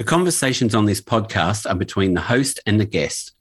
The 0.00 0.04
conversations 0.04 0.74
on 0.74 0.86
this 0.86 1.02
podcast 1.02 1.70
are 1.70 1.74
between 1.74 2.14
the 2.14 2.22
host 2.22 2.58
and 2.64 2.80
the 2.80 2.86
guest 2.86 3.32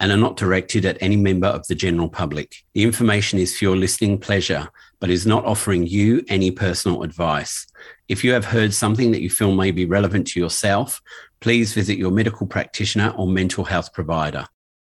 and 0.00 0.10
are 0.10 0.16
not 0.16 0.36
directed 0.36 0.84
at 0.84 1.00
any 1.00 1.14
member 1.14 1.46
of 1.46 1.64
the 1.68 1.76
general 1.76 2.08
public. 2.08 2.56
The 2.74 2.82
information 2.82 3.38
is 3.38 3.56
for 3.56 3.66
your 3.66 3.76
listening 3.76 4.18
pleasure, 4.18 4.68
but 4.98 5.10
is 5.10 5.28
not 5.28 5.44
offering 5.44 5.86
you 5.86 6.24
any 6.26 6.50
personal 6.50 7.04
advice. 7.04 7.68
If 8.08 8.24
you 8.24 8.32
have 8.32 8.46
heard 8.46 8.74
something 8.74 9.12
that 9.12 9.22
you 9.22 9.30
feel 9.30 9.54
may 9.54 9.70
be 9.70 9.86
relevant 9.86 10.26
to 10.30 10.40
yourself, 10.40 11.00
please 11.38 11.72
visit 11.72 11.98
your 11.98 12.10
medical 12.10 12.48
practitioner 12.48 13.14
or 13.16 13.28
mental 13.28 13.62
health 13.62 13.92
provider. 13.92 14.44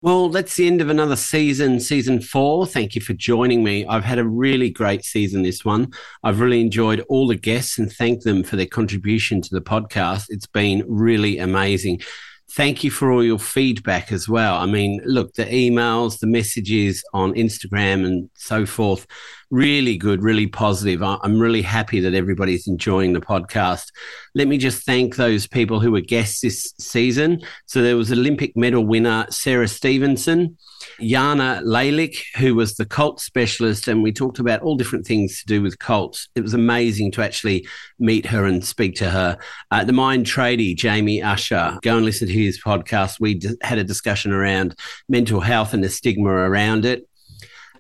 Well, 0.06 0.30
that's 0.30 0.56
the 0.56 0.68
end 0.68 0.82
of 0.82 0.92
another 0.92 1.16
season, 1.16 1.80
season 1.80 2.22
four. 2.22 2.68
Thank 2.68 2.94
you 2.94 3.02
for 3.02 3.14
joining 3.14 3.64
me. 3.64 3.88
I've 3.88 4.04
had 4.04 4.20
a 4.20 4.24
really 4.24 4.70
great 4.70 5.04
season, 5.04 5.42
this 5.42 5.66
one. 5.66 5.92
I've 6.24 6.42
really 6.42 6.62
enjoyed 6.62 7.04
all 7.10 7.26
the 7.26 7.34
guests 7.36 7.80
and 7.80 7.92
thank 7.92 8.22
them 8.22 8.44
for 8.44 8.56
their 8.56 8.68
contribution 8.68 9.42
to 9.42 9.50
the 9.50 9.62
podcast. 9.62 10.28
It's 10.30 10.46
been 10.46 10.84
really 10.88 11.40
amazing. 11.40 12.02
Thank 12.56 12.86
you 12.86 12.92
for 12.92 13.12
all 13.12 13.24
your 13.24 13.40
feedback 13.40 14.14
as 14.14 14.30
well. 14.30 14.56
I 14.56 14.66
mean, 14.66 15.02
look, 15.04 15.34
the 15.34 15.46
emails, 15.46 16.20
the 16.20 16.28
messages 16.28 17.04
on 17.14 17.34
Instagram 17.34 18.06
and 18.06 18.30
so 18.36 18.66
forth 18.66 19.06
really 19.52 19.98
good, 19.98 20.24
really 20.24 20.48
positive. 20.48 21.02
I'm 21.04 21.40
really 21.40 21.62
happy 21.62 22.00
that 22.00 22.14
everybody's 22.14 22.68
enjoying 22.68 23.14
the 23.14 23.22
podcast. 23.22 23.92
Let 24.34 24.48
me 24.48 24.58
just 24.58 24.86
thank 24.86 25.16
those 25.16 25.48
people 25.48 25.80
who 25.80 25.92
were 25.92 26.02
guests 26.02 26.42
this 26.42 26.74
season. 26.80 27.42
So 27.66 27.82
there 27.82 27.98
was 27.98 28.12
Olympic 28.12 28.56
medal 28.56 28.86
winner 28.86 29.26
Sarah 29.30 29.68
Stevenson, 29.68 30.58
Jana 31.00 31.62
Lalich, 31.64 32.24
who 32.38 32.56
was 32.56 32.76
the 32.76 32.86
cult 32.86 33.20
specialist, 33.20 33.88
and 33.88 34.02
we 34.02 34.12
talked 34.12 34.40
about 34.40 34.62
all 34.62 34.76
different 34.76 35.06
things 35.06 35.40
to 35.40 35.46
do 35.46 35.62
with 35.62 35.80
cults. 35.80 36.30
It 36.36 36.42
was 36.42 36.54
amazing 36.54 37.12
to 37.12 37.24
actually 37.24 37.68
meet 38.00 38.26
her 38.28 38.46
and 38.46 38.64
speak 38.64 38.96
to 38.96 39.10
her. 39.10 39.38
Uh, 39.72 39.84
the 39.84 39.94
mind 39.94 40.26
tradie, 40.26 40.76
Jamie 40.76 41.22
Usher, 41.22 41.78
go 41.82 41.98
and 41.98 42.06
listen 42.06 42.28
to 42.28 42.34
his 42.34 42.62
podcast. 42.62 43.20
We 43.20 43.36
d- 43.36 43.58
had 43.62 43.78
a 43.78 43.84
discussion 43.84 44.32
around 44.32 44.76
mental 45.10 45.42
health 45.42 45.74
and 45.74 45.84
the 45.84 45.90
stigma 45.90 46.30
around 46.30 46.86
it. 46.86 47.08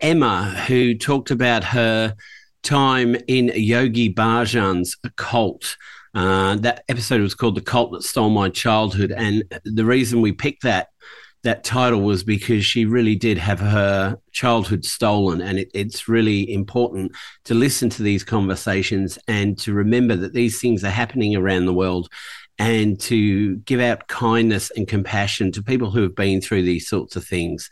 Emma, 0.01 0.49
who 0.67 0.95
talked 0.95 1.31
about 1.31 1.63
her 1.63 2.15
time 2.63 3.15
in 3.27 3.51
Yogi 3.55 4.13
Bhajan's 4.13 4.97
cult. 5.15 5.77
Uh, 6.13 6.55
that 6.55 6.83
episode 6.87 7.21
was 7.21 7.35
called 7.35 7.55
"The 7.55 7.61
Cult 7.61 7.91
That 7.91 8.03
Stole 8.03 8.29
My 8.29 8.49
Childhood," 8.49 9.11
and 9.11 9.43
the 9.65 9.85
reason 9.85 10.21
we 10.21 10.31
picked 10.31 10.63
that 10.63 10.87
that 11.45 11.63
title 11.63 12.01
was 12.01 12.23
because 12.23 12.65
she 12.65 12.85
really 12.85 13.15
did 13.15 13.37
have 13.37 13.59
her 13.59 14.17
childhood 14.31 14.83
stolen, 14.83 15.41
and 15.41 15.59
it, 15.59 15.71
it's 15.73 16.09
really 16.09 16.51
important 16.51 17.15
to 17.45 17.53
listen 17.53 17.87
to 17.91 18.03
these 18.03 18.23
conversations 18.23 19.17
and 19.27 19.57
to 19.59 19.71
remember 19.71 20.15
that 20.15 20.33
these 20.33 20.59
things 20.59 20.83
are 20.83 20.89
happening 20.89 21.35
around 21.35 21.65
the 21.65 21.73
world, 21.73 22.09
and 22.57 22.99
to 22.99 23.57
give 23.57 23.79
out 23.79 24.07
kindness 24.07 24.71
and 24.75 24.87
compassion 24.87 25.51
to 25.51 25.61
people 25.61 25.91
who 25.91 26.01
have 26.01 26.15
been 26.15 26.41
through 26.41 26.63
these 26.63 26.89
sorts 26.89 27.15
of 27.15 27.23
things. 27.23 27.69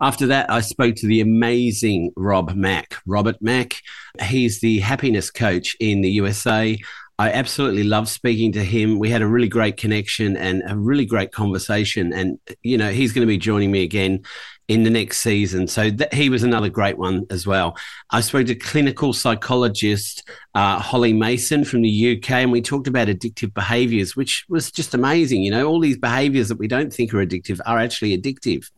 After 0.00 0.26
that, 0.26 0.50
I 0.50 0.60
spoke 0.60 0.96
to 0.96 1.06
the 1.06 1.20
amazing 1.20 2.12
Rob 2.14 2.54
Mack, 2.54 2.96
Robert 3.06 3.40
Mack. 3.40 3.80
He's 4.22 4.60
the 4.60 4.78
happiness 4.80 5.30
coach 5.30 5.76
in 5.80 6.02
the 6.02 6.10
USA. 6.10 6.78
I 7.18 7.32
absolutely 7.32 7.82
love 7.82 8.08
speaking 8.08 8.52
to 8.52 8.64
him. 8.64 9.00
We 9.00 9.10
had 9.10 9.22
a 9.22 9.26
really 9.26 9.48
great 9.48 9.76
connection 9.76 10.36
and 10.36 10.62
a 10.68 10.76
really 10.76 11.04
great 11.04 11.32
conversation. 11.32 12.12
And, 12.12 12.38
you 12.62 12.78
know, 12.78 12.90
he's 12.90 13.12
going 13.12 13.26
to 13.26 13.30
be 13.30 13.38
joining 13.38 13.72
me 13.72 13.82
again 13.82 14.22
in 14.68 14.84
the 14.84 14.90
next 14.90 15.18
season. 15.18 15.66
So 15.66 15.90
that, 15.90 16.12
he 16.12 16.28
was 16.28 16.42
another 16.42 16.68
great 16.68 16.98
one 16.98 17.26
as 17.30 17.46
well. 17.46 17.76
I 18.10 18.20
spoke 18.20 18.46
to 18.46 18.54
clinical 18.54 19.12
psychologist 19.12 20.28
uh, 20.54 20.78
Holly 20.78 21.12
Mason 21.12 21.64
from 21.64 21.82
the 21.82 22.16
UK, 22.16 22.30
and 22.32 22.52
we 22.52 22.60
talked 22.60 22.86
about 22.86 23.08
addictive 23.08 23.54
behaviors, 23.54 24.14
which 24.14 24.44
was 24.48 24.70
just 24.70 24.94
amazing. 24.94 25.42
You 25.42 25.50
know, 25.50 25.66
all 25.66 25.80
these 25.80 25.98
behaviors 25.98 26.48
that 26.48 26.58
we 26.58 26.68
don't 26.68 26.92
think 26.92 27.14
are 27.14 27.24
addictive 27.24 27.60
are 27.64 27.78
actually 27.78 28.16
addictive. 28.16 28.70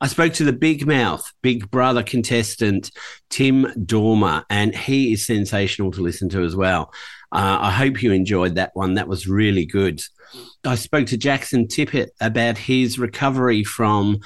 I 0.00 0.06
spoke 0.06 0.32
to 0.34 0.44
the 0.44 0.52
big 0.52 0.86
mouth, 0.86 1.30
big 1.42 1.70
brother 1.70 2.02
contestant, 2.02 2.90
Tim 3.28 3.66
Dormer, 3.84 4.44
and 4.48 4.74
he 4.74 5.12
is 5.12 5.26
sensational 5.26 5.90
to 5.92 6.02
listen 6.02 6.28
to 6.30 6.44
as 6.44 6.54
well. 6.54 6.92
Uh, 7.32 7.58
I 7.60 7.70
hope 7.70 8.02
you 8.02 8.12
enjoyed 8.12 8.54
that 8.54 8.70
one. 8.74 8.94
That 8.94 9.08
was 9.08 9.26
really 9.26 9.66
good. 9.66 10.00
I 10.64 10.74
spoke 10.74 11.06
to 11.08 11.16
Jackson 11.16 11.66
Tippett 11.66 12.08
about 12.20 12.58
his 12.58 12.98
recovery 12.98 13.64
from 13.64 14.20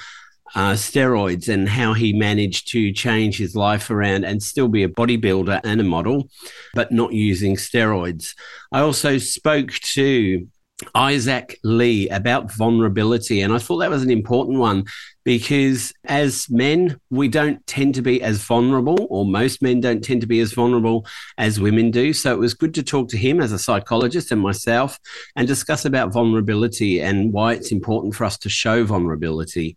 uh, 0.55 0.73
steroids 0.73 1.47
and 1.47 1.69
how 1.69 1.93
he 1.93 2.13
managed 2.13 2.69
to 2.69 2.91
change 2.91 3.37
his 3.37 3.55
life 3.55 3.89
around 3.89 4.25
and 4.25 4.43
still 4.43 4.67
be 4.67 4.83
a 4.83 4.89
bodybuilder 4.89 5.61
and 5.63 5.79
a 5.79 5.83
model, 5.83 6.29
but 6.73 6.91
not 6.91 7.13
using 7.13 7.55
steroids. 7.55 8.33
I 8.71 8.81
also 8.81 9.17
spoke 9.17 9.71
to 9.71 10.47
Isaac 10.95 11.59
Lee 11.63 12.09
about 12.09 12.53
vulnerability. 12.53 13.41
And 13.41 13.53
I 13.53 13.57
thought 13.57 13.77
that 13.79 13.89
was 13.89 14.03
an 14.03 14.11
important 14.11 14.59
one 14.59 14.85
because 15.23 15.93
as 16.05 16.47
men, 16.49 16.99
we 17.09 17.27
don't 17.27 17.65
tend 17.67 17.95
to 17.95 18.01
be 18.01 18.21
as 18.21 18.43
vulnerable, 18.43 19.07
or 19.09 19.25
most 19.25 19.61
men 19.61 19.79
don't 19.79 20.03
tend 20.03 20.21
to 20.21 20.27
be 20.27 20.39
as 20.39 20.53
vulnerable 20.53 21.05
as 21.37 21.59
women 21.59 21.91
do. 21.91 22.13
So 22.13 22.33
it 22.33 22.39
was 22.39 22.53
good 22.53 22.73
to 22.75 22.83
talk 22.83 23.09
to 23.09 23.17
him 23.17 23.39
as 23.39 23.51
a 23.51 23.59
psychologist 23.59 24.31
and 24.31 24.41
myself 24.41 24.99
and 25.35 25.47
discuss 25.47 25.85
about 25.85 26.13
vulnerability 26.13 27.01
and 27.01 27.31
why 27.31 27.53
it's 27.53 27.71
important 27.71 28.15
for 28.15 28.25
us 28.25 28.37
to 28.39 28.49
show 28.49 28.83
vulnerability. 28.83 29.75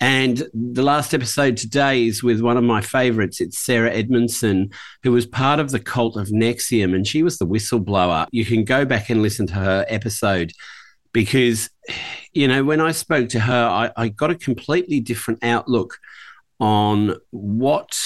And 0.00 0.44
the 0.54 0.82
last 0.82 1.12
episode 1.12 1.56
today 1.56 2.06
is 2.06 2.22
with 2.22 2.40
one 2.40 2.56
of 2.56 2.62
my 2.62 2.80
favorites. 2.80 3.40
It's 3.40 3.58
Sarah 3.58 3.90
Edmondson, 3.90 4.70
who 5.02 5.10
was 5.10 5.26
part 5.26 5.58
of 5.58 5.70
the 5.70 5.80
cult 5.80 6.16
of 6.16 6.28
NXIVM, 6.28 6.94
and 6.94 7.06
she 7.06 7.22
was 7.22 7.38
the 7.38 7.46
whistleblower. 7.46 8.28
You 8.30 8.44
can 8.44 8.64
go 8.64 8.84
back 8.84 9.10
and 9.10 9.22
listen 9.22 9.46
to 9.48 9.54
her 9.54 9.84
episode 9.88 10.52
because, 11.12 11.68
you 12.32 12.46
know, 12.46 12.62
when 12.62 12.80
I 12.80 12.92
spoke 12.92 13.28
to 13.30 13.40
her, 13.40 13.66
I, 13.66 13.90
I 13.96 14.08
got 14.08 14.30
a 14.30 14.36
completely 14.36 15.00
different 15.00 15.42
outlook 15.42 15.98
on 16.60 17.16
what 17.30 17.98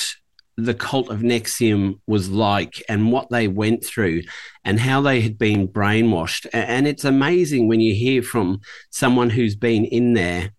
the 0.57 0.75
cult 0.75 1.11
of 1.11 1.21
NXIVM 1.21 1.99
was 2.07 2.31
like 2.31 2.83
and 2.89 3.13
what 3.13 3.29
they 3.31 3.49
went 3.49 3.85
through 3.85 4.23
and 4.65 4.81
how 4.81 5.01
they 5.03 5.21
had 5.21 5.37
been 5.37 5.69
brainwashed. 5.69 6.47
And 6.53 6.87
it's 6.87 7.05
amazing 7.05 7.69
when 7.69 7.81
you 7.81 7.95
hear 7.95 8.23
from 8.23 8.61
someone 8.91 9.31
who's 9.31 9.57
been 9.57 9.85
in 9.85 10.15
there 10.15 10.53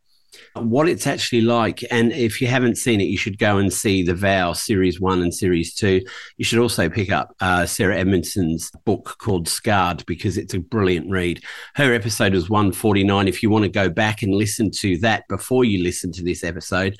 what 0.55 0.87
it's 0.87 1.07
actually 1.07 1.41
like. 1.41 1.83
And 1.89 2.11
if 2.11 2.41
you 2.41 2.47
haven't 2.47 2.77
seen 2.77 3.01
it, 3.01 3.05
you 3.05 3.17
should 3.17 3.37
go 3.37 3.57
and 3.57 3.71
see 3.73 4.03
The 4.03 4.13
Vow 4.13 4.53
Series 4.53 5.01
1 5.01 5.21
and 5.21 5.33
Series 5.33 5.73
2. 5.73 6.01
You 6.37 6.45
should 6.45 6.59
also 6.59 6.89
pick 6.89 7.11
up 7.11 7.35
uh, 7.39 7.65
Sarah 7.65 7.97
Edmondson's 7.97 8.71
book 8.85 9.15
called 9.19 9.47
Scarred 9.47 10.05
because 10.05 10.37
it's 10.37 10.53
a 10.53 10.59
brilliant 10.59 11.09
read. 11.09 11.43
Her 11.75 11.93
episode 11.93 12.33
was 12.33 12.49
149 12.49 13.27
if 13.27 13.41
you 13.41 13.49
want 13.49 13.63
to 13.63 13.69
go 13.69 13.89
back 13.89 14.21
and 14.21 14.33
listen 14.33 14.69
to 14.79 14.97
that 14.99 15.23
before 15.27 15.65
you 15.65 15.83
listen 15.83 16.11
to 16.13 16.23
this 16.23 16.43
episode. 16.43 16.99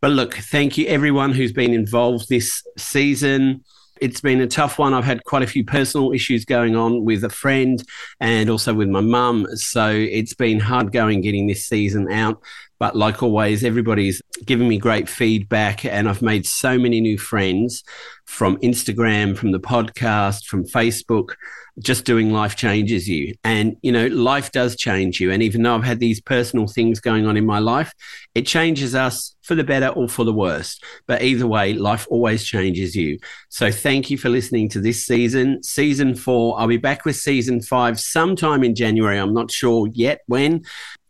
But 0.00 0.10
look, 0.10 0.34
thank 0.34 0.76
you 0.76 0.86
everyone 0.88 1.32
who's 1.32 1.52
been 1.52 1.72
involved 1.72 2.28
this 2.28 2.62
season 2.76 3.62
it's 4.02 4.20
been 4.20 4.40
a 4.40 4.48
tough 4.48 4.80
one. 4.80 4.94
I've 4.94 5.04
had 5.04 5.22
quite 5.22 5.44
a 5.44 5.46
few 5.46 5.64
personal 5.64 6.12
issues 6.12 6.44
going 6.44 6.74
on 6.74 7.04
with 7.04 7.22
a 7.22 7.30
friend 7.30 7.80
and 8.18 8.50
also 8.50 8.74
with 8.74 8.88
my 8.88 9.00
mum. 9.00 9.46
So 9.54 9.88
it's 9.90 10.34
been 10.34 10.58
hard 10.58 10.90
going 10.90 11.20
getting 11.20 11.46
this 11.46 11.66
season 11.66 12.10
out. 12.10 12.42
But 12.82 12.96
like 12.96 13.22
always, 13.22 13.62
everybody's 13.62 14.20
given 14.44 14.66
me 14.66 14.76
great 14.76 15.08
feedback, 15.08 15.84
and 15.84 16.08
I've 16.08 16.20
made 16.20 16.44
so 16.44 16.76
many 16.76 17.00
new 17.00 17.16
friends 17.16 17.84
from 18.24 18.56
Instagram, 18.56 19.36
from 19.36 19.52
the 19.52 19.60
podcast, 19.60 20.46
from 20.46 20.64
Facebook. 20.64 21.34
Just 21.78 22.04
doing 22.04 22.32
life 22.32 22.56
changes 22.56 23.08
you. 23.08 23.34
And, 23.44 23.76
you 23.82 23.92
know, 23.92 24.08
life 24.08 24.50
does 24.50 24.74
change 24.74 25.20
you. 25.20 25.30
And 25.30 25.44
even 25.44 25.62
though 25.62 25.76
I've 25.76 25.84
had 25.84 26.00
these 26.00 26.20
personal 26.20 26.66
things 26.66 26.98
going 26.98 27.24
on 27.24 27.36
in 27.36 27.46
my 27.46 27.60
life, 27.60 27.92
it 28.34 28.48
changes 28.48 28.96
us 28.96 29.36
for 29.42 29.54
the 29.54 29.64
better 29.64 29.88
or 29.88 30.08
for 30.08 30.24
the 30.24 30.32
worse. 30.32 30.80
But 31.06 31.22
either 31.22 31.46
way, 31.46 31.74
life 31.74 32.06
always 32.10 32.44
changes 32.44 32.96
you. 32.96 33.18
So 33.48 33.70
thank 33.70 34.10
you 34.10 34.18
for 34.18 34.28
listening 34.28 34.68
to 34.70 34.80
this 34.80 35.06
season, 35.06 35.62
season 35.62 36.16
four. 36.16 36.58
I'll 36.58 36.66
be 36.66 36.78
back 36.78 37.04
with 37.04 37.14
season 37.14 37.62
five 37.62 38.00
sometime 38.00 38.64
in 38.64 38.74
January. 38.74 39.18
I'm 39.18 39.32
not 39.32 39.52
sure 39.52 39.88
yet 39.92 40.20
when, 40.26 40.64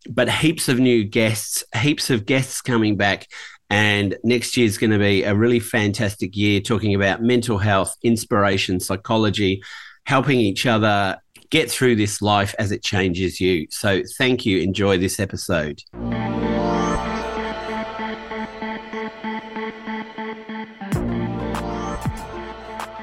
but 0.08 0.28
heaps 0.28 0.68
of 0.68 0.78
new 0.78 1.04
guests, 1.04 1.64
heaps 1.80 2.10
of 2.10 2.26
guests 2.26 2.60
coming 2.60 2.96
back. 2.96 3.26
And 3.70 4.16
next 4.22 4.56
year 4.56 4.66
is 4.66 4.76
going 4.76 4.90
to 4.90 4.98
be 4.98 5.22
a 5.22 5.34
really 5.34 5.60
fantastic 5.60 6.36
year 6.36 6.60
talking 6.60 6.94
about 6.94 7.22
mental 7.22 7.56
health, 7.56 7.96
inspiration, 8.02 8.80
psychology, 8.80 9.62
helping 10.04 10.38
each 10.38 10.66
other 10.66 11.16
get 11.50 11.70
through 11.70 11.96
this 11.96 12.20
life 12.20 12.54
as 12.58 12.72
it 12.72 12.82
changes 12.82 13.40
you. 13.40 13.66
So 13.70 14.02
thank 14.18 14.44
you. 14.44 14.58
Enjoy 14.60 14.98
this 14.98 15.18
episode. 15.20 15.82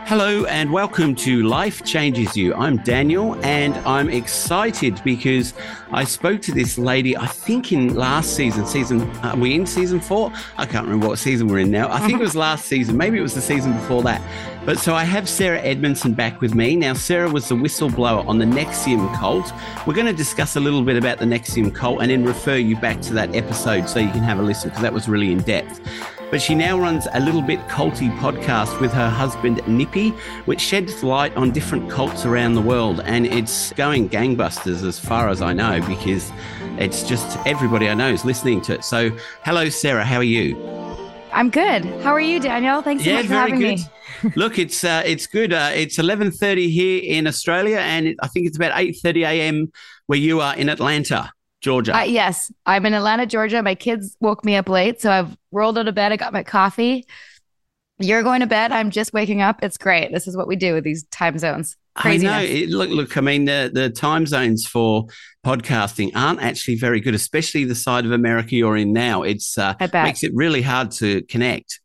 Hello 0.09 0.44
and 0.45 0.73
welcome 0.73 1.13
to 1.13 1.44
Life 1.44 1.85
Changes 1.85 2.35
You. 2.35 2.56
I'm 2.56 2.77
Daniel 2.77 3.35
and 3.45 3.75
I'm 3.88 4.09
excited 4.09 5.00
because 5.03 5.53
I 5.91 6.03
spoke 6.03 6.41
to 6.41 6.51
this 6.51 6.79
lady, 6.79 7.15
I 7.15 7.27
think 7.27 7.71
in 7.71 7.94
last 7.94 8.35
season, 8.35 8.65
season, 8.65 9.07
are 9.17 9.38
we 9.38 9.53
in 9.53 9.67
season 9.67 10.00
four? 10.00 10.33
I 10.57 10.65
can't 10.65 10.85
remember 10.85 11.09
what 11.09 11.19
season 11.19 11.47
we're 11.47 11.59
in 11.59 11.69
now. 11.69 11.91
I 11.91 12.00
think 12.00 12.13
it 12.13 12.23
was 12.23 12.35
last 12.35 12.65
season, 12.69 12.97
maybe 12.97 13.19
it 13.19 13.21
was 13.21 13.35
the 13.35 13.41
season 13.41 13.73
before 13.73 14.01
that. 14.01 14.19
But 14.65 14.79
so 14.79 14.95
I 14.95 15.03
have 15.03 15.29
Sarah 15.29 15.61
Edmondson 15.61 16.15
back 16.15 16.41
with 16.41 16.56
me. 16.56 16.75
Now, 16.75 16.95
Sarah 16.95 17.29
was 17.29 17.47
the 17.47 17.53
whistleblower 17.53 18.27
on 18.27 18.39
the 18.39 18.45
NXIVM 18.45 19.15
cult. 19.15 19.53
We're 19.85 19.94
going 19.94 20.07
to 20.07 20.13
discuss 20.13 20.56
a 20.56 20.59
little 20.59 20.81
bit 20.81 20.97
about 20.97 21.19
the 21.19 21.25
NXIVM 21.25 21.75
cult 21.75 22.01
and 22.01 22.09
then 22.09 22.25
refer 22.25 22.56
you 22.56 22.77
back 22.77 23.00
to 23.01 23.13
that 23.13 23.35
episode 23.35 23.88
so 23.88 24.00
you 24.00 24.09
can 24.09 24.23
have 24.23 24.39
a 24.39 24.41
listen 24.41 24.69
because 24.69 24.81
that 24.81 24.91
was 24.91 25.07
really 25.07 25.31
in 25.31 25.44
depth. 25.44 25.79
But 26.31 26.42
she 26.42 26.54
now 26.54 26.80
runs 26.80 27.08
a 27.14 27.20
little 27.20 27.42
bit 27.42 27.60
culty 27.68 28.16
podcast 28.20 28.80
with 28.80 28.92
her 28.94 29.10
husband 29.10 29.68
Nippy, 29.68 30.10
which 30.46 30.62
sheds 30.62 31.04
light 31.04 31.36
on 31.36 31.52
different 31.52 31.90
cults 31.90 32.26
around 32.26 32.54
the 32.54 32.62
world. 32.62 33.02
And 33.06 33.26
it's 33.26 33.74
going 33.74 34.10
gangbusters 34.10 34.86
as 34.86 35.00
far 35.00 35.30
as 35.30 35.42
I 35.42 35.54
know, 35.54 35.81
because 35.88 36.31
it's 36.78 37.04
just 37.04 37.38
everybody 37.48 37.90
I 37.90 37.96
know 37.96 38.10
is 38.10 38.26
listening 38.26 38.62
to 38.64 38.76
it. 38.76 38.84
So, 38.84 39.10
hello, 39.44 39.70
Sarah. 39.70 40.06
How 40.06 40.18
are 40.18 40.24
you? 40.24 40.56
I'm 41.31 41.50
good. 41.50 41.86
How 42.02 42.12
are 42.12 42.20
you, 42.20 42.40
Daniel? 42.40 42.81
Thanks 42.81 43.04
so 43.04 43.10
yeah, 43.10 43.18
much 43.18 43.28
for 43.28 43.34
having 43.34 43.60
good. 43.60 43.80
me. 43.80 44.31
Look, 44.36 44.60
it's 44.60 44.84
uh, 44.84 45.04
it's 45.06 45.28
good. 45.28 45.54
Uh, 45.54 45.72
it's 45.74 45.98
11:30 45.98 46.70
here 46.70 47.02
in 47.04 47.28
Australia, 47.28 47.78
and 47.78 48.08
it, 48.08 48.18
I 48.22 48.28
think 48.28 48.48
it's 48.48 48.58
about 48.58 48.74
8:30 48.74 49.26
a.m. 49.26 49.72
where 50.08 50.20
you 50.20 50.42
are 50.42 50.56
in 50.56 50.70
Atlanta. 50.70 51.31
Georgia. 51.61 51.97
Uh, 51.97 52.03
yes, 52.03 52.51
I'm 52.65 52.85
in 52.85 52.94
Atlanta, 52.94 53.25
Georgia. 53.25 53.61
My 53.61 53.75
kids 53.75 54.15
woke 54.19 54.45
me 54.45 54.56
up 54.56 54.69
late, 54.69 55.01
so 55.01 55.11
I've 55.11 55.38
rolled 55.51 55.77
out 55.77 55.88
of 55.88 55.95
bed. 55.95 56.11
I 56.11 56.15
got 56.15 56.33
my 56.33 56.44
coffee. 56.44 57.06
You're 57.97 58.23
going 58.23 58.39
to 58.39 58.47
bed. 58.47 58.71
I'm 58.71 58.91
just 58.91 59.11
waking 59.11 59.41
up. 59.41 59.61
It's 59.61 59.77
great. 59.77 60.13
This 60.13 60.25
is 60.25 60.38
what 60.38 60.47
we 60.47 60.56
do 60.56 60.73
with 60.73 60.85
these 60.85 61.03
time 61.06 61.38
zones. 61.38 61.75
Craziness. 61.95 62.31
I 62.31 62.45
know. 62.45 62.50
It, 62.50 62.69
look, 62.69 62.89
look. 62.89 63.17
I 63.17 63.21
mean, 63.21 63.44
the 63.44 63.69
the 63.73 63.89
time 63.89 64.25
zones 64.25 64.65
for 64.65 65.07
podcasting 65.45 66.11
aren't 66.15 66.41
actually 66.41 66.75
very 66.75 67.01
good, 67.01 67.13
especially 67.13 67.65
the 67.65 67.75
side 67.75 68.06
of 68.06 68.13
America 68.13 68.56
you're 68.56 68.77
in 68.77 68.94
now. 68.94 69.23
It's 69.23 69.57
uh, 69.57 69.73
makes 69.94 70.23
it 70.23 70.31
really 70.33 70.61
hard 70.61 70.91
to 70.91 71.23
connect. 71.23 71.81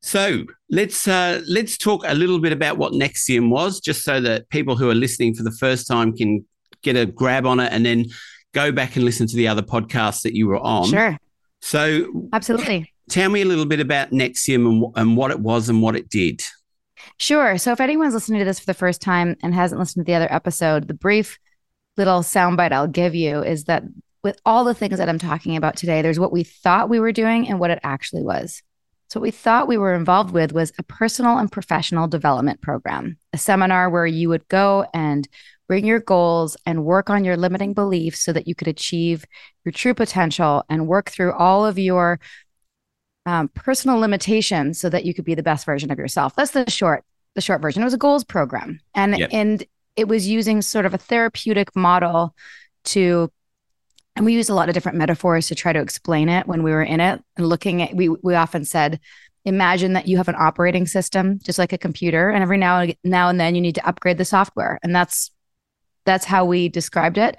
So 0.00 0.42
let's 0.68 1.06
uh, 1.06 1.42
let's 1.46 1.78
talk 1.78 2.02
a 2.04 2.14
little 2.14 2.40
bit 2.40 2.52
about 2.52 2.78
what 2.78 2.92
NXIVM 2.92 3.48
was, 3.48 3.78
just 3.78 4.02
so 4.02 4.20
that 4.22 4.48
people 4.48 4.74
who 4.74 4.90
are 4.90 4.94
listening 4.94 5.34
for 5.34 5.44
the 5.44 5.52
first 5.52 5.86
time 5.86 6.16
can 6.16 6.44
get 6.82 6.96
a 6.96 7.06
grab 7.06 7.46
on 7.46 7.60
it, 7.60 7.72
and 7.72 7.86
then 7.86 8.06
go 8.52 8.72
back 8.72 8.96
and 8.96 9.04
listen 9.04 9.26
to 9.26 9.36
the 9.36 9.48
other 9.48 9.62
podcasts 9.62 10.22
that 10.22 10.34
you 10.34 10.46
were 10.46 10.58
on. 10.58 10.88
Sure. 10.88 11.18
So, 11.60 12.28
absolutely. 12.32 12.92
Tell 13.08 13.30
me 13.30 13.42
a 13.42 13.44
little 13.44 13.66
bit 13.66 13.80
about 13.80 14.10
NXIVM 14.10 14.66
and, 14.66 14.84
and 14.96 15.16
what 15.16 15.30
it 15.30 15.40
was 15.40 15.68
and 15.68 15.82
what 15.82 15.96
it 15.96 16.08
did. 16.08 16.42
Sure. 17.18 17.58
So, 17.58 17.72
if 17.72 17.80
anyone's 17.80 18.14
listening 18.14 18.40
to 18.40 18.44
this 18.44 18.58
for 18.58 18.66
the 18.66 18.74
first 18.74 19.00
time 19.00 19.36
and 19.42 19.54
hasn't 19.54 19.78
listened 19.78 20.04
to 20.04 20.10
the 20.10 20.16
other 20.16 20.32
episode, 20.32 20.88
the 20.88 20.94
brief 20.94 21.38
little 21.96 22.20
soundbite 22.20 22.72
I'll 22.72 22.88
give 22.88 23.14
you 23.14 23.42
is 23.42 23.64
that 23.64 23.84
with 24.22 24.40
all 24.46 24.64
the 24.64 24.74
things 24.74 24.98
that 24.98 25.08
I'm 25.08 25.18
talking 25.18 25.56
about 25.56 25.76
today, 25.76 26.02
there's 26.02 26.20
what 26.20 26.32
we 26.32 26.44
thought 26.44 26.88
we 26.88 27.00
were 27.00 27.12
doing 27.12 27.48
and 27.48 27.58
what 27.58 27.70
it 27.70 27.80
actually 27.82 28.22
was. 28.22 28.62
So, 29.12 29.20
what 29.20 29.24
we 29.24 29.30
thought 29.30 29.68
we 29.68 29.76
were 29.76 29.92
involved 29.92 30.30
with 30.30 30.52
was 30.52 30.72
a 30.78 30.82
personal 30.82 31.36
and 31.36 31.52
professional 31.52 32.08
development 32.08 32.62
program, 32.62 33.18
a 33.34 33.36
seminar 33.36 33.90
where 33.90 34.06
you 34.06 34.30
would 34.30 34.48
go 34.48 34.86
and 34.94 35.28
bring 35.68 35.84
your 35.84 36.00
goals 36.00 36.56
and 36.64 36.82
work 36.82 37.10
on 37.10 37.22
your 37.22 37.36
limiting 37.36 37.74
beliefs 37.74 38.20
so 38.20 38.32
that 38.32 38.48
you 38.48 38.54
could 38.54 38.68
achieve 38.68 39.26
your 39.66 39.72
true 39.72 39.92
potential 39.92 40.64
and 40.70 40.88
work 40.88 41.10
through 41.10 41.34
all 41.34 41.66
of 41.66 41.78
your 41.78 42.20
um, 43.26 43.48
personal 43.48 43.98
limitations 43.98 44.80
so 44.80 44.88
that 44.88 45.04
you 45.04 45.12
could 45.12 45.26
be 45.26 45.34
the 45.34 45.42
best 45.42 45.66
version 45.66 45.90
of 45.90 45.98
yourself. 45.98 46.34
That's 46.34 46.52
the 46.52 46.70
short, 46.70 47.04
the 47.34 47.42
short 47.42 47.60
version. 47.60 47.82
It 47.82 47.84
was 47.84 47.92
a 47.92 47.98
goals 47.98 48.24
program, 48.24 48.80
and 48.94 49.18
yep. 49.18 49.28
and 49.30 49.62
it 49.94 50.08
was 50.08 50.26
using 50.26 50.62
sort 50.62 50.86
of 50.86 50.94
a 50.94 50.98
therapeutic 50.98 51.76
model 51.76 52.34
to 52.84 53.30
and 54.16 54.26
we 54.26 54.34
used 54.34 54.50
a 54.50 54.54
lot 54.54 54.68
of 54.68 54.74
different 54.74 54.98
metaphors 54.98 55.48
to 55.48 55.54
try 55.54 55.72
to 55.72 55.80
explain 55.80 56.28
it 56.28 56.46
when 56.46 56.62
we 56.62 56.70
were 56.70 56.82
in 56.82 57.00
it 57.00 57.22
and 57.36 57.46
looking 57.46 57.82
at 57.82 57.94
we 57.94 58.08
we 58.08 58.34
often 58.34 58.64
said 58.64 59.00
imagine 59.44 59.94
that 59.94 60.06
you 60.06 60.16
have 60.16 60.28
an 60.28 60.36
operating 60.38 60.86
system 60.86 61.38
just 61.42 61.58
like 61.58 61.72
a 61.72 61.78
computer 61.78 62.30
and 62.30 62.42
every 62.42 62.58
now 62.58 62.80
and 62.80 62.94
now 63.02 63.28
and 63.28 63.40
then 63.40 63.54
you 63.54 63.60
need 63.60 63.74
to 63.74 63.86
upgrade 63.86 64.18
the 64.18 64.24
software 64.24 64.78
and 64.82 64.94
that's 64.94 65.30
that's 66.04 66.24
how 66.24 66.44
we 66.44 66.68
described 66.68 67.18
it. 67.18 67.36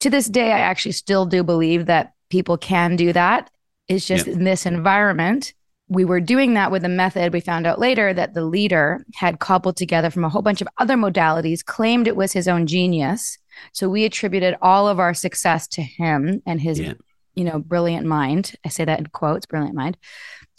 To 0.00 0.10
this 0.10 0.26
day, 0.26 0.52
I 0.52 0.58
actually 0.58 0.92
still 0.92 1.26
do 1.26 1.42
believe 1.42 1.86
that 1.86 2.12
people 2.30 2.58
can 2.58 2.96
do 2.96 3.12
that. 3.12 3.50
It's 3.88 4.06
just 4.06 4.26
in 4.26 4.44
this 4.44 4.66
environment. 4.66 5.54
We 5.88 6.04
were 6.04 6.20
doing 6.20 6.54
that 6.54 6.72
with 6.72 6.84
a 6.84 6.88
method. 6.88 7.32
We 7.32 7.40
found 7.40 7.66
out 7.66 7.78
later 7.78 8.12
that 8.12 8.34
the 8.34 8.44
leader 8.44 9.04
had 9.14 9.38
cobbled 9.38 9.76
together 9.76 10.10
from 10.10 10.24
a 10.24 10.28
whole 10.28 10.42
bunch 10.42 10.60
of 10.60 10.68
other 10.78 10.96
modalities, 10.96 11.64
claimed 11.64 12.08
it 12.08 12.16
was 12.16 12.32
his 12.32 12.48
own 12.48 12.66
genius. 12.66 13.38
So 13.72 13.88
we 13.88 14.04
attributed 14.04 14.56
all 14.60 14.88
of 14.88 14.98
our 14.98 15.14
success 15.14 15.66
to 15.68 15.82
him 15.82 16.42
and 16.46 16.60
his, 16.60 16.80
yeah. 16.80 16.94
you 17.34 17.44
know, 17.44 17.58
brilliant 17.58 18.06
mind. 18.06 18.54
I 18.64 18.68
say 18.68 18.84
that 18.84 18.98
in 18.98 19.06
quotes, 19.06 19.46
brilliant 19.46 19.74
mind. 19.74 19.96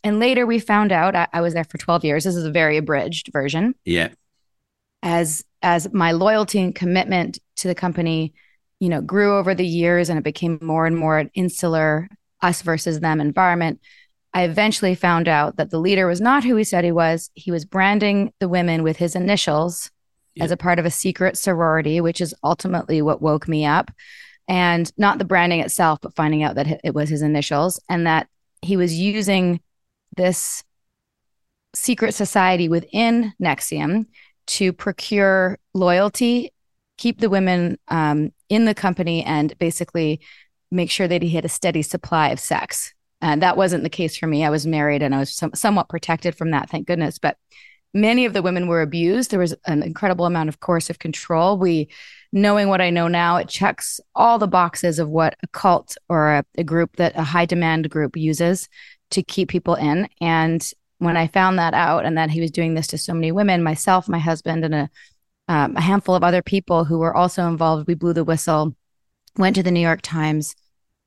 And 0.04 0.20
later 0.20 0.46
we 0.46 0.60
found 0.60 0.92
out, 0.92 1.16
I, 1.16 1.28
I 1.34 1.42
was 1.42 1.54
there 1.54 1.64
for 1.64 1.78
12 1.78 2.06
years. 2.06 2.24
This 2.24 2.36
is 2.36 2.46
a 2.46 2.52
very 2.52 2.78
abridged 2.78 3.30
version. 3.32 3.76
Yeah. 3.86 4.10
As 5.04 5.44
as 5.62 5.92
my 5.92 6.12
loyalty 6.12 6.60
and 6.60 6.74
commitment 6.74 7.40
to 7.58 7.68
the 7.68 7.76
company, 7.76 8.34
you 8.80 8.90
know, 8.90 9.02
grew 9.02 9.38
over 9.38 9.56
the 9.56 9.66
years 9.66 10.10
and 10.10 10.20
it 10.20 10.24
became 10.24 10.60
more 10.62 10.86
and 10.86 10.96
more 10.96 11.18
an 11.18 11.32
insular 11.34 12.08
us 12.42 12.62
versus 12.62 13.00
them 13.00 13.20
environment, 13.20 13.82
I 14.34 14.44
eventually 14.44 14.96
found 14.96 15.28
out 15.28 15.58
that 15.58 15.72
the 15.72 15.80
leader 15.80 16.06
was 16.06 16.22
not 16.22 16.44
who 16.44 16.56
he 16.56 16.64
said 16.64 16.84
he 16.84 16.92
was. 16.92 17.32
He 17.34 17.52
was 17.52 17.66
branding 17.66 18.34
the 18.40 18.48
women 18.48 18.84
with 18.84 18.98
his 18.98 19.16
initials 19.16 19.90
yep. 20.38 20.46
as 20.46 20.52
a 20.52 20.58
part 20.58 20.80
of 20.80 20.86
a 20.86 20.92
secret 20.92 21.38
sorority, 21.38 22.02
which 22.02 22.22
is 22.22 22.34
ultimately 22.44 23.02
what 23.02 23.22
woke 23.22 23.48
me 23.48 23.66
up. 23.66 23.92
And 24.48 24.92
not 24.98 25.18
the 25.18 25.26
branding 25.26 25.60
itself, 25.60 26.00
but 26.02 26.16
finding 26.16 26.42
out 26.42 26.56
that 26.56 26.80
it 26.84 26.94
was 26.94 27.10
his 27.10 27.22
initials 27.22 27.82
and 27.90 28.08
that 28.08 28.28
he 28.62 28.78
was 28.78 28.96
using 28.96 29.60
this 30.16 30.64
secret 31.76 32.14
society 32.14 32.70
within 32.70 33.34
NXIVM 33.42 34.06
to 34.48 34.72
procure 34.74 35.60
loyalty, 35.74 36.54
keep 36.98 37.20
the 37.20 37.30
women 37.30 37.78
um, 37.90 38.32
in 38.50 38.66
the 38.66 38.74
company, 38.74 39.24
and 39.24 39.58
basically 39.60 40.22
make 40.72 40.90
sure 40.90 41.08
that 41.08 41.22
he 41.22 41.30
had 41.30 41.46
a 41.46 41.50
steady 41.50 41.82
supply 41.82 42.30
of 42.30 42.40
sex. 42.40 42.94
And 43.22 43.42
that 43.42 43.58
wasn't 43.58 43.84
the 43.84 43.90
case 43.90 44.16
for 44.16 44.28
me. 44.28 44.46
I 44.46 44.50
was 44.50 44.68
married 44.68 45.02
and 45.02 45.14
I 45.14 45.20
was 45.20 45.36
some, 45.36 45.54
somewhat 45.54 45.90
protected 45.90 46.36
from 46.36 46.52
that, 46.52 46.70
thank 46.70 46.88
goodness. 46.88 47.20
But 47.20 47.38
many 47.94 48.26
of 48.26 48.34
the 48.34 48.42
women 48.42 48.68
were 48.68 48.82
abused. 48.82 49.32
There 49.32 49.40
was 49.40 49.56
an 49.66 49.84
incredible 49.84 50.26
amount 50.26 50.50
of 50.50 50.60
coercive 50.60 51.00
control. 51.00 51.58
We, 51.58 51.90
knowing 52.32 52.68
what 52.68 52.82
I 52.82 52.90
know 52.90 53.08
now, 53.08 53.38
it 53.38 53.50
checks 53.50 54.00
all 54.16 54.40
the 54.40 54.48
boxes 54.48 55.00
of 55.00 55.10
what 55.10 55.36
a 55.44 55.48
cult 55.48 55.98
or 56.10 56.32
a, 56.32 56.46
a 56.58 56.64
group 56.64 56.98
that 56.98 57.16
a 57.16 57.24
high 57.24 57.46
demand 57.46 57.90
group 57.90 58.16
uses 58.18 58.70
to 59.12 59.24
keep 59.24 59.50
people 59.50 59.76
in. 59.76 60.08
And 60.22 60.70
when 61.00 61.18
I 61.18 61.28
found 61.28 61.60
that 61.60 61.74
out 61.74 62.06
and 62.06 62.18
that 62.18 62.30
he 62.30 62.42
was 62.42 62.52
doing 62.52 62.74
this 62.74 62.88
to 62.88 62.98
so 62.98 63.14
many 63.14 63.32
women, 63.32 63.64
myself, 63.64 64.10
my 64.10 64.20
husband, 64.20 64.66
and 64.66 64.76
a, 64.76 64.90
um, 65.48 65.78
a 65.78 65.82
handful 65.82 66.16
of 66.16 66.24
other 66.24 66.42
people 66.42 66.84
who 66.84 67.00
were 67.00 67.16
also 67.16 67.48
involved, 67.48 67.88
we 67.88 67.94
blew 67.94 68.14
the 68.14 68.24
whistle, 68.24 68.76
went 69.38 69.56
to 69.56 69.64
the 69.64 69.72
New 69.72 69.80
York 69.80 70.02
Times. 70.02 70.56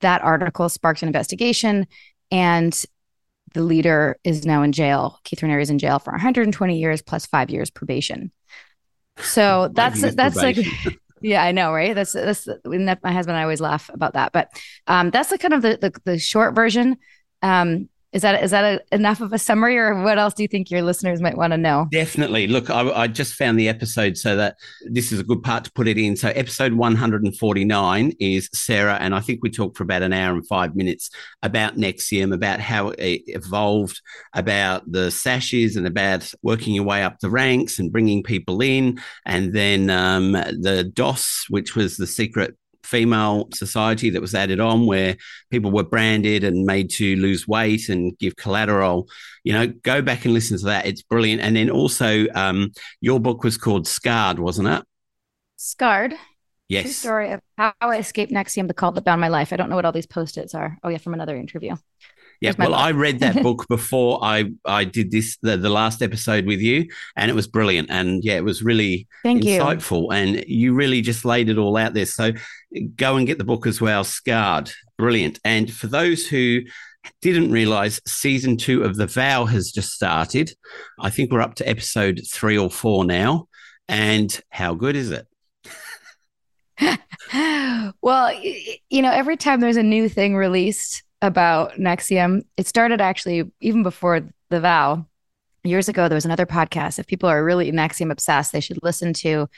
That 0.01 0.23
article 0.23 0.69
sparked 0.69 1.03
an 1.03 1.09
investigation, 1.09 1.87
and 2.31 2.73
the 3.55 3.63
leader 3.63 4.19
is 4.25 4.47
now 4.47 4.63
in 4.63 4.73
jail. 4.73 5.19
Keith 5.25 5.41
Raniere 5.41 5.63
is 5.63 5.71
in 5.71 5.79
jail 5.79 5.99
for 5.99 6.13
120 6.13 6.79
years 6.79 7.03
plus 7.03 7.27
five 7.27 7.51
years 7.51 7.71
probation. 7.71 8.31
So 9.19 9.71
that's 9.73 10.15
that's 10.15 10.37
like. 10.37 10.59
Yeah, 11.23 11.45
I 11.45 11.53
know, 11.53 11.71
right? 11.71 11.95
That's 11.95 12.15
that's 12.15 12.49
my 12.65 13.13
husband 13.13 13.35
and 13.35 13.37
I 13.37 13.43
always 13.43 13.61
laugh 13.61 13.91
about 13.93 14.15
that, 14.15 14.33
but 14.33 14.49
um, 14.87 15.11
that's 15.11 15.29
the 15.29 15.37
kind 15.37 15.53
of 15.53 15.61
the, 15.61 15.77
the, 15.79 15.93
the 16.07 16.19
short 16.19 16.55
version. 16.55 16.97
Um, 17.43 17.91
is 18.13 18.23
that 18.23 18.43
is 18.43 18.51
that 18.51 18.65
a, 18.65 18.95
enough 18.95 19.21
of 19.21 19.33
a 19.33 19.39
summary, 19.39 19.79
or 19.79 20.03
what 20.03 20.19
else 20.19 20.35
do 20.35 20.43
you 20.43 20.49
think 20.49 20.71
your 20.71 20.83
listeners 20.83 21.21
might 21.21 21.37
want 21.37 21.53
to 21.53 21.57
know? 21.57 21.87
Definitely. 21.93 22.49
Look, 22.49 22.69
I, 22.69 22.91
I, 22.91 23.07
just 23.07 23.35
found 23.35 23.59
the 23.59 23.69
episode 23.69 24.17
so 24.17 24.35
that 24.37 24.57
this 24.91 25.13
is 25.13 25.21
a 25.21 25.25
good 25.25 25.43
part 25.43 25.65
to 25.65 25.73
put 25.73 25.87
it 25.87 25.97
in. 25.97 26.17
So, 26.17 26.29
episode 26.31 26.73
149 26.73 28.13
is 28.19 28.49
Sarah, 28.53 28.99
and 29.01 29.15
I 29.15 29.21
think 29.21 29.41
we 29.43 29.51
talked 29.51 29.77
for 29.77 29.85
about 29.85 30.03
an 30.03 30.13
hour 30.13 30.35
and 30.35 30.47
five 30.47 30.75
minutes 30.75 31.11
about 31.43 31.77
NXIVM, 31.77 32.35
about 32.35 32.61
how 32.61 32.89
it 32.89 33.23
evolved, 33.27 34.01
about 34.35 34.91
the 34.91 35.11
sashes, 35.13 35.77
and 35.77 35.87
about 35.87 36.33
working 36.43 36.75
your 36.75 36.85
way 36.85 37.05
up 37.05 37.21
the 37.21 37.31
ranks 37.31 37.79
and 37.79 37.93
bringing 37.93 38.25
people 38.25 38.61
in, 38.61 39.01
and 39.25 39.53
then 39.53 39.89
um, 39.89 40.33
the 40.33 40.91
DOS, 40.93 41.47
which 41.49 41.77
was 41.77 41.97
the 41.97 42.09
secret 42.09 42.57
female 42.83 43.49
society 43.53 44.11
that 44.11 44.21
was 44.21 44.35
added 44.35 44.61
on 44.61 44.87
where 44.87 45.17
people 45.51 45.71
were 45.71 45.85
branded 45.85 46.45
and 46.45 46.65
made 46.65 46.91
to 46.91 47.17
lose 47.17 47.47
weight 47.47 47.89
and 47.89 48.17
give 48.19 48.37
collateral. 48.37 49.09
You 49.45 49.53
know 49.53 49.67
go 49.69 50.03
back 50.03 50.25
and 50.25 50.35
listen 50.35 50.59
to 50.59 50.67
that. 50.67 50.87
It's 50.87 51.03
brilliant. 51.03 51.43
And 51.43 51.57
then 51.57 51.71
also 51.71 52.27
um, 52.35 52.73
your 53.01 53.21
book 53.21 53.45
was 53.45 53.57
called 53.57 53.87
scarred 53.87 54.39
wasn't 54.39 54.69
it? 54.69 54.85
Scarred? 55.57 56.15
Yes. 56.69 56.85
True 56.85 56.93
story 56.93 57.33
of 57.33 57.41
how 57.59 57.75
i 57.81 57.99
escaped 57.99 58.31
NXIVM 58.31 58.69
the 58.69 58.75
cult 58.75 58.95
that 58.95 59.05
bound 59.05 59.21
my 59.21 59.29
life. 59.29 59.53
I 59.53 59.57
don't 59.57 59.71
know 59.71 59.77
what 59.77 59.85
all 59.85 59.93
these 59.93 60.07
post-its 60.07 60.55
are. 60.55 60.79
Oh 60.83 60.89
yeah 60.89 60.99
from 60.99 61.15
another 61.15 61.37
interview 61.37 61.77
Yeah, 62.41 62.53
well. 62.59 62.75
I 62.75 62.93
read 62.93 63.21
that 63.21 63.43
book 63.43 63.67
before 63.69 64.19
I 64.23 64.53
I 64.65 64.85
did 64.85 65.11
this 65.11 65.37
the, 65.43 65.57
the 65.57 65.69
last 65.69 66.03
episode 66.03 66.47
with 66.47 66.61
you, 66.61 66.89
and 67.17 67.31
it 67.31 67.35
was 67.35 67.47
brilliant. 67.47 67.91
And 67.91 68.25
yeah, 68.25 68.37
it 68.37 68.45
was 68.45 68.63
really 68.63 69.07
Thank 69.23 69.43
insightful, 69.43 70.05
you. 70.05 70.11
and 70.11 70.45
you 70.47 70.75
really 70.75 71.03
just 71.03 71.25
laid 71.25 71.49
it 71.49 71.59
all 71.59 71.77
out 71.77 71.95
there. 71.95 72.07
So 72.07 72.33
go 72.97 73.17
and 73.17 73.27
get 73.27 73.39
the 73.39 73.45
book 73.45 73.67
as 73.67 73.81
well. 73.81 74.05
Scarred, 74.05 74.71
brilliant. 74.97 75.39
And 75.45 75.71
for 75.73 75.87
those 75.87 76.27
who 76.27 76.63
didn't 77.21 77.51
realize 77.51 78.01
season 78.07 78.57
two 78.57 78.83
of 78.83 78.97
The 78.97 79.07
Vow 79.07 79.47
has 79.47 79.73
just 79.73 79.93
started. 79.93 80.53
I 80.99 81.11
think 81.11 81.33
we're 81.33 81.41
up 81.41 81.55
to 81.57 81.69
episode 81.69 82.21
three 82.31 82.59
or 82.59 82.71
four 82.71 83.05
now. 83.05 83.49
And 83.89 84.39
how 84.51 84.75
good 84.75 84.97
is 84.97 85.11
it? 85.11 85.27
well, 88.01 88.33
you 88.43 89.03
know, 89.03 89.11
every 89.11 89.37
time 89.37 89.61
there's 89.61 89.77
a 89.77 89.83
new 89.83 90.09
thing 90.09 90.37
released 90.37 91.03
about 91.23 91.73
NXIVM, 91.75 92.43
it 92.57 92.67
started 92.67 93.01
actually 93.01 93.51
even 93.61 93.83
before 93.83 94.23
The 94.51 94.61
Vow. 94.61 95.07
Years 95.63 95.89
ago, 95.91 96.09
there 96.09 96.17
was 96.17 96.25
another 96.25 96.47
podcast. 96.47 96.99
If 96.99 97.07
people 97.07 97.29
are 97.29 97.45
really 97.45 97.71
NXIVM 97.71 98.11
obsessed, 98.11 98.53
they 98.53 98.61
should 98.61 98.83
listen 98.83 99.13
to 99.15 99.49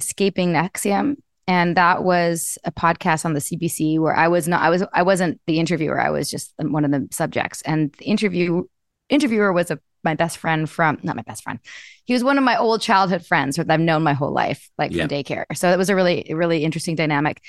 Escaping 0.00 0.52
NXIVM. 0.52 1.16
And 1.46 1.76
that 1.78 2.04
was 2.04 2.58
a 2.64 2.70
podcast 2.70 3.24
on 3.24 3.32
the 3.32 3.40
CBC 3.40 3.98
where 3.98 4.14
I 4.14 4.28
was 4.28 4.46
not, 4.46 4.60
I 4.60 4.68
was, 4.68 4.84
I 4.92 5.02
wasn't 5.02 5.40
the 5.46 5.58
interviewer. 5.58 5.98
I 5.98 6.10
was 6.10 6.30
just 6.30 6.52
one 6.58 6.84
of 6.84 6.90
the 6.90 7.08
subjects. 7.10 7.62
And 7.62 7.90
the 7.94 8.04
interview 8.04 8.64
interviewer 9.08 9.54
was 9.54 9.70
a 9.70 9.80
my 10.04 10.14
best 10.14 10.38
friend 10.38 10.68
from 10.68 10.98
not 11.02 11.16
my 11.16 11.22
best 11.22 11.42
friend. 11.42 11.58
He 12.04 12.12
was 12.12 12.24
one 12.24 12.38
of 12.38 12.44
my 12.44 12.56
old 12.56 12.80
childhood 12.80 13.26
friends 13.26 13.56
that 13.56 13.70
I've 13.70 13.80
known 13.80 14.02
my 14.02 14.14
whole 14.14 14.32
life, 14.32 14.70
like 14.78 14.92
from 14.92 15.08
daycare. 15.08 15.44
So 15.54 15.70
it 15.70 15.76
was 15.76 15.90
a 15.90 15.96
really, 15.96 16.30
really 16.32 16.64
interesting 16.64 16.94
dynamic. 16.94 17.42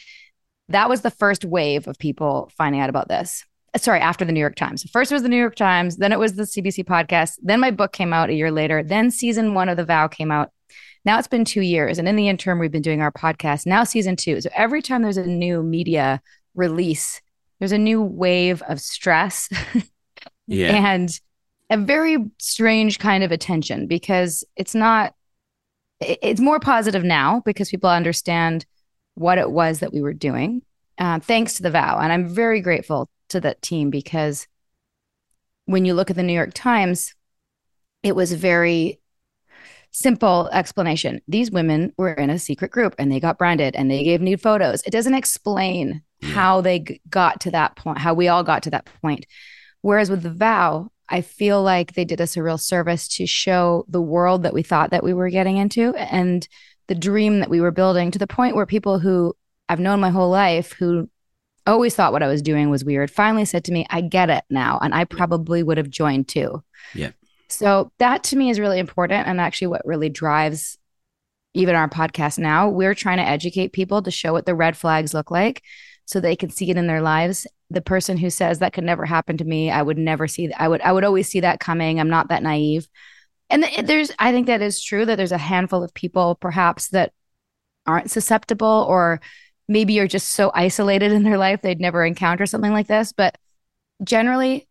That 0.69 0.89
was 0.89 1.01
the 1.01 1.11
first 1.11 1.45
wave 1.45 1.87
of 1.87 1.97
people 1.97 2.51
finding 2.55 2.81
out 2.81 2.89
about 2.89 3.07
this. 3.07 3.45
Sorry, 3.77 3.99
after 3.99 4.25
the 4.25 4.31
New 4.31 4.39
York 4.39 4.55
Times. 4.55 4.89
First 4.89 5.11
was 5.11 5.21
the 5.21 5.29
New 5.29 5.37
York 5.37 5.55
Times, 5.55 5.97
then 5.97 6.11
it 6.11 6.19
was 6.19 6.33
the 6.33 6.43
CBC 6.43 6.85
podcast. 6.85 7.37
Then 7.41 7.59
my 7.59 7.71
book 7.71 7.91
came 7.91 8.13
out 8.13 8.29
a 8.29 8.33
year 8.33 8.51
later. 8.51 8.81
Then 8.83 9.11
season 9.11 9.53
one 9.53 9.69
of 9.69 9.77
The 9.77 9.85
Vow 9.85 10.07
came 10.07 10.31
out. 10.31 10.51
Now 11.05 11.19
it's 11.19 11.27
been 11.27 11.45
two 11.45 11.61
years. 11.61 11.99
And 11.99 12.07
in 12.07 12.15
the 12.15 12.27
interim, 12.27 12.59
we've 12.59 12.71
been 12.71 12.81
doing 12.81 13.01
our 13.01 13.11
podcast. 13.11 13.65
Now 13.65 13.83
season 13.83 14.15
two. 14.15 14.41
So 14.41 14.49
every 14.55 14.81
time 14.81 15.03
there's 15.03 15.17
a 15.17 15.25
new 15.25 15.61
media 15.61 16.21
release, 16.55 17.21
there's 17.59 17.71
a 17.71 17.77
new 17.77 18.01
wave 18.01 18.61
of 18.63 18.79
stress. 18.79 19.49
yeah. 20.47 20.93
And 20.93 21.19
a 21.69 21.77
very 21.77 22.17
strange 22.39 22.99
kind 22.99 23.23
of 23.23 23.31
attention 23.31 23.87
because 23.87 24.43
it's 24.55 24.73
not 24.73 25.13
it's 26.01 26.39
more 26.39 26.59
positive 26.59 27.03
now 27.03 27.41
because 27.45 27.69
people 27.69 27.89
understand 27.89 28.65
what 29.19 29.37
it 29.37 29.51
was 29.51 29.79
that 29.79 29.93
we 29.93 30.01
were 30.01 30.13
doing 30.13 30.61
uh, 30.97 31.19
thanks 31.19 31.55
to 31.55 31.63
the 31.63 31.71
vow. 31.71 31.99
And 31.99 32.11
i'm 32.11 32.27
very 32.27 32.61
grateful 32.61 33.09
to 33.29 33.39
that 33.41 33.61
team 33.61 33.89
because 33.89 34.47
when 35.65 35.85
you 35.85 35.93
look 35.93 36.09
at 36.09 36.15
the 36.15 36.23
new 36.23 36.33
york 36.33 36.53
times 36.53 37.13
it 38.01 38.15
was 38.15 38.31
a 38.31 38.37
very 38.37 38.99
simple 39.91 40.49
explanation. 40.51 41.19
These 41.27 41.51
women 41.51 41.93
were 41.97 42.13
in 42.13 42.29
a 42.29 42.39
secret 42.39 42.71
group 42.71 42.95
and 42.97 43.11
they 43.11 43.19
got 43.19 43.37
branded 43.37 43.75
and 43.75 43.89
they 43.89 44.03
gave 44.03 44.21
nude 44.21 44.41
photos. 44.41 44.83
It 44.83 44.91
doesn't 44.91 45.15
explain 45.15 46.03
yeah. 46.19 46.29
how 46.29 46.61
they 46.61 46.79
g- 46.79 47.01
got 47.09 47.41
to 47.41 47.51
that 47.51 47.75
point 47.75 47.97
how 47.97 48.13
we 48.13 48.27
all 48.27 48.43
got 48.43 48.63
to 48.63 48.69
that 48.69 48.87
point. 49.01 49.25
Whereas 49.81 50.09
with 50.09 50.21
the 50.21 50.29
vow 50.29 50.91
I 51.09 51.21
feel 51.21 51.63
like 51.63 51.93
they 51.93 52.05
did 52.05 52.21
us 52.21 52.37
a 52.37 52.43
real 52.43 52.59
service 52.59 53.07
to 53.15 53.25
show 53.25 53.83
the 53.87 54.01
world 54.01 54.43
that 54.43 54.53
we 54.53 54.61
thought 54.61 54.91
that 54.91 55.03
we 55.03 55.13
were 55.13 55.29
getting 55.29 55.57
into. 55.57 55.95
And 55.95 56.47
the 56.89 56.95
dream 56.95 57.39
that 57.39 57.49
we 57.49 57.61
were 57.61 57.71
building 57.71 58.11
to 58.11 58.19
the 58.19 58.27
point 58.27 58.55
where 58.55 58.65
people 58.65 58.99
who 58.99 59.35
I've 59.69 59.79
known 59.79 59.99
my 59.99 60.09
whole 60.09 60.29
life 60.29 60.73
who 60.73 61.09
always 61.65 61.95
thought 61.95 62.11
what 62.11 62.23
I 62.23 62.27
was 62.27 62.41
doing 62.41 62.69
was 62.69 62.83
weird 62.83 63.11
finally 63.11 63.45
said 63.45 63.63
to 63.65 63.71
me, 63.71 63.85
I 63.89 64.01
get 64.01 64.29
it 64.29 64.43
now. 64.49 64.79
And 64.81 64.93
I 64.93 65.05
probably 65.05 65.61
would 65.61 65.77
have 65.77 65.89
joined 65.89 66.27
too. 66.27 66.63
Yeah. 66.95 67.11
So 67.47 67.91
that 67.99 68.23
to 68.25 68.35
me 68.35 68.49
is 68.49 68.59
really 68.59 68.79
important 68.79 69.27
and 69.27 69.39
actually 69.39 69.67
what 69.67 69.85
really 69.85 70.09
drives 70.09 70.77
even 71.53 71.75
our 71.75 71.87
podcast 71.87 72.39
now. 72.39 72.69
We're 72.69 72.95
trying 72.95 73.17
to 73.17 73.27
educate 73.27 73.71
people 73.71 74.01
to 74.01 74.11
show 74.11 74.33
what 74.33 74.45
the 74.45 74.55
red 74.55 74.75
flags 74.75 75.13
look 75.13 75.29
like 75.31 75.61
so 76.05 76.19
they 76.19 76.35
can 76.35 76.49
see 76.49 76.71
it 76.71 76.77
in 76.77 76.87
their 76.87 77.01
lives 77.01 77.45
the 77.69 77.81
person 77.81 78.17
who 78.17 78.31
says 78.31 78.59
that 78.59 78.73
could 78.73 78.83
never 78.83 79.05
happen 79.05 79.37
to 79.37 79.45
me 79.45 79.69
i 79.69 79.81
would 79.81 79.97
never 79.97 80.27
see 80.27 80.47
that. 80.47 80.61
i 80.61 80.67
would 80.67 80.81
i 80.81 80.91
would 80.91 81.03
always 81.03 81.27
see 81.27 81.39
that 81.39 81.59
coming 81.59 81.99
i'm 81.99 82.09
not 82.09 82.29
that 82.29 82.43
naive 82.43 82.87
and 83.49 83.65
there's 83.83 84.11
i 84.19 84.31
think 84.31 84.47
that 84.47 84.61
is 84.61 84.81
true 84.81 85.05
that 85.05 85.15
there's 85.15 85.31
a 85.31 85.37
handful 85.37 85.83
of 85.83 85.93
people 85.93 86.35
perhaps 86.35 86.89
that 86.89 87.11
aren't 87.85 88.11
susceptible 88.11 88.85
or 88.87 89.19
maybe 89.67 89.99
are 89.99 90.07
just 90.07 90.29
so 90.29 90.51
isolated 90.53 91.11
in 91.13 91.23
their 91.23 91.37
life 91.37 91.61
they'd 91.61 91.79
never 91.79 92.05
encounter 92.05 92.45
something 92.45 92.71
like 92.71 92.87
this 92.87 93.13
but 93.13 93.37
generally 94.03 94.67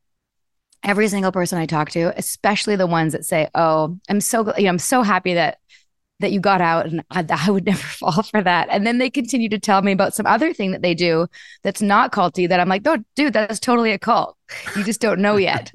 every 0.83 1.09
single 1.09 1.33
person 1.33 1.59
i 1.59 1.67
talk 1.67 1.91
to 1.91 2.13
especially 2.17 2.77
the 2.77 2.87
ones 2.87 3.13
that 3.13 3.25
say 3.25 3.49
oh 3.55 3.99
i'm 4.09 4.21
so 4.21 4.53
you 4.57 4.65
know 4.65 4.71
i'm 4.71 4.79
so 4.79 5.03
happy 5.03 5.35
that 5.35 5.59
that 6.21 6.33
you 6.33 6.41
got 6.41 6.61
out 6.61 6.87
and 6.87 7.05
I, 7.11 7.25
I, 7.31 7.51
would 7.51 7.67
never 7.67 7.79
fall 7.79 8.23
for 8.23 8.43
that. 8.43 8.69
And 8.71 8.87
then 8.87 8.99
they 8.99 9.11
continue 9.11 9.49
to 9.51 9.59
tell 9.59 9.83
me 9.83 9.93
about 9.93 10.15
some 10.15 10.27
other 10.27 10.53
thing 10.53 10.73
that 10.73 10.83
they 10.83 10.95
do 10.95 11.27
that's 11.63 11.83
not 11.83 12.13
culty 12.13 12.49
that 12.49 12.61
I'm 12.61 12.69
like, 12.69 12.83
oh, 12.87 12.99
dude, 13.15 13.33
that's 13.33 13.61
totally 13.61 13.93
a 13.93 13.99
cult. 13.99 14.37
You 14.77 14.85
just 14.85 15.01
don't 15.01 15.21
know 15.21 15.37
yet. 15.37 15.71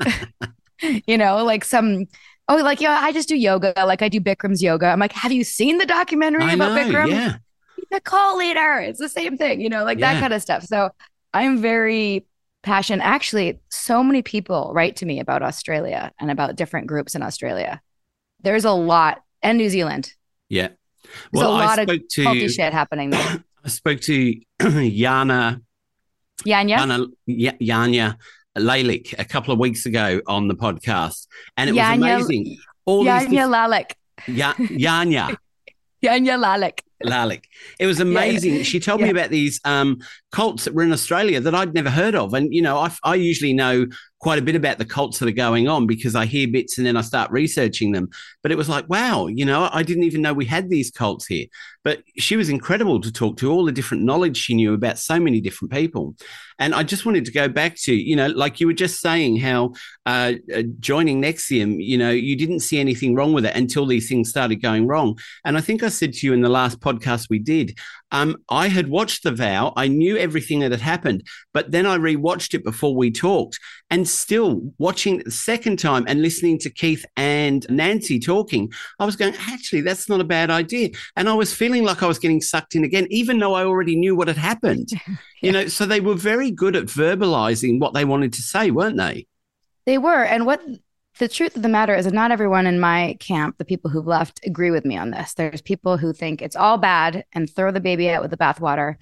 you 1.08 1.18
know, 1.18 1.44
like 1.44 1.64
some, 1.64 2.06
oh, 2.48 2.58
like, 2.58 2.82
yeah, 2.82 3.00
I 3.02 3.12
just 3.12 3.30
do 3.30 3.36
yoga. 3.36 3.74
Like 3.78 4.02
I 4.02 4.10
do 4.10 4.20
Bikram's 4.20 4.62
yoga. 4.62 4.88
I'm 4.88 5.00
like, 5.00 5.14
have 5.14 5.32
you 5.32 5.44
seen 5.44 5.78
the 5.78 5.86
documentary 5.86 6.44
I 6.44 6.54
about 6.54 6.76
know, 6.76 6.84
Bikram? 6.84 7.10
Yeah. 7.10 7.36
He's 7.76 7.98
a 7.98 8.02
cult 8.02 8.38
leader. 8.38 8.80
It's 8.80 9.00
the 9.00 9.10
same 9.10 9.38
thing, 9.38 9.62
you 9.62 9.70
know, 9.70 9.84
like 9.84 10.00
yeah. 10.00 10.14
that 10.14 10.20
kind 10.20 10.34
of 10.34 10.42
stuff. 10.42 10.64
So 10.64 10.90
I'm 11.34 11.60
very 11.60 12.26
passionate. 12.62 13.04
Actually, 13.04 13.60
so 13.70 14.04
many 14.04 14.22
people 14.22 14.72
write 14.74 14.98
to 14.98 15.06
me 15.06 15.20
about 15.20 15.42
Australia 15.42 16.12
and 16.20 16.32
about 16.32 16.56
different 16.56 16.88
groups 16.88 17.16
in 17.16 17.22
Australia. 17.22 17.82
There's 18.42 18.66
a 18.66 18.72
lot 18.72 19.22
and 19.42 19.58
New 19.58 19.70
Zealand 19.70 20.14
yeah. 20.54 20.70
Well, 21.32 21.58
There's 21.58 21.64
a 21.64 21.68
lot 21.68 21.80
of 21.80 22.08
to, 22.10 22.50
shit 22.50 22.74
happening 22.74 23.10
there. 23.10 23.44
I 23.66 23.70
spoke 23.70 24.02
to 24.02 24.36
Yana. 24.60 25.62
Yanya? 26.46 26.78
Yana, 26.78 27.58
Yanya 27.60 28.18
Lalich 28.58 29.14
a 29.18 29.26
couple 29.26 29.54
of 29.54 29.60
weeks 29.60 29.86
ago 29.86 30.22
on 30.28 30.48
the 30.48 30.56
podcast, 30.56 31.28
and 31.58 31.70
it 31.70 31.76
Yanya, 31.76 32.18
was 32.18 32.30
amazing. 32.30 32.58
All 32.86 33.06
Yanya 33.06 33.30
these 33.30 33.40
Lalich. 33.40 33.92
Yeah, 34.28 34.54
Yanya. 34.54 35.38
Yanya 36.04 36.38
Lalich. 36.38 36.80
Lalich. 37.04 37.44
It 37.80 37.86
was 37.86 38.00
amazing. 38.02 38.56
Yeah. 38.56 38.64
She 38.64 38.80
told 38.80 39.00
yeah. 39.00 39.08
me 39.08 39.12
about 39.12 39.30
these 39.30 39.60
um, 39.66 40.00
cults 40.32 40.66
that 40.66 40.74
were 40.74 40.84
in 40.84 40.92
Australia 40.92 41.40
that 41.40 41.56
I'd 41.56 41.74
never 41.74 41.90
heard 41.90 42.16
of. 42.16 42.34
And, 42.34 42.54
you 42.54 42.62
know, 42.62 42.78
I, 42.78 42.92
I 43.04 43.16
usually 43.16 43.54
know 43.54 43.86
quite 44.24 44.40
a 44.40 44.42
bit 44.42 44.56
about 44.56 44.78
the 44.78 44.86
cults 44.86 45.20
that 45.20 45.28
are 45.28 45.34
going 45.34 45.68
on 45.68 45.86
because 45.86 46.16
I 46.16 46.26
hear 46.26 46.48
bits 46.48 46.78
and 46.78 46.88
then 46.88 46.96
I 46.96 47.02
start 47.02 47.30
researching 47.30 47.92
them. 47.92 48.10
But 48.42 48.54
it 48.54 48.58
was 48.58 48.70
like, 48.70 48.88
wow, 48.88 49.28
you 49.28 49.44
know, 49.44 49.70
I 49.72 49.84
didn't 49.84 50.04
even 50.04 50.22
know 50.22 50.34
we 50.34 50.46
had 50.46 50.70
these 50.70 50.90
cults 50.90 51.26
here. 51.26 51.48
But 51.84 52.04
she 52.18 52.38
was 52.38 52.48
incredible 52.48 53.02
to 53.02 53.12
talk 53.12 53.36
to, 53.38 53.52
all 53.52 53.66
the 53.66 53.74
different 53.74 54.04
knowledge 54.04 54.38
she 54.38 54.54
knew 54.54 54.74
about 54.74 54.98
so 54.98 55.20
many 55.20 55.42
different 55.42 55.74
people. 55.74 56.16
And 56.58 56.74
I 56.74 56.84
just 56.84 57.06
wanted 57.06 57.26
to 57.26 57.34
go 57.34 57.50
back 57.50 57.76
to, 57.82 57.94
you 57.94 58.16
know, 58.16 58.28
like 58.28 58.62
you 58.62 58.68
were 58.68 58.74
just 58.74 59.02
saying 59.02 59.38
how 59.38 59.74
uh, 60.06 60.34
uh, 60.56 60.64
joining 60.80 61.22
NXIVM, 61.22 61.84
you 61.84 61.98
know, 61.98 62.12
you 62.12 62.38
didn't 62.38 62.62
see 62.62 62.80
anything 62.80 63.16
wrong 63.16 63.34
with 63.34 63.46
it 63.46 63.56
until 63.58 63.86
these 63.86 64.08
things 64.08 64.30
started 64.30 64.62
going 64.62 64.88
wrong. 64.88 65.20
And 65.44 65.58
I 65.58 65.62
think 65.62 65.84
I 65.84 65.90
said 65.90 66.14
to 66.14 66.28
you 66.28 66.32
in 66.32 66.42
the 66.42 66.50
last 66.50 66.80
podcast 66.80 66.93
we 67.30 67.40
did, 67.40 67.78
um, 68.12 68.38
I 68.50 68.68
had 68.68 68.88
watched 68.88 69.24
The 69.24 69.32
Vow. 69.32 69.74
I 69.76 69.88
knew 69.88 70.18
everything 70.18 70.60
that 70.60 70.72
had 70.72 70.82
happened, 70.82 71.24
but 71.54 71.72
then 71.72 71.86
I 71.86 71.98
rewatched 71.98 72.54
it 72.54 72.64
before 72.64 72.96
we 72.96 73.12
talked. 73.12 73.60
And 73.90 74.08
still 74.08 74.62
watching 74.78 75.20
it 75.20 75.26
the 75.26 75.32
second 75.32 75.78
time 75.78 76.06
and 76.08 76.22
listening 76.22 76.58
to 76.60 76.70
Keith 76.70 77.06
and 77.16 77.66
Nancy 77.70 78.20
talking, 78.20 78.72
I 79.00 79.06
was 79.06 79.16
going, 79.16 79.36
actually, 79.40 79.82
that's 79.82 80.10
not 80.10 80.22
a 80.22 80.26
bad 80.26 80.50
idea. 80.50 80.90
And 81.16 81.30
I 81.30 81.34
was 81.34 81.54
feeling 81.54 81.84
like 81.84 82.02
I 82.02 82.08
was 82.08 82.20
getting 82.20 82.42
sucked 82.42 82.76
in 82.76 82.84
again, 82.84 83.08
even 83.10 83.40
though 83.40 83.54
I 83.54 83.66
already 83.66 83.96
knew 83.96 84.16
what 84.16 84.28
had 84.28 84.38
happened. 84.38 84.90
yeah. 85.08 85.16
You 85.42 85.52
know, 85.52 85.68
so 85.68 85.86
they 85.86 86.02
were 86.02 86.16
very 86.16 86.52
good 86.52 86.76
at 86.76 86.86
verbalizing 86.86 87.80
what 87.80 87.94
they 87.94 88.06
wanted 88.06 88.34
to 88.34 88.42
say, 88.42 88.72
weren't 88.72 88.98
they? 88.98 89.28
They 89.86 89.98
were. 89.98 90.24
And 90.24 90.46
what 90.46 90.62
the 91.20 91.28
truth 91.28 91.56
of 91.56 91.62
the 91.62 91.70
matter 91.70 91.96
is 91.96 92.06
that 92.06 92.14
not 92.14 92.32
everyone 92.32 92.66
in 92.66 92.80
my 92.80 93.16
camp, 93.20 93.58
the 93.58 93.66
people 93.66 93.92
who've 93.92 94.08
left, 94.08 94.40
agree 94.46 94.72
with 94.72 94.86
me 94.86 94.98
on 94.98 95.12
this. 95.12 95.34
There's 95.34 95.62
people 95.62 95.98
who 95.98 96.14
think 96.14 96.42
it's 96.42 96.56
all 96.56 96.78
bad 96.78 97.26
and 97.34 97.50
throw 97.50 97.72
the 97.72 97.80
baby 97.80 98.10
out 98.10 98.22
with 98.22 98.32
the 98.32 98.38
bathwater. 98.38 98.96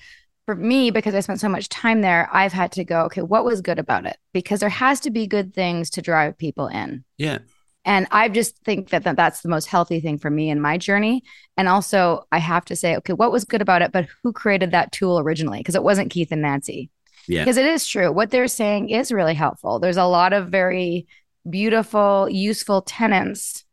For 0.46 0.56
me, 0.56 0.92
because 0.92 1.16
I 1.16 1.22
spent 1.22 1.40
so 1.40 1.48
much 1.48 1.70
time 1.70 2.02
there, 2.02 2.28
I've 2.34 2.52
had 2.52 2.72
to 2.74 2.84
go, 2.84 3.04
okay, 3.04 3.22
what 3.22 3.46
was 3.46 3.62
good 3.62 3.80
about 3.80 4.06
it? 4.06 4.18
Because 4.34 4.60
there 4.60 4.70
has 4.70 5.00
to 5.02 5.12
be 5.12 5.28
good 5.28 5.54
things 5.54 5.90
to 5.92 6.02
drive 6.02 6.38
people 6.38 6.68
in. 6.68 7.06
Yeah. 7.18 7.40
And 7.86 8.08
I 8.12 8.28
just 8.28 8.58
think 8.64 8.90
that, 8.90 9.04
that 9.06 9.16
that's 9.16 9.42
the 9.42 9.50
most 9.50 9.68
healthy 9.68 10.00
thing 10.00 10.18
for 10.18 10.30
me 10.30 10.50
in 10.50 10.60
my 10.60 10.78
journey. 10.78 11.24
And 11.58 11.68
also, 11.68 12.26
I 12.32 12.40
have 12.40 12.66
to 12.66 12.76
say, 12.76 12.96
okay, 12.98 13.14
what 13.14 13.32
was 13.32 13.46
good 13.46 13.62
about 13.62 13.82
it? 13.82 13.92
But 13.92 14.08
who 14.24 14.34
created 14.34 14.72
that 14.72 14.92
tool 14.92 15.20
originally? 15.20 15.60
Because 15.60 15.76
it 15.76 15.84
wasn't 15.84 16.12
Keith 16.12 16.32
and 16.32 16.42
Nancy. 16.42 16.90
Yeah. 17.28 17.44
Because 17.44 17.58
it 17.58 17.66
is 17.66 17.88
true. 17.88 18.12
What 18.12 18.32
they're 18.32 18.48
saying 18.48 18.90
is 18.90 19.12
really 19.12 19.34
helpful. 19.34 19.80
There's 19.80 19.98
a 19.98 20.06
lot 20.06 20.34
of 20.34 20.50
very 20.50 21.08
beautiful, 21.50 22.28
useful 22.30 22.82
tenants 22.82 23.66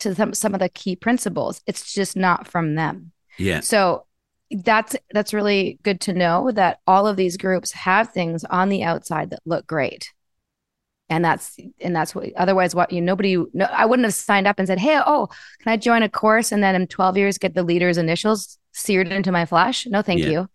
to 0.00 0.14
some, 0.14 0.34
some 0.34 0.54
of 0.54 0.60
the 0.60 0.68
key 0.68 0.96
principles. 0.96 1.60
It's 1.66 1.92
just 1.92 2.16
not 2.16 2.48
from 2.48 2.74
them. 2.74 3.12
Yeah. 3.38 3.60
So 3.60 4.06
that's 4.50 4.96
that's 5.12 5.32
really 5.32 5.78
good 5.82 6.00
to 6.02 6.12
know 6.12 6.50
that 6.52 6.80
all 6.86 7.06
of 7.06 7.16
these 7.16 7.36
groups 7.36 7.72
have 7.72 8.10
things 8.10 8.44
on 8.44 8.68
the 8.68 8.82
outside 8.82 9.30
that 9.30 9.40
look 9.46 9.66
great. 9.66 10.12
and 11.08 11.24
that's 11.24 11.56
and 11.80 11.94
that's 11.94 12.14
what 12.14 12.32
otherwise 12.36 12.74
what 12.74 12.92
you 12.92 13.00
nobody 13.00 13.36
no, 13.52 13.64
i 13.66 13.84
wouldn't 13.84 14.04
have 14.04 14.14
signed 14.14 14.46
up 14.46 14.58
and 14.58 14.66
said 14.66 14.78
hey 14.78 14.98
oh 15.06 15.28
can 15.60 15.72
i 15.72 15.76
join 15.76 16.02
a 16.02 16.08
course 16.08 16.52
and 16.52 16.62
then 16.62 16.74
in 16.74 16.86
12 16.86 17.16
years 17.16 17.38
get 17.38 17.54
the 17.54 17.62
leader's 17.62 17.98
initials 17.98 18.58
seared 18.72 19.08
into 19.08 19.32
my 19.32 19.44
flesh 19.44 19.86
no 19.86 20.02
thank 20.02 20.20
yeah. 20.20 20.28
you 20.28 20.48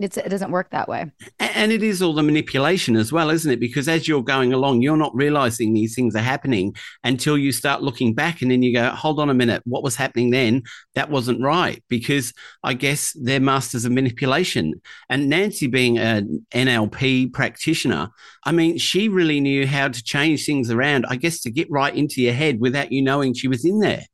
it's, 0.00 0.16
it 0.16 0.28
doesn't 0.28 0.50
work 0.50 0.70
that 0.70 0.88
way. 0.88 1.10
And 1.38 1.72
it 1.72 1.82
is 1.82 2.00
all 2.00 2.14
the 2.14 2.22
manipulation 2.22 2.96
as 2.96 3.12
well, 3.12 3.30
isn't 3.30 3.50
it? 3.50 3.60
Because 3.60 3.88
as 3.88 4.08
you're 4.08 4.22
going 4.22 4.52
along, 4.52 4.82
you're 4.82 4.96
not 4.96 5.14
realizing 5.14 5.72
these 5.72 5.94
things 5.94 6.16
are 6.16 6.20
happening 6.20 6.74
until 7.04 7.36
you 7.36 7.52
start 7.52 7.82
looking 7.82 8.14
back 8.14 8.40
and 8.40 8.50
then 8.50 8.62
you 8.62 8.72
go, 8.72 8.88
hold 8.90 9.20
on 9.20 9.30
a 9.30 9.34
minute, 9.34 9.62
what 9.64 9.82
was 9.82 9.96
happening 9.96 10.30
then? 10.30 10.62
That 10.94 11.10
wasn't 11.10 11.42
right. 11.42 11.82
Because 11.88 12.32
I 12.64 12.74
guess 12.74 13.12
they're 13.20 13.40
masters 13.40 13.84
of 13.84 13.92
manipulation. 13.92 14.80
And 15.08 15.28
Nancy, 15.28 15.66
being 15.66 15.98
an 15.98 16.46
NLP 16.52 17.32
practitioner, 17.32 18.08
I 18.44 18.52
mean, 18.52 18.78
she 18.78 19.08
really 19.08 19.40
knew 19.40 19.66
how 19.66 19.88
to 19.88 20.02
change 20.02 20.46
things 20.46 20.70
around, 20.70 21.04
I 21.08 21.16
guess, 21.16 21.40
to 21.42 21.50
get 21.50 21.70
right 21.70 21.94
into 21.94 22.22
your 22.22 22.34
head 22.34 22.60
without 22.60 22.90
you 22.90 23.02
knowing 23.02 23.34
she 23.34 23.48
was 23.48 23.64
in 23.64 23.80
there. 23.80 24.04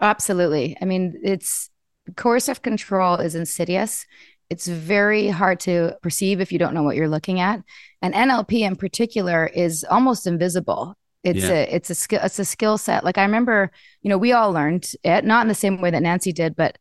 Absolutely. 0.00 0.76
I 0.80 0.84
mean, 0.86 1.20
it's 1.22 1.70
coercive 2.16 2.62
control 2.62 3.16
is 3.16 3.34
insidious 3.34 4.06
it's 4.54 4.68
very 4.68 5.26
hard 5.26 5.58
to 5.58 5.96
perceive 6.00 6.40
if 6.40 6.52
you 6.52 6.60
don't 6.60 6.74
know 6.74 6.84
what 6.84 6.94
you're 6.94 7.08
looking 7.08 7.40
at. 7.40 7.60
And 8.00 8.14
NLP 8.14 8.60
in 8.60 8.76
particular 8.76 9.46
is 9.48 9.82
almost 9.90 10.28
invisible. 10.28 10.94
It's 11.24 11.42
yeah. 11.42 11.50
a 11.50 11.74
it's 11.74 11.90
a 11.90 11.94
skill 11.96 12.20
it's 12.22 12.38
a 12.38 12.44
skill 12.44 12.78
set. 12.78 13.02
Like 13.02 13.18
I 13.18 13.22
remember, 13.22 13.72
you 14.02 14.10
know, 14.10 14.16
we 14.16 14.30
all 14.30 14.52
learned 14.52 14.92
it, 15.02 15.24
not 15.24 15.42
in 15.42 15.48
the 15.48 15.56
same 15.56 15.80
way 15.80 15.90
that 15.90 16.02
Nancy 16.02 16.32
did, 16.32 16.54
but 16.54 16.78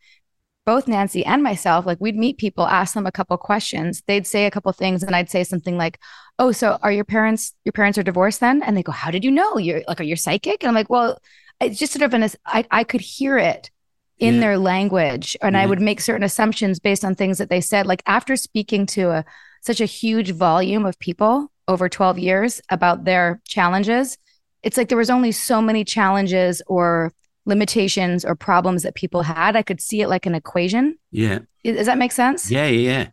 both 0.68 0.88
Nancy 0.88 1.26
and 1.26 1.42
myself, 1.42 1.88
like 1.88 1.98
we'd 2.00 2.16
meet 2.16 2.38
people, 2.38 2.68
ask 2.68 2.94
them 2.94 3.08
a 3.08 3.12
couple 3.12 3.36
questions. 3.38 4.04
They'd 4.06 4.28
say 4.28 4.46
a 4.46 4.52
couple 4.52 4.72
things, 4.72 5.02
and 5.02 5.16
I'd 5.16 5.32
say 5.32 5.44
something 5.44 5.76
like, 5.76 5.98
"Oh, 6.38 6.52
so 6.52 6.78
are 6.84 6.92
your 6.92 7.06
parents? 7.06 7.54
Your 7.66 7.74
parents 7.74 7.98
are 7.98 8.04
divorced 8.04 8.40
then?" 8.40 8.62
And 8.62 8.78
they 8.78 8.84
go, 8.84 8.92
"How 8.92 9.10
did 9.10 9.26
you 9.26 9.32
know? 9.32 9.58
You're 9.58 9.82
like, 9.88 10.00
are 10.00 10.04
you 10.12 10.16
psychic?" 10.16 10.62
And 10.62 10.70
I'm 10.70 10.76
like, 10.76 10.92
"Well, 10.92 11.18
it's 11.60 11.80
just 11.80 11.94
sort 11.94 12.04
of 12.04 12.14
an 12.14 12.30
I 12.46 12.66
I 12.70 12.84
could 12.84 13.02
hear 13.02 13.40
it 13.40 13.72
in 14.20 14.36
yeah. 14.36 14.40
their 14.40 14.58
language 14.58 15.36
and 15.42 15.54
yeah. 15.54 15.62
i 15.62 15.66
would 15.66 15.82
make 15.82 16.00
certain 16.00 16.24
assumptions 16.24 16.80
based 16.80 17.04
on 17.04 17.16
things 17.16 17.38
that 17.38 17.50
they 17.50 17.62
said. 17.62 17.86
Like 17.86 18.04
after 18.06 18.36
speaking 18.36 18.86
to 18.88 19.10
a 19.12 19.26
such 19.62 19.82
a 19.82 19.86
huge 19.86 20.32
volume 20.32 20.86
of 20.86 21.00
people 21.00 21.52
over 21.68 21.88
12 21.88 22.20
years 22.20 22.62
about 22.70 23.06
their 23.06 23.42
challenges 23.46 24.18
it's 24.62 24.78
like 24.78 24.88
there 24.88 24.98
was 24.98 25.10
only 25.10 25.32
so 25.32 25.62
many 25.62 25.84
challenges 25.84 26.62
or 26.68 27.12
limitations 27.46 28.24
or 28.24 28.34
problems 28.34 28.84
that 28.84 28.96
people 28.96 29.22
had. 29.22 29.58
I 29.58 29.62
could 29.62 29.82
see 29.82 30.00
it 30.00 30.08
like 30.08 30.26
an 30.26 30.36
equation. 30.36 30.98
Yeah. 31.12 31.40
Does 31.66 31.88
that 31.88 31.98
make 31.98 32.14
sense? 32.14 32.50
Yeah 32.50 32.68
yeah 32.68 33.10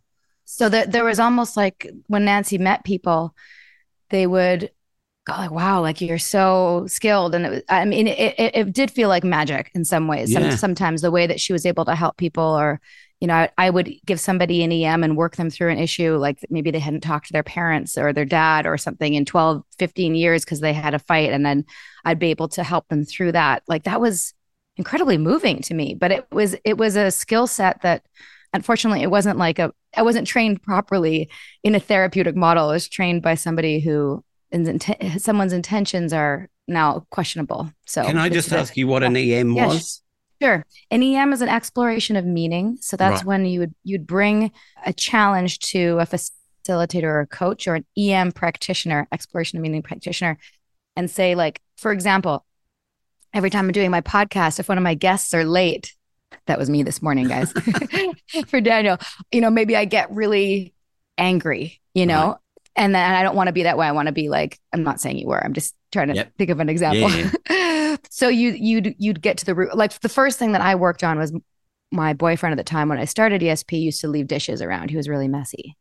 so 0.51 0.67
that 0.67 0.91
there 0.91 1.05
was 1.05 1.19
almost 1.19 1.55
like 1.55 1.89
when 2.07 2.25
nancy 2.25 2.57
met 2.57 2.83
people 2.83 3.33
they 4.09 4.27
would 4.27 4.69
God, 5.25 5.37
like 5.37 5.51
wow, 5.51 5.81
like 5.81 6.01
you're 6.01 6.17
so 6.17 6.85
skilled, 6.87 7.35
and 7.35 7.45
it 7.45 7.49
was, 7.49 7.61
I 7.69 7.85
mean, 7.85 8.07
it, 8.07 8.39
it, 8.39 8.55
it 8.55 8.73
did 8.73 8.89
feel 8.89 9.07
like 9.07 9.23
magic 9.23 9.69
in 9.75 9.85
some 9.85 10.07
ways. 10.07 10.31
Yeah. 10.31 10.49
Some, 10.49 10.57
sometimes 10.57 11.01
the 11.01 11.11
way 11.11 11.27
that 11.27 11.39
she 11.39 11.53
was 11.53 11.65
able 11.65 11.85
to 11.85 11.95
help 11.95 12.17
people, 12.17 12.43
or 12.43 12.81
you 13.19 13.27
know, 13.27 13.35
I, 13.35 13.49
I, 13.55 13.69
would 13.69 13.93
give 14.03 14.19
somebody 14.19 14.63
an 14.63 14.71
EM 14.71 15.03
and 15.03 15.15
work 15.15 15.35
them 15.35 15.51
through 15.51 15.69
an 15.69 15.77
issue, 15.77 16.15
like 16.17 16.39
maybe 16.49 16.71
they 16.71 16.79
hadn't 16.79 17.01
talked 17.01 17.27
to 17.27 17.33
their 17.33 17.43
parents 17.43 17.99
or 17.99 18.13
their 18.13 18.25
dad 18.25 18.65
or 18.65 18.79
something 18.79 19.13
in 19.13 19.25
12, 19.25 19.63
15 19.77 20.15
years 20.15 20.43
because 20.43 20.59
they 20.59 20.73
had 20.73 20.95
a 20.95 20.99
fight, 20.99 21.31
and 21.31 21.45
then 21.45 21.65
I'd 22.03 22.17
be 22.17 22.31
able 22.31 22.47
to 22.49 22.63
help 22.63 22.87
them 22.87 23.05
through 23.05 23.33
that. 23.33 23.61
Like 23.67 23.83
that 23.83 24.01
was 24.01 24.33
incredibly 24.77 25.19
moving 25.19 25.61
to 25.63 25.75
me, 25.75 25.93
but 25.93 26.11
it 26.11 26.27
was 26.31 26.55
it 26.65 26.79
was 26.79 26.95
a 26.95 27.11
skill 27.11 27.45
set 27.45 27.81
that 27.83 28.03
unfortunately 28.53 29.03
it 29.03 29.11
wasn't 29.11 29.37
like 29.37 29.59
a 29.59 29.71
I 29.95 30.01
wasn't 30.01 30.25
trained 30.25 30.63
properly 30.63 31.29
in 31.63 31.75
a 31.75 31.79
therapeutic 31.79 32.35
model. 32.35 32.69
I 32.69 32.73
was 32.73 32.89
trained 32.89 33.21
by 33.21 33.35
somebody 33.35 33.79
who 33.79 34.23
and 34.51 34.83
someone's 35.17 35.53
intentions 35.53 36.13
are 36.13 36.49
now 36.67 37.05
questionable. 37.09 37.71
So, 37.85 38.03
can 38.03 38.17
I 38.17 38.29
just 38.29 38.51
ask 38.51 38.75
you 38.75 38.87
what 38.87 39.03
an 39.03 39.15
EM 39.15 39.51
yeah, 39.53 39.67
was? 39.67 40.01
Sure. 40.41 40.65
An 40.89 41.03
EM 41.03 41.33
is 41.33 41.41
an 41.41 41.49
exploration 41.49 42.15
of 42.15 42.25
meaning. 42.25 42.77
So 42.81 42.97
that's 42.97 43.21
right. 43.21 43.25
when 43.25 43.45
you 43.45 43.59
would 43.59 43.75
you'd 43.83 44.07
bring 44.07 44.51
a 44.85 44.91
challenge 44.91 45.59
to 45.59 45.99
a 45.99 46.07
facilitator 46.07 47.03
or 47.03 47.19
a 47.21 47.27
coach 47.27 47.67
or 47.67 47.75
an 47.75 47.85
EM 47.95 48.31
practitioner, 48.31 49.07
exploration 49.11 49.57
of 49.57 49.61
meaning 49.61 49.83
practitioner, 49.83 50.39
and 50.95 51.11
say 51.11 51.35
like, 51.35 51.61
for 51.77 51.91
example, 51.91 52.43
every 53.33 53.51
time 53.51 53.65
I'm 53.65 53.71
doing 53.71 53.91
my 53.91 54.01
podcast, 54.01 54.59
if 54.59 54.67
one 54.67 54.79
of 54.79 54.83
my 54.83 54.95
guests 54.95 55.33
are 55.35 55.45
late, 55.45 55.93
that 56.47 56.57
was 56.57 56.71
me 56.71 56.81
this 56.81 57.03
morning, 57.03 57.27
guys. 57.27 57.53
for 58.47 58.61
Daniel, 58.61 58.97
you 59.31 59.41
know, 59.41 59.51
maybe 59.51 59.75
I 59.75 59.85
get 59.85 60.11
really 60.11 60.73
angry, 61.19 61.81
you 61.93 62.07
know, 62.07 62.29
right 62.29 62.37
and 62.75 62.95
then 62.95 63.13
I 63.13 63.23
don't 63.23 63.35
want 63.35 63.47
to 63.47 63.53
be 63.53 63.63
that 63.63 63.77
way. 63.77 63.87
I 63.87 63.91
want 63.91 64.07
to 64.07 64.13
be 64.13 64.29
like, 64.29 64.59
I'm 64.73 64.83
not 64.83 64.99
saying 64.99 65.17
you 65.17 65.27
were. 65.27 65.43
I'm 65.43 65.53
just 65.53 65.75
trying 65.91 66.07
to 66.07 66.15
yep. 66.15 66.33
think 66.37 66.49
of 66.49 66.59
an 66.59 66.69
example. 66.69 67.09
Yeah, 67.09 67.29
yeah. 67.49 67.97
so 68.09 68.29
you 68.29 68.51
you'd 68.51 68.95
you'd 68.97 69.21
get 69.21 69.37
to 69.39 69.45
the 69.45 69.55
root. 69.55 69.75
Like 69.75 69.99
the 69.99 70.09
first 70.09 70.39
thing 70.39 70.53
that 70.53 70.61
I 70.61 70.75
worked 70.75 71.03
on 71.03 71.17
was 71.17 71.33
my 71.91 72.13
boyfriend 72.13 72.53
at 72.53 72.57
the 72.57 72.69
time 72.69 72.87
when 72.87 72.99
I 72.99 73.05
started 73.05 73.41
ESP 73.41 73.81
used 73.81 74.01
to 74.01 74.07
leave 74.07 74.27
dishes 74.27 74.61
around. 74.61 74.89
He 74.89 74.97
was 74.97 75.09
really 75.09 75.27
messy. 75.27 75.75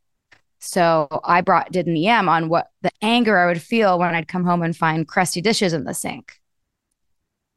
So 0.59 1.09
I 1.25 1.41
brought 1.41 1.73
did 1.73 1.87
an 1.87 1.97
EM 1.97 2.29
on 2.29 2.49
what 2.49 2.69
the 2.83 2.91
anger 3.01 3.39
I 3.39 3.47
would 3.47 3.63
feel 3.63 3.99
when 3.99 4.15
I'd 4.15 4.29
come 4.29 4.45
home 4.45 4.63
and 4.63 4.77
find 4.77 5.07
crusty 5.07 5.41
dishes 5.41 5.73
in 5.73 5.85
the 5.85 5.95
sink, 5.95 6.41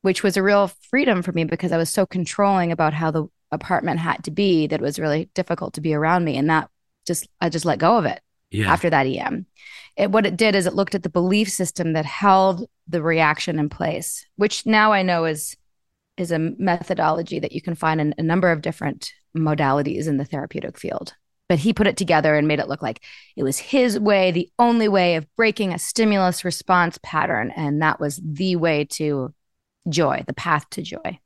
which 0.04 0.24
was 0.24 0.38
a 0.38 0.44
real 0.44 0.68
freedom 0.90 1.24
for 1.24 1.32
me 1.32 1.44
because 1.44 1.72
I 1.72 1.78
was 1.78 1.90
so 1.90 2.06
controlling 2.06 2.72
about 2.72 2.94
how 2.94 3.12
the 3.12 3.26
apartment 3.52 4.00
had 4.00 4.24
to 4.24 4.32
be 4.32 4.68
that 4.68 4.80
it 4.80 4.84
was 4.84 5.00
really 5.00 5.30
difficult 5.34 5.74
to 5.74 5.82
be 5.82 5.94
around 5.94 6.24
me. 6.24 6.38
And 6.38 6.50
that 6.50 6.70
just 7.06 7.28
I 7.42 7.50
just 7.50 7.66
let 7.66 7.80
go 7.80 7.98
of 7.98 8.06
it 8.06 8.22
yeah. 8.54 8.72
after 8.72 8.90
that 8.90 9.08
EM. 9.08 9.46
It, 9.96 10.12
what 10.12 10.26
it 10.26 10.38
did 10.38 10.56
is 10.56 10.66
it 10.66 10.74
looked 10.74 10.96
at 10.96 11.04
the 11.04 11.10
belief 11.10 11.50
system 11.50 11.94
that 11.94 12.06
held 12.06 12.68
the 12.88 13.02
reaction 13.02 13.60
in 13.60 13.70
place, 13.70 14.26
which 14.38 14.66
now 14.66 14.94
I 14.94 15.04
know 15.04 15.26
is 15.26 15.56
is 16.16 16.32
a 16.32 16.38
methodology 16.38 17.40
that 17.40 17.54
you 17.54 17.62
can 17.62 17.74
find 17.74 18.00
in 18.00 18.14
a 18.20 18.24
number 18.24 18.52
of 18.52 18.62
different 18.62 19.14
modalities 19.36 20.08
in 20.08 20.18
the 20.18 20.26
therapeutic 20.26 20.78
field. 20.78 21.16
But 21.50 21.58
he 21.58 21.74
put 21.74 21.88
it 21.88 21.98
together 21.98 22.36
and 22.36 22.48
made 22.48 22.60
it 22.60 22.68
look 22.68 22.84
like 22.84 23.04
it 23.36 23.44
was 23.44 23.58
his 23.58 24.00
way, 24.00 24.32
the 24.32 24.50
only 24.60 24.88
way 24.88 25.16
of 25.16 25.28
breaking 25.36 25.74
a 25.74 25.80
stimulus 25.80 26.46
response 26.46 27.00
pattern. 27.02 27.52
And 27.56 27.82
that 27.82 28.00
was 28.00 28.22
the 28.24 28.56
way 28.58 28.86
to 28.92 29.34
joy, 29.90 30.24
the 30.28 30.34
path 30.34 30.70
to 30.72 30.82
joy. 30.82 31.20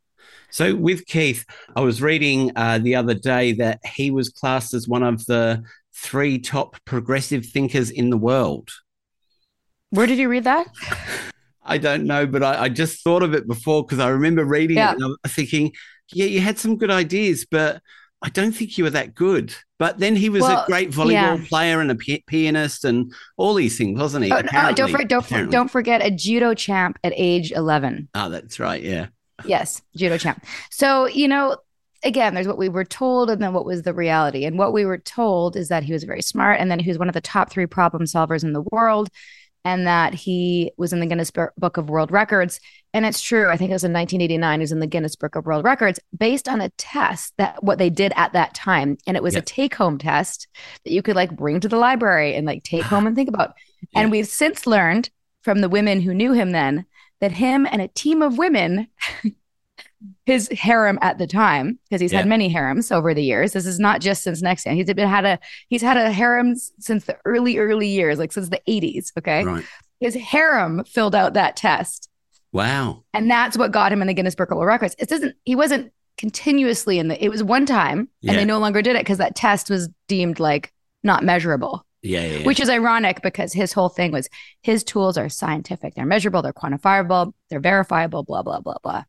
So, 0.49 0.75
with 0.75 1.05
Keith, 1.05 1.45
I 1.75 1.81
was 1.81 2.01
reading 2.01 2.51
uh, 2.55 2.79
the 2.79 2.95
other 2.95 3.13
day 3.13 3.53
that 3.53 3.85
he 3.85 4.11
was 4.11 4.29
classed 4.29 4.73
as 4.73 4.87
one 4.87 5.03
of 5.03 5.25
the 5.25 5.63
three 5.97 6.39
top 6.39 6.77
progressive 6.85 7.45
thinkers 7.45 7.89
in 7.89 8.09
the 8.09 8.17
world. 8.17 8.69
Where 9.89 10.07
did 10.07 10.17
you 10.17 10.29
read 10.29 10.43
that? 10.43 10.67
I 11.63 11.77
don't 11.77 12.05
know, 12.05 12.25
but 12.25 12.43
I, 12.43 12.63
I 12.63 12.69
just 12.69 13.03
thought 13.03 13.23
of 13.23 13.33
it 13.33 13.47
before 13.47 13.83
because 13.83 13.99
I 13.99 14.09
remember 14.09 14.45
reading 14.45 14.77
yeah. 14.77 14.91
it 14.91 14.95
and 14.95 15.03
I 15.03 15.07
was 15.07 15.33
thinking, 15.33 15.73
yeah, 16.13 16.25
you 16.25 16.39
had 16.39 16.57
some 16.57 16.77
good 16.77 16.91
ideas, 16.91 17.45
but 17.49 17.81
I 18.21 18.29
don't 18.29 18.51
think 18.51 18.77
you 18.77 18.83
were 18.83 18.89
that 18.91 19.15
good. 19.15 19.53
But 19.79 19.99
then 19.99 20.15
he 20.15 20.29
was 20.29 20.43
well, 20.43 20.63
a 20.63 20.65
great 20.65 20.91
volleyball 20.91 21.39
yeah. 21.39 21.45
player 21.47 21.81
and 21.81 21.91
a 21.91 21.95
pianist 21.95 22.85
and 22.85 23.13
all 23.35 23.53
these 23.53 23.77
things, 23.77 23.99
wasn't 23.99 24.25
he? 24.25 24.31
Oh, 24.31 24.41
oh, 24.53 24.73
don't, 24.73 24.91
for, 24.91 25.03
don't, 25.03 25.51
don't 25.51 25.67
forget 25.69 26.03
a 26.03 26.09
judo 26.09 26.53
champ 26.53 26.97
at 27.03 27.13
age 27.15 27.51
11. 27.51 28.09
Oh, 28.15 28.29
that's 28.29 28.59
right. 28.59 28.81
Yeah. 28.81 29.07
Yes, 29.45 29.81
judo 29.95 30.17
champ. 30.17 30.43
So, 30.71 31.07
you 31.07 31.27
know, 31.27 31.57
again, 32.03 32.33
there's 32.33 32.47
what 32.47 32.57
we 32.57 32.69
were 32.69 32.85
told 32.85 33.29
and 33.29 33.41
then 33.41 33.53
what 33.53 33.65
was 33.65 33.83
the 33.83 33.93
reality. 33.93 34.45
And 34.45 34.57
what 34.57 34.73
we 34.73 34.85
were 34.85 34.97
told 34.97 35.55
is 35.55 35.69
that 35.69 35.83
he 35.83 35.93
was 35.93 36.03
very 36.03 36.21
smart 36.21 36.59
and 36.59 36.69
then 36.69 36.79
he 36.79 36.89
was 36.89 36.99
one 36.99 37.09
of 37.09 37.13
the 37.13 37.21
top 37.21 37.49
three 37.49 37.65
problem 37.65 38.03
solvers 38.03 38.43
in 38.43 38.53
the 38.53 38.65
world 38.71 39.09
and 39.65 39.85
that 39.85 40.13
he 40.13 40.71
was 40.77 40.93
in 40.93 41.01
the 41.01 41.05
Guinness 41.05 41.31
Book 41.31 41.77
of 41.77 41.89
World 41.89 42.09
Records. 42.09 42.59
And 42.93 43.05
it's 43.05 43.21
true. 43.21 43.49
I 43.49 43.57
think 43.57 43.69
it 43.69 43.73
was 43.73 43.83
in 43.83 43.91
1989. 43.91 44.59
he 44.59 44.63
was 44.63 44.71
in 44.71 44.79
the 44.79 44.87
Guinness 44.87 45.15
Book 45.15 45.35
of 45.35 45.45
World 45.45 45.65
Records 45.65 45.99
based 46.17 46.47
on 46.47 46.61
a 46.61 46.69
test 46.77 47.33
that 47.37 47.61
what 47.61 47.77
they 47.77 47.89
did 47.89 48.13
at 48.15 48.33
that 48.33 48.53
time. 48.53 48.97
And 49.05 49.17
it 49.17 49.23
was 49.23 49.35
a 49.35 49.41
take 49.41 49.75
home 49.75 49.97
test 49.97 50.47
that 50.85 50.93
you 50.93 51.01
could 51.01 51.17
like 51.17 51.35
bring 51.35 51.59
to 51.59 51.67
the 51.67 51.77
library 51.77 52.35
and 52.35 52.47
like 52.47 52.63
take 52.63 52.83
home 52.83 53.07
and 53.07 53.15
think 53.15 53.29
about. 53.29 53.53
Yeah. 53.91 54.01
And 54.01 54.11
we've 54.11 54.27
since 54.27 54.65
learned 54.65 55.11
from 55.43 55.61
the 55.61 55.69
women 55.69 56.01
who 56.01 56.15
knew 56.15 56.33
him 56.33 56.51
then 56.51 56.87
that 57.21 57.31
him 57.31 57.67
and 57.69 57.79
a 57.79 57.87
team 57.87 58.23
of 58.23 58.39
women 58.39 58.87
his 60.25 60.47
harem 60.49 60.99
at 61.01 61.17
the 61.17 61.27
time 61.27 61.79
because 61.83 62.01
he's 62.01 62.11
yeah. 62.11 62.19
had 62.19 62.27
many 62.27 62.49
harems 62.49 62.91
over 62.91 63.13
the 63.13 63.23
years. 63.23 63.53
This 63.53 63.65
is 63.65 63.79
not 63.79 64.01
just 64.01 64.23
since 64.23 64.41
NXIVM. 64.41 64.75
He's 64.75 64.93
been 64.93 65.07
had 65.07 65.25
a 65.25 65.39
he's 65.69 65.81
had 65.81 65.97
a 65.97 66.11
harem 66.11 66.55
since 66.55 67.05
the 67.05 67.17
early 67.25 67.57
early 67.57 67.87
years, 67.87 68.19
like 68.19 68.31
since 68.31 68.49
the 68.49 68.61
80s. 68.67 69.11
Okay, 69.17 69.43
right. 69.43 69.65
his 69.99 70.15
harem 70.15 70.83
filled 70.83 71.15
out 71.15 71.33
that 71.33 71.55
test. 71.55 72.09
Wow, 72.51 73.03
and 73.13 73.29
that's 73.29 73.57
what 73.57 73.71
got 73.71 73.91
him 73.91 74.01
in 74.01 74.07
the 74.07 74.13
Guinness 74.13 74.35
Book 74.35 74.51
of 74.51 74.57
World 74.57 74.67
Records. 74.67 74.95
It 74.99 75.09
doesn't. 75.09 75.35
He 75.43 75.55
wasn't 75.55 75.91
continuously 76.17 76.99
in 76.99 77.07
the. 77.07 77.23
It 77.23 77.29
was 77.29 77.43
one 77.43 77.65
time, 77.65 78.09
yeah. 78.21 78.31
and 78.31 78.39
they 78.39 78.45
no 78.45 78.59
longer 78.59 78.81
did 78.81 78.95
it 78.95 79.01
because 79.01 79.17
that 79.17 79.35
test 79.35 79.69
was 79.69 79.89
deemed 80.07 80.39
like 80.39 80.71
not 81.03 81.23
measurable. 81.23 81.85
Yeah, 82.03 82.21
yeah, 82.21 82.37
yeah, 82.37 82.45
Which 82.45 82.59
is 82.59 82.69
ironic 82.69 83.21
because 83.21 83.53
his 83.53 83.73
whole 83.73 83.89
thing 83.89 84.11
was 84.11 84.29
his 84.61 84.83
tools 84.83 85.17
are 85.17 85.29
scientific, 85.29 85.95
they're 85.95 86.05
measurable, 86.05 86.41
they're 86.41 86.53
quantifiable, 86.53 87.33
they're 87.49 87.59
verifiable, 87.59 88.23
blah 88.23 88.43
blah 88.43 88.59
blah 88.59 88.77
blah. 88.83 89.03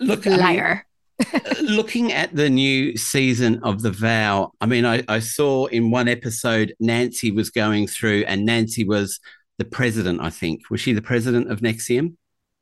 Look, 0.00 0.26
liar. 0.26 0.86
I 1.20 1.24
mean, 1.24 1.42
uh, 1.44 1.72
looking 1.72 2.12
at 2.12 2.34
the 2.34 2.48
new 2.48 2.96
season 2.96 3.60
of 3.62 3.82
The 3.82 3.90
Vow, 3.90 4.52
I 4.60 4.66
mean, 4.66 4.84
I, 4.84 5.02
I 5.08 5.18
saw 5.18 5.66
in 5.66 5.90
one 5.90 6.08
episode 6.08 6.74
Nancy 6.78 7.30
was 7.30 7.50
going 7.50 7.86
through, 7.86 8.24
and 8.26 8.44
Nancy 8.44 8.84
was 8.84 9.18
the 9.58 9.64
president, 9.64 10.20
I 10.20 10.30
think. 10.30 10.70
Was 10.70 10.80
she 10.80 10.92
the 10.92 11.02
president 11.02 11.50
of 11.50 11.60
NXIVM? 11.60 12.14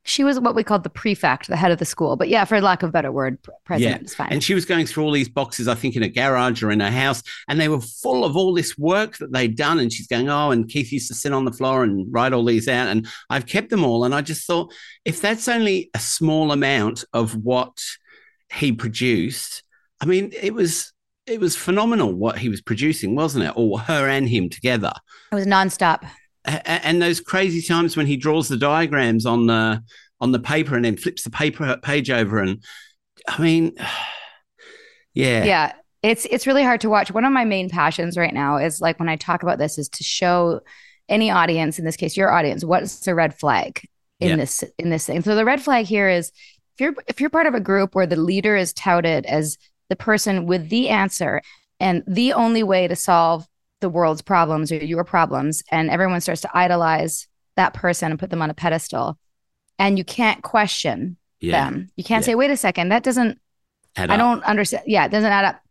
She 0.07 0.23
was 0.23 0.39
what 0.39 0.55
we 0.55 0.63
called 0.63 0.83
the 0.83 0.89
prefect, 0.89 1.47
the 1.47 1.57
head 1.57 1.71
of 1.71 1.79
the 1.79 1.85
school. 1.85 2.15
But 2.15 2.29
yeah, 2.29 2.45
for 2.45 2.59
lack 2.61 2.81
of 2.81 2.89
a 2.89 2.91
better 2.91 3.11
word, 3.11 3.37
president 3.65 4.01
yeah. 4.01 4.05
is 4.05 4.15
fine. 4.15 4.29
And 4.31 4.43
she 4.43 4.53
was 4.53 4.65
going 4.65 4.85
through 4.85 5.03
all 5.03 5.11
these 5.11 5.27
boxes, 5.27 5.67
I 5.67 5.75
think, 5.75 5.95
in 5.95 6.03
a 6.03 6.07
garage 6.07 6.63
or 6.63 6.71
in 6.71 6.79
a 6.79 6.89
house, 6.89 7.21
and 7.47 7.59
they 7.59 7.67
were 7.67 7.81
full 7.81 8.23
of 8.23 8.37
all 8.37 8.53
this 8.53 8.77
work 8.77 9.17
that 9.17 9.33
they'd 9.33 9.55
done. 9.55 9.79
And 9.79 9.91
she's 9.91 10.07
going, 10.07 10.29
Oh, 10.29 10.51
and 10.51 10.69
Keith 10.69 10.91
used 10.91 11.09
to 11.09 11.13
sit 11.13 11.33
on 11.33 11.45
the 11.45 11.51
floor 11.51 11.83
and 11.83 12.07
write 12.09 12.33
all 12.33 12.45
these 12.45 12.67
out. 12.67 12.87
And 12.87 13.07
I've 13.29 13.45
kept 13.45 13.69
them 13.69 13.83
all. 13.83 14.05
And 14.05 14.15
I 14.15 14.21
just 14.21 14.47
thought, 14.47 14.73
if 15.03 15.21
that's 15.21 15.47
only 15.47 15.89
a 15.93 15.99
small 15.99 16.51
amount 16.51 17.03
of 17.13 17.35
what 17.35 17.77
he 18.53 18.71
produced, 18.71 19.63
I 19.99 20.05
mean, 20.05 20.31
it 20.41 20.53
was 20.53 20.93
it 21.25 21.41
was 21.41 21.55
phenomenal 21.55 22.13
what 22.13 22.37
he 22.37 22.49
was 22.49 22.61
producing, 22.61 23.13
wasn't 23.13 23.45
it? 23.45 23.53
Or 23.55 23.79
her 23.79 24.07
and 24.07 24.27
him 24.27 24.49
together. 24.49 24.93
It 25.31 25.35
was 25.35 25.45
nonstop. 25.45 26.07
And 26.47 27.01
those 27.01 27.19
crazy 27.19 27.61
times 27.61 27.97
when 27.97 28.07
he 28.07 28.15
draws 28.15 28.47
the 28.47 28.57
diagrams 28.57 29.25
on 29.25 29.47
the 29.47 29.83
on 30.19 30.31
the 30.31 30.39
paper 30.39 30.75
and 30.75 30.85
then 30.85 30.97
flips 30.97 31.23
the 31.23 31.29
paper 31.29 31.77
page 31.83 32.09
over, 32.09 32.39
and 32.39 32.63
I 33.27 33.41
mean, 33.41 33.73
yeah, 35.13 35.43
yeah, 35.43 35.73
it's 36.03 36.25
it's 36.25 36.47
really 36.47 36.63
hard 36.63 36.81
to 36.81 36.89
watch. 36.89 37.11
One 37.11 37.25
of 37.25 37.33
my 37.33 37.45
main 37.45 37.69
passions 37.69 38.17
right 38.17 38.33
now 38.33 38.57
is 38.57 38.79
like 38.79 38.99
when 38.99 39.09
I 39.09 39.17
talk 39.17 39.43
about 39.43 39.59
this 39.59 39.77
is 39.77 39.89
to 39.89 40.03
show 40.03 40.61
any 41.09 41.29
audience, 41.31 41.79
in 41.79 41.85
this 41.85 41.97
case, 41.97 42.17
your 42.17 42.31
audience, 42.31 42.63
what's 42.63 42.99
the 43.01 43.15
red 43.15 43.37
flag 43.37 43.81
in 44.19 44.29
yeah. 44.29 44.35
this 44.37 44.63
in 44.77 44.89
this 44.89 45.05
thing. 45.05 45.21
So 45.21 45.35
the 45.35 45.45
red 45.45 45.61
flag 45.61 45.85
here 45.85 46.09
is 46.09 46.31
if 46.75 46.81
you're 46.81 46.95
if 47.07 47.19
you're 47.19 47.29
part 47.29 47.47
of 47.47 47.55
a 47.55 47.59
group 47.59 47.95
where 47.95 48.07
the 48.07 48.15
leader 48.15 48.55
is 48.55 48.73
touted 48.73 49.25
as 49.25 49.57
the 49.89 49.95
person 49.95 50.45
with 50.45 50.69
the 50.69 50.89
answer 50.89 51.41
and 51.79 52.03
the 52.07 52.33
only 52.33 52.63
way 52.63 52.87
to 52.87 52.95
solve 52.95 53.47
the 53.79 53.89
world's 53.89 54.21
problems 54.21 54.71
or 54.71 54.83
your 54.83 55.03
problems 55.03 55.63
and 55.71 55.89
everyone 55.89 56.21
starts 56.21 56.41
to 56.41 56.57
idolize 56.57 57.27
that 57.55 57.73
person 57.73 58.11
and 58.11 58.19
put 58.19 58.29
them 58.29 58.41
on 58.41 58.49
a 58.49 58.53
pedestal 58.53 59.17
and 59.79 59.97
you 59.97 60.03
can't 60.03 60.41
question 60.43 61.17
yeah. 61.39 61.69
them 61.69 61.89
you 61.95 62.03
can't 62.03 62.23
yeah. 62.23 62.27
say 62.27 62.35
wait 62.35 62.51
a 62.51 62.57
second 62.57 62.89
that 62.89 63.03
doesn't 63.03 63.39
add 63.95 64.09
i 64.09 64.15
up. 64.15 64.19
don't 64.19 64.43
understand 64.43 64.83
yeah 64.87 65.05
it 65.05 65.11
doesn't 65.11 65.31
add 65.31 65.45
up 65.45 65.61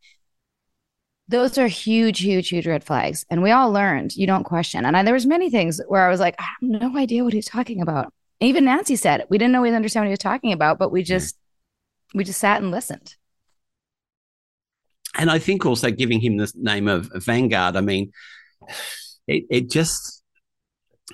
those 1.29 1.59
are 1.59 1.66
huge 1.66 2.21
huge 2.21 2.49
huge 2.49 2.66
red 2.66 2.85
flags 2.85 3.25
and 3.31 3.42
we 3.42 3.51
all 3.51 3.73
learned 3.73 4.14
you 4.14 4.27
don't 4.27 4.45
question 4.45 4.85
and 4.85 4.97
I, 4.97 5.03
there 5.03 5.14
was 5.14 5.27
many 5.27 5.51
things 5.51 5.81
where 5.88 6.07
i 6.07 6.11
was 6.11 6.21
like 6.21 6.37
i 6.38 6.42
have 6.42 6.62
no 6.62 6.97
idea 6.97 7.25
what 7.25 7.33
he's 7.33 7.47
talking 7.47 7.81
about 7.81 8.12
even 8.40 8.64
nancy 8.64 8.97
said 8.97 9.27
we 9.29 9.38
didn't 9.38 9.57
always 9.57 9.75
understand 9.75 10.05
what 10.05 10.09
he 10.09 10.12
was 10.12 10.19
talking 10.21 10.53
about 10.53 10.79
but 10.79 10.92
we 10.92 11.03
just 11.03 11.37
yeah. 12.12 12.19
we 12.19 12.25
just 12.25 12.40
sat 12.40 12.62
and 12.62 12.71
listened 12.71 13.16
and 15.17 15.31
I 15.31 15.39
think 15.39 15.67
also 15.67 15.91
giving 15.91 16.21
him 16.21 16.37
the 16.37 16.51
name 16.55 16.89
of 16.89 17.11
Vanguard, 17.15 17.77
I 17.77 17.81
mean, 17.81 18.13
it, 19.27 19.45
it 19.51 19.71
just, 19.71 20.23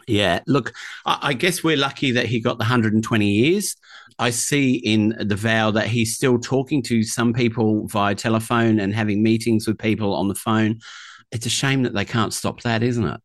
yeah, 0.06 0.40
look, 0.46 0.72
I, 1.06 1.18
I, 1.22 1.32
guess 1.34 1.62
we're 1.62 1.76
lucky 1.76 2.12
that 2.12 2.26
he 2.26 2.40
got 2.40 2.58
the 2.58 2.64
120 2.64 3.26
years. 3.26 3.76
I 4.18 4.30
see 4.30 4.74
in 4.74 5.16
the 5.18 5.36
vow 5.36 5.70
that 5.72 5.86
he's 5.86 6.14
still 6.14 6.38
talking 6.38 6.82
to 6.84 7.02
some 7.02 7.32
people 7.32 7.86
via 7.88 8.14
telephone 8.14 8.78
and 8.78 8.94
having 8.94 9.22
meetings 9.22 9.66
with 9.66 9.78
people 9.78 10.14
on 10.14 10.28
the 10.28 10.34
phone. 10.34 10.80
It's 11.30 11.46
a 11.46 11.50
shame 11.50 11.82
that 11.84 11.94
they 11.94 12.04
can't 12.04 12.32
stop 12.32 12.62
that, 12.62 12.82
isn't 12.82 13.06
it? 13.06 13.20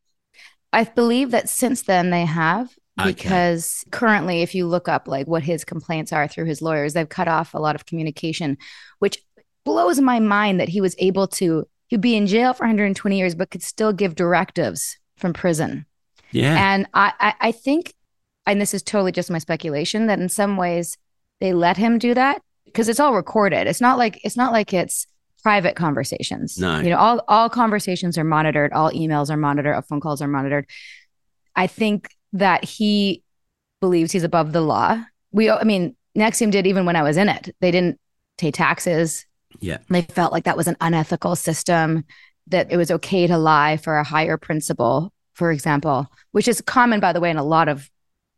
I 0.72 0.84
believe 0.84 1.30
that 1.30 1.48
since 1.48 1.82
then 1.82 2.10
they 2.10 2.24
have 2.24 2.70
because 3.04 3.84
okay. 3.86 3.90
currently 3.96 4.42
if 4.42 4.54
you 4.54 4.66
look 4.66 4.88
up 4.88 5.06
like 5.06 5.26
what 5.26 5.42
his 5.42 5.64
complaints 5.64 6.12
are 6.12 6.26
through 6.26 6.46
his 6.46 6.60
lawyers 6.60 6.94
they've 6.94 7.08
cut 7.08 7.28
off 7.28 7.54
a 7.54 7.58
lot 7.58 7.76
of 7.76 7.86
communication 7.86 8.58
which 8.98 9.18
blows 9.68 10.00
my 10.00 10.18
mind 10.18 10.58
that 10.58 10.70
he 10.70 10.80
was 10.80 10.96
able 10.98 11.28
to 11.28 11.66
he'd 11.88 12.00
be 12.00 12.16
in 12.16 12.26
jail 12.26 12.54
for 12.54 12.64
120 12.64 13.18
years 13.18 13.34
but 13.34 13.50
could 13.50 13.62
still 13.62 13.92
give 13.92 14.14
directives 14.14 14.98
from 15.18 15.34
prison. 15.34 15.84
Yeah. 16.30 16.72
And 16.72 16.86
I, 16.94 17.12
I 17.20 17.34
i, 17.40 17.52
think 17.52 17.94
and 18.46 18.60
this 18.60 18.72
is 18.72 18.82
totally 18.82 19.12
just 19.12 19.30
my 19.30 19.38
speculation 19.38 20.06
that 20.06 20.20
in 20.20 20.30
some 20.30 20.56
ways 20.56 20.96
they 21.40 21.52
let 21.52 21.76
him 21.76 21.98
do 21.98 22.14
that 22.14 22.40
because 22.64 22.88
it's 22.88 22.98
all 22.98 23.14
recorded. 23.14 23.66
It's 23.66 23.80
not 23.80 23.98
like 23.98 24.18
it's 24.24 24.38
not 24.38 24.52
like 24.52 24.72
it's 24.72 25.06
private 25.42 25.76
conversations. 25.76 26.58
No. 26.58 26.80
You 26.80 26.88
know 26.90 26.98
all 26.98 27.22
all 27.28 27.50
conversations 27.50 28.16
are 28.16 28.24
monitored 28.24 28.72
all 28.72 28.90
emails 28.92 29.28
are 29.28 29.36
monitored 29.36 29.74
all 29.74 29.82
phone 29.82 30.00
calls 30.00 30.22
are 30.22 30.28
monitored. 30.28 30.66
I 31.54 31.66
think 31.66 32.08
that 32.32 32.64
he 32.64 33.22
believes 33.82 34.12
he's 34.12 34.24
above 34.24 34.52
the 34.52 34.62
law. 34.62 35.04
We 35.30 35.50
i 35.50 35.64
mean 35.64 35.94
NXIVM 36.16 36.52
did 36.52 36.66
even 36.66 36.86
when 36.86 36.96
i 36.96 37.02
was 37.02 37.18
in 37.18 37.28
it. 37.28 37.54
They 37.60 37.70
didn't 37.70 38.00
pay 38.38 38.50
taxes 38.50 39.26
yeah. 39.60 39.78
They 39.88 40.02
felt 40.02 40.32
like 40.32 40.44
that 40.44 40.56
was 40.56 40.68
an 40.68 40.76
unethical 40.80 41.36
system, 41.36 42.04
that 42.48 42.72
it 42.72 42.76
was 42.76 42.90
okay 42.90 43.26
to 43.26 43.38
lie 43.38 43.76
for 43.76 43.98
a 43.98 44.04
higher 44.04 44.36
principle, 44.36 45.12
for 45.34 45.52
example, 45.52 46.06
which 46.32 46.48
is 46.48 46.60
common, 46.60 47.00
by 47.00 47.12
the 47.12 47.20
way, 47.20 47.30
in 47.30 47.36
a 47.36 47.44
lot 47.44 47.68
of 47.68 47.90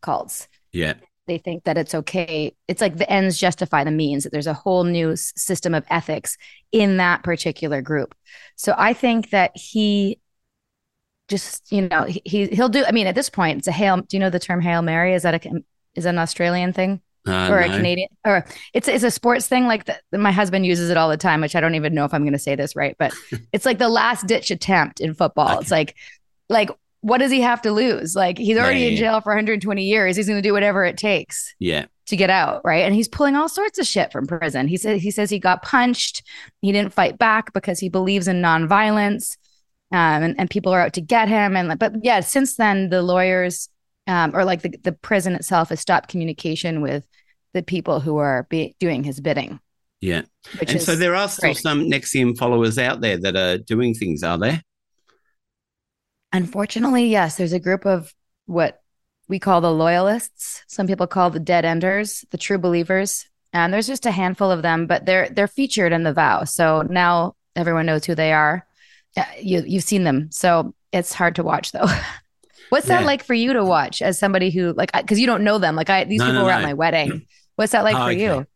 cults. 0.03 0.49
Yeah. 0.73 0.95
They 1.27 1.39
think 1.39 1.65
that 1.65 1.79
it's 1.79 1.95
okay. 1.95 2.57
It's 2.67 2.81
like 2.81 2.97
the 2.97 3.09
ends 3.11 3.39
justify 3.39 3.85
the 3.85 3.93
means, 3.93 4.25
that 4.25 4.33
there's 4.33 4.49
a 4.49 4.55
whole 4.55 4.83
new 4.83 5.15
system 5.17 5.75
of 5.75 5.85
ethics 5.89 6.37
in 6.73 6.97
that 6.97 7.23
particular 7.23 7.83
group. 7.83 8.15
So 8.57 8.75
I 8.77 8.95
think 8.95 9.31
that 9.31 9.53
he 9.55 10.19
just, 11.29 11.71
you 11.71 11.89
know, 11.89 12.05
he, 12.05 12.47
he'll 12.49 12.69
do, 12.69 12.85
I 12.85 12.91
mean, 12.91 13.07
at 13.07 13.15
this 13.15 13.31
point, 13.31 13.59
it's 13.59 13.69
a 13.69 13.73
Hail, 13.73 13.99
do 13.99 14.17
you 14.17 14.19
know 14.19 14.31
the 14.31 14.41
term 14.41 14.61
Hail 14.61 14.83
Mary? 14.83 15.15
Is 15.15 15.23
that 15.23 15.47
a, 15.47 15.63
is 15.95 16.05
that 16.05 16.11
an 16.11 16.19
Australian 16.19 16.73
thing? 16.73 17.01
Uh, 17.27 17.49
or 17.51 17.61
no. 17.61 17.67
a 17.67 17.77
Canadian, 17.77 18.09
or 18.25 18.47
it's 18.73 18.89
it's 18.89 19.05
a 19.05 19.11
sports 19.11 19.47
thing. 19.47 19.67
Like 19.67 19.85
the, 19.85 20.19
my 20.19 20.33
husband 20.33 20.65
uses 20.65 20.89
it 20.89 20.97
all 20.97 21.11
the 21.11 21.19
time, 21.19 21.43
which 21.43 21.55
I 21.55 21.61
don't 21.61 21.75
even 21.75 21.93
know 21.95 22.07
if 22.07 22.15
I'm 22.15 22.23
going 22.23 22.33
to 22.33 22.39
say 22.39 22.55
this 22.55 22.75
right, 22.75 22.97
but 22.99 23.13
it's 23.53 23.67
like 23.67 23.79
the 23.79 23.91
last 23.91 24.27
ditch 24.27 24.51
attempt 24.51 25.01
in 25.01 25.13
football. 25.13 25.51
Okay. 25.51 25.59
It's 25.61 25.71
like, 25.71 25.97
like 26.49 26.71
what 27.03 27.19
does 27.19 27.31
he 27.31 27.41
have 27.41 27.63
to 27.63 27.73
lose? 27.73 28.15
Like 28.15 28.39
he's 28.39 28.59
already 28.59 28.89
in 28.89 28.97
jail 28.97 29.21
for 29.21 29.31
120 29.31 29.85
years. 29.85 30.17
He's 30.17 30.27
going 30.27 30.39
to 30.39 30.47
do 30.47 30.53
whatever 30.53 30.85
it 30.85 30.97
takes. 30.97 31.55
Yeah. 31.59 31.87
To 32.07 32.17
get 32.17 32.31
out, 32.31 32.63
right? 32.65 32.85
And 32.85 32.95
he's 32.95 33.07
pulling 33.07 33.37
all 33.37 33.49
sorts 33.49 33.79
of 33.79 33.87
shit 33.87 34.11
from 34.11 34.27
prison. 34.27 34.67
He 34.67 34.77
says 34.77 35.01
he 35.01 35.13
says 35.13 35.31
he 35.31 35.39
got 35.39 35.63
punched. 35.63 36.25
He 36.61 36.73
didn't 36.73 36.93
fight 36.93 37.19
back 37.19 37.53
because 37.53 37.79
he 37.79 37.89
believes 37.89 38.27
in 38.27 38.43
nonviolence, 38.43 39.37
um, 39.93 40.25
and 40.25 40.35
and 40.37 40.51
people 40.51 40.73
are 40.73 40.81
out 40.81 40.95
to 40.95 41.01
get 41.01 41.29
him. 41.29 41.57
And 41.57 41.79
but 41.79 41.93
yeah, 42.03 42.19
since 42.19 42.57
then 42.57 42.89
the 42.89 43.01
lawyers 43.01 43.69
um, 44.07 44.35
or 44.35 44.45
like 44.45 44.63
the, 44.63 44.77
the 44.83 44.93
prison 44.93 45.35
itself 45.35 45.69
has 45.69 45.81
stopped 45.81 46.09
communication 46.09 46.81
with 46.81 47.07
the 47.53 47.63
people 47.63 48.01
who 48.01 48.17
are 48.19 48.47
be, 48.49 48.75
doing 48.79 49.05
his 49.05 49.21
bidding. 49.21 49.61
Yeah. 50.01 50.23
And 50.67 50.81
so 50.81 50.97
there 50.97 51.15
are 51.15 51.29
still 51.29 51.51
great. 51.51 51.59
some 51.59 51.85
NXIVM 51.85 52.39
followers 52.39 52.79
out 52.79 53.01
there 53.01 53.19
that 53.19 53.37
are 53.37 53.59
doing 53.59 53.95
things, 53.95 54.23
are 54.23 54.39
there? 54.39 54.63
Unfortunately, 56.33 57.07
yes. 57.07 57.37
There's 57.37 57.53
a 57.53 57.61
group 57.61 57.85
of 57.85 58.15
what 58.47 58.81
we 59.29 59.39
call 59.39 59.61
the 59.61 59.73
loyalists. 59.73 60.65
Some 60.69 60.87
people 60.87 61.07
call 61.07 61.31
the 61.31 61.41
dead 61.41 61.65
enders, 61.65 62.25
the 62.31 62.39
true 62.39 62.59
believers. 62.59 63.29
And 63.53 63.73
there's 63.73 63.87
just 63.87 64.07
a 64.07 64.11
handful 64.11 64.51
of 64.51 64.63
them, 64.63 64.87
but 64.87 65.07
they're 65.07 65.29
they're 65.29 65.49
featured 65.49 65.93
in 65.93 66.05
the 66.05 66.13
vow. 66.13 66.45
So 66.45 66.83
now 66.83 67.35
everyone 67.57 67.87
knows 67.87 68.05
who 68.05 68.15
they 68.15 68.33
are. 68.33 68.65
You 69.41 69.65
you've 69.67 69.85
seen 69.85 70.05
them. 70.05 70.31
So 70.31 70.75
it's 70.93 71.13
hard 71.13 71.35
to 71.37 71.43
watch 71.43 71.73
though. 71.73 71.87
What's 72.71 72.89
yeah. 72.89 72.99
that 72.99 73.07
like 73.07 73.23
for 73.23 73.35
you 73.35 73.53
to 73.53 73.65
watch 73.65 74.01
as 74.01 74.19
somebody 74.19 74.51
who 74.51 74.73
like 74.73 74.93
because 74.93 75.21
you 75.21 75.27
don't 75.27 75.45
know 75.45 75.59
them? 75.59 75.77
Like 75.77 75.91
I 75.91 76.05
these 76.05 76.21
no, 76.21 76.27
people 76.27 76.41
no, 76.41 76.45
were 76.45 76.51
no. 76.51 76.57
at 76.57 76.63
my 76.63 76.75
wedding. 76.75 77.27
What's 77.57 77.73
that 77.73 77.85
like 77.85 77.97
oh, 77.97 78.07
for 78.07 78.11
okay. 78.11 78.23
you? 78.23 78.47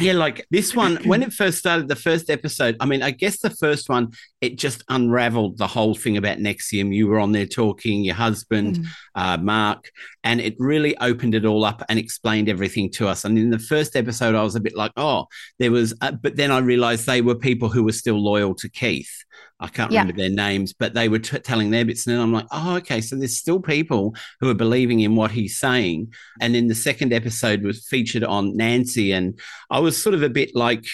yeah, 0.00 0.12
like 0.12 0.46
this 0.50 0.74
one, 0.76 0.96
when 1.04 1.22
it 1.22 1.32
first 1.32 1.58
started, 1.58 1.88
the 1.88 1.96
first 1.96 2.30
episode, 2.30 2.76
I 2.80 2.86
mean, 2.86 3.02
I 3.02 3.10
guess 3.10 3.40
the 3.40 3.50
first 3.50 3.88
one, 3.88 4.12
it 4.40 4.56
just 4.56 4.84
unraveled 4.88 5.58
the 5.58 5.66
whole 5.66 5.94
thing 5.94 6.16
about 6.16 6.38
NXIVM. 6.38 6.94
You 6.94 7.08
were 7.08 7.18
on 7.18 7.32
there 7.32 7.46
talking, 7.46 8.04
your 8.04 8.14
husband, 8.14 8.76
mm. 8.76 8.86
uh, 9.14 9.38
Mark, 9.38 9.90
and 10.22 10.40
it 10.40 10.54
really 10.58 10.96
opened 10.98 11.34
it 11.34 11.46
all 11.46 11.64
up 11.64 11.82
and 11.88 11.98
explained 11.98 12.48
everything 12.48 12.90
to 12.92 13.08
us. 13.08 13.24
And 13.24 13.38
in 13.38 13.50
the 13.50 13.58
first 13.58 13.96
episode, 13.96 14.34
I 14.34 14.42
was 14.42 14.54
a 14.54 14.60
bit 14.60 14.76
like, 14.76 14.92
oh, 14.96 15.26
there 15.58 15.70
was, 15.70 15.94
uh, 16.00 16.12
but 16.12 16.36
then 16.36 16.50
I 16.50 16.58
realized 16.58 17.06
they 17.06 17.22
were 17.22 17.34
people 17.34 17.70
who 17.70 17.82
were 17.82 17.92
still 17.92 18.22
loyal 18.22 18.54
to 18.56 18.68
Keith. 18.68 19.24
I 19.60 19.68
can't 19.68 19.92
yeah. 19.92 20.00
remember 20.00 20.20
their 20.20 20.30
names, 20.30 20.72
but 20.72 20.94
they 20.94 21.08
were 21.08 21.18
t- 21.18 21.38
telling 21.38 21.70
their 21.70 21.84
bits. 21.84 22.06
And 22.06 22.14
then 22.14 22.22
I'm 22.22 22.32
like, 22.32 22.46
oh, 22.50 22.76
okay. 22.76 23.00
So 23.02 23.16
there's 23.16 23.36
still 23.36 23.60
people 23.60 24.14
who 24.40 24.48
are 24.48 24.54
believing 24.54 25.00
in 25.00 25.16
what 25.16 25.30
he's 25.30 25.58
saying. 25.58 26.14
And 26.40 26.54
then 26.54 26.68
the 26.68 26.74
second 26.74 27.12
episode 27.12 27.62
was 27.62 27.86
featured 27.86 28.24
on 28.24 28.56
Nancy. 28.56 29.12
And 29.12 29.38
I 29.68 29.78
was 29.78 30.02
sort 30.02 30.14
of 30.14 30.22
a 30.22 30.30
bit 30.30 30.56
like 30.56 30.86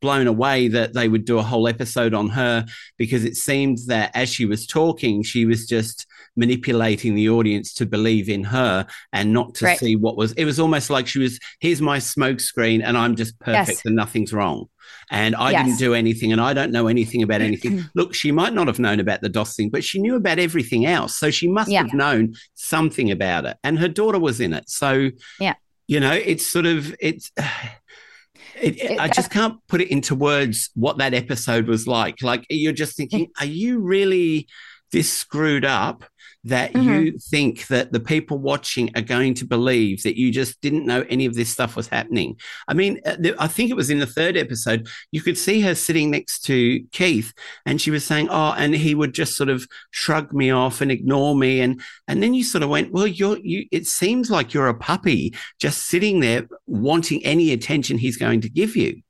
blown 0.00 0.28
away 0.28 0.68
that 0.68 0.94
they 0.94 1.08
would 1.08 1.24
do 1.24 1.38
a 1.38 1.42
whole 1.42 1.66
episode 1.66 2.14
on 2.14 2.28
her 2.28 2.64
because 2.96 3.24
it 3.24 3.36
seemed 3.36 3.78
that 3.88 4.12
as 4.14 4.28
she 4.28 4.46
was 4.46 4.66
talking, 4.66 5.24
she 5.24 5.44
was 5.44 5.66
just 5.66 6.06
manipulating 6.36 7.14
the 7.14 7.28
audience 7.28 7.74
to 7.74 7.86
believe 7.86 8.28
in 8.28 8.44
her 8.44 8.86
and 9.12 9.32
not 9.32 9.54
to 9.56 9.66
right. 9.66 9.78
see 9.78 9.96
what 9.96 10.16
was. 10.16 10.32
It 10.32 10.44
was 10.44 10.58
almost 10.58 10.90
like 10.90 11.06
she 11.06 11.18
was, 11.18 11.38
here's 11.60 11.80
my 11.80 11.98
smoke 11.98 12.40
screen 12.40 12.82
and 12.82 12.96
I'm 12.96 13.16
just 13.16 13.38
perfect 13.38 13.68
yes. 13.68 13.84
and 13.84 13.96
nothing's 13.96 14.32
wrong 14.32 14.68
and 15.10 15.36
I 15.36 15.50
yes. 15.50 15.66
didn't 15.66 15.78
do 15.78 15.94
anything 15.94 16.32
and 16.32 16.40
I 16.40 16.52
don't 16.52 16.72
know 16.72 16.88
anything 16.88 17.22
about 17.22 17.40
anything. 17.40 17.84
Look, 17.94 18.14
she 18.14 18.32
might 18.32 18.52
not 18.52 18.66
have 18.66 18.78
known 18.78 19.00
about 19.00 19.20
the 19.20 19.28
DOS 19.28 19.54
thing, 19.54 19.70
but 19.70 19.84
she 19.84 20.00
knew 20.00 20.16
about 20.16 20.38
everything 20.38 20.86
else. 20.86 21.16
So 21.16 21.30
she 21.30 21.48
must 21.48 21.70
yeah. 21.70 21.82
have 21.82 21.94
known 21.94 22.34
something 22.54 23.10
about 23.10 23.44
it. 23.44 23.56
And 23.62 23.78
her 23.78 23.88
daughter 23.88 24.18
was 24.18 24.40
in 24.40 24.52
it. 24.52 24.68
So, 24.68 25.10
yeah. 25.38 25.54
you 25.86 26.00
know, 26.00 26.12
it's 26.12 26.46
sort 26.46 26.66
of, 26.66 26.94
it's, 27.00 27.30
it, 28.60 28.80
it, 28.80 29.00
I 29.00 29.06
uh, 29.06 29.08
just 29.08 29.30
can't 29.30 29.58
put 29.68 29.80
it 29.80 29.90
into 29.90 30.14
words 30.14 30.70
what 30.74 30.98
that 30.98 31.14
episode 31.14 31.66
was 31.66 31.86
like. 31.86 32.22
Like 32.22 32.46
you're 32.48 32.72
just 32.72 32.96
thinking, 32.96 33.28
are 33.40 33.46
you 33.46 33.80
really 33.80 34.48
this 34.92 35.10
screwed 35.10 35.64
up 35.64 36.04
that 36.44 36.72
mm-hmm. 36.72 36.88
you 36.88 37.18
think 37.18 37.68
that 37.68 37.92
the 37.92 38.00
people 38.00 38.36
watching 38.36 38.90
are 38.96 39.02
going 39.02 39.32
to 39.34 39.44
believe 39.44 40.02
that 40.02 40.18
you 40.18 40.32
just 40.32 40.60
didn't 40.60 40.86
know 40.86 41.04
any 41.08 41.24
of 41.24 41.34
this 41.34 41.50
stuff 41.50 41.76
was 41.76 41.86
happening. 41.86 42.36
I 42.66 42.74
mean, 42.74 43.00
uh, 43.06 43.16
I 43.38 43.46
think 43.46 43.70
it 43.70 43.76
was 43.76 43.90
in 43.90 44.00
the 44.00 44.06
third 44.06 44.36
episode, 44.36 44.88
you 45.12 45.20
could 45.20 45.38
see 45.38 45.60
her 45.60 45.74
sitting 45.74 46.10
next 46.10 46.40
to 46.46 46.82
Keith 46.90 47.32
and 47.64 47.80
she 47.80 47.92
was 47.92 48.04
saying, 48.04 48.28
Oh, 48.30 48.54
and 48.56 48.74
he 48.74 48.94
would 48.94 49.14
just 49.14 49.36
sort 49.36 49.50
of 49.50 49.68
shrug 49.90 50.32
me 50.32 50.50
off 50.50 50.80
and 50.80 50.90
ignore 50.90 51.36
me. 51.36 51.60
And, 51.60 51.80
and 52.08 52.22
then 52.22 52.34
you 52.34 52.42
sort 52.42 52.64
of 52.64 52.70
went, 52.70 52.92
Well, 52.92 53.06
you're, 53.06 53.38
you, 53.38 53.66
it 53.70 53.86
seems 53.86 54.30
like 54.30 54.52
you're 54.52 54.68
a 54.68 54.74
puppy 54.74 55.34
just 55.60 55.86
sitting 55.86 56.20
there 56.20 56.48
wanting 56.66 57.24
any 57.24 57.52
attention 57.52 57.98
he's 57.98 58.16
going 58.16 58.40
to 58.40 58.48
give 58.48 58.74
you. 58.74 59.00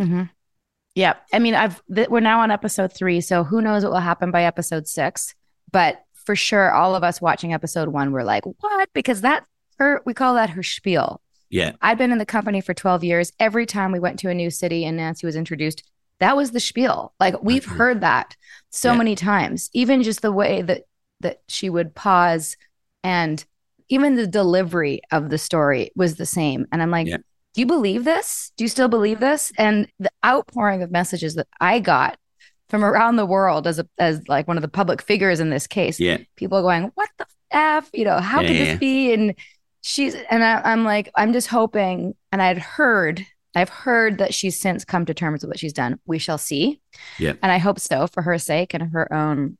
Mm-hmm. 0.00 0.24
Yeah. 0.94 1.14
I 1.32 1.38
mean, 1.38 1.54
I've, 1.54 1.80
th- 1.94 2.08
we're 2.08 2.20
now 2.20 2.40
on 2.40 2.50
episode 2.50 2.92
three. 2.92 3.22
So 3.22 3.44
who 3.44 3.62
knows 3.62 3.82
what 3.82 3.92
will 3.92 4.00
happen 4.00 4.30
by 4.30 4.44
episode 4.44 4.88
six. 4.88 5.34
But 5.72 6.02
for 6.24 6.36
sure, 6.36 6.72
all 6.72 6.94
of 6.94 7.04
us 7.04 7.20
watching 7.20 7.52
episode 7.52 7.88
one 7.88 8.12
were 8.12 8.24
like, 8.24 8.44
what? 8.44 8.88
Because 8.92 9.20
that 9.22 9.44
her, 9.78 10.02
we 10.04 10.14
call 10.14 10.34
that 10.34 10.50
her 10.50 10.62
spiel. 10.62 11.20
Yeah. 11.48 11.72
I'd 11.80 11.98
been 11.98 12.12
in 12.12 12.18
the 12.18 12.26
company 12.26 12.60
for 12.60 12.74
12 12.74 13.02
years. 13.02 13.32
Every 13.40 13.66
time 13.66 13.92
we 13.92 13.98
went 13.98 14.18
to 14.20 14.30
a 14.30 14.34
new 14.34 14.50
city 14.50 14.84
and 14.84 14.96
Nancy 14.96 15.26
was 15.26 15.36
introduced, 15.36 15.82
that 16.20 16.36
was 16.36 16.52
the 16.52 16.60
spiel. 16.60 17.12
Like 17.18 17.42
we've 17.42 17.64
heard 17.64 18.02
that 18.02 18.36
so 18.70 18.92
yeah. 18.92 18.98
many 18.98 19.14
times. 19.16 19.70
Even 19.72 20.02
just 20.02 20.22
the 20.22 20.32
way 20.32 20.62
that 20.62 20.82
that 21.20 21.40
she 21.48 21.68
would 21.68 21.94
pause 21.94 22.56
and 23.02 23.44
even 23.88 24.14
the 24.14 24.26
delivery 24.26 25.02
of 25.10 25.28
the 25.28 25.38
story 25.38 25.90
was 25.96 26.16
the 26.16 26.24
same. 26.24 26.66
And 26.72 26.80
I'm 26.80 26.90
like, 26.90 27.08
yeah. 27.08 27.18
do 27.54 27.60
you 27.60 27.66
believe 27.66 28.04
this? 28.04 28.52
Do 28.56 28.64
you 28.64 28.68
still 28.68 28.88
believe 28.88 29.20
this? 29.20 29.52
And 29.58 29.88
the 29.98 30.12
outpouring 30.24 30.82
of 30.82 30.90
messages 30.90 31.34
that 31.34 31.48
I 31.60 31.80
got 31.80 32.16
from 32.70 32.84
around 32.84 33.16
the 33.16 33.26
world 33.26 33.66
as 33.66 33.78
a 33.78 33.86
as 33.98 34.26
like 34.28 34.48
one 34.48 34.56
of 34.56 34.62
the 34.62 34.68
public 34.68 35.02
figures 35.02 35.40
in 35.40 35.50
this 35.50 35.66
case. 35.66 36.00
Yeah. 36.00 36.18
People 36.36 36.58
are 36.58 36.62
going, 36.62 36.92
What 36.94 37.10
the 37.18 37.26
F? 37.50 37.90
You 37.92 38.04
know, 38.04 38.18
how 38.20 38.40
yeah, 38.40 38.48
could 38.48 38.56
this 38.56 38.78
be? 38.78 39.12
And 39.12 39.34
she's 39.82 40.14
and 40.14 40.42
I, 40.42 40.72
am 40.72 40.84
like, 40.84 41.10
I'm 41.16 41.32
just 41.32 41.48
hoping, 41.48 42.14
and 42.32 42.40
I'd 42.40 42.58
heard, 42.58 43.26
I've 43.54 43.68
heard 43.68 44.18
that 44.18 44.32
she's 44.32 44.58
since 44.58 44.84
come 44.84 45.04
to 45.06 45.14
terms 45.14 45.42
with 45.42 45.50
what 45.50 45.58
she's 45.58 45.72
done. 45.72 45.98
We 46.06 46.18
shall 46.18 46.38
see. 46.38 46.80
Yeah. 47.18 47.34
And 47.42 47.50
I 47.50 47.58
hope 47.58 47.80
so 47.80 48.06
for 48.06 48.22
her 48.22 48.38
sake 48.38 48.72
and 48.72 48.92
her 48.92 49.12
own, 49.12 49.58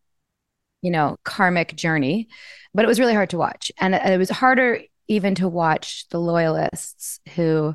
you 0.80 0.90
know, 0.90 1.16
karmic 1.24 1.74
journey. 1.74 2.28
But 2.72 2.84
it 2.84 2.88
was 2.88 3.00
really 3.00 3.14
hard 3.14 3.30
to 3.30 3.38
watch. 3.38 3.72
And 3.78 3.96
it, 3.96 4.02
it 4.04 4.18
was 4.18 4.30
harder 4.30 4.80
even 5.08 5.34
to 5.34 5.48
watch 5.48 6.08
the 6.10 6.20
loyalists 6.20 7.18
who 7.34 7.74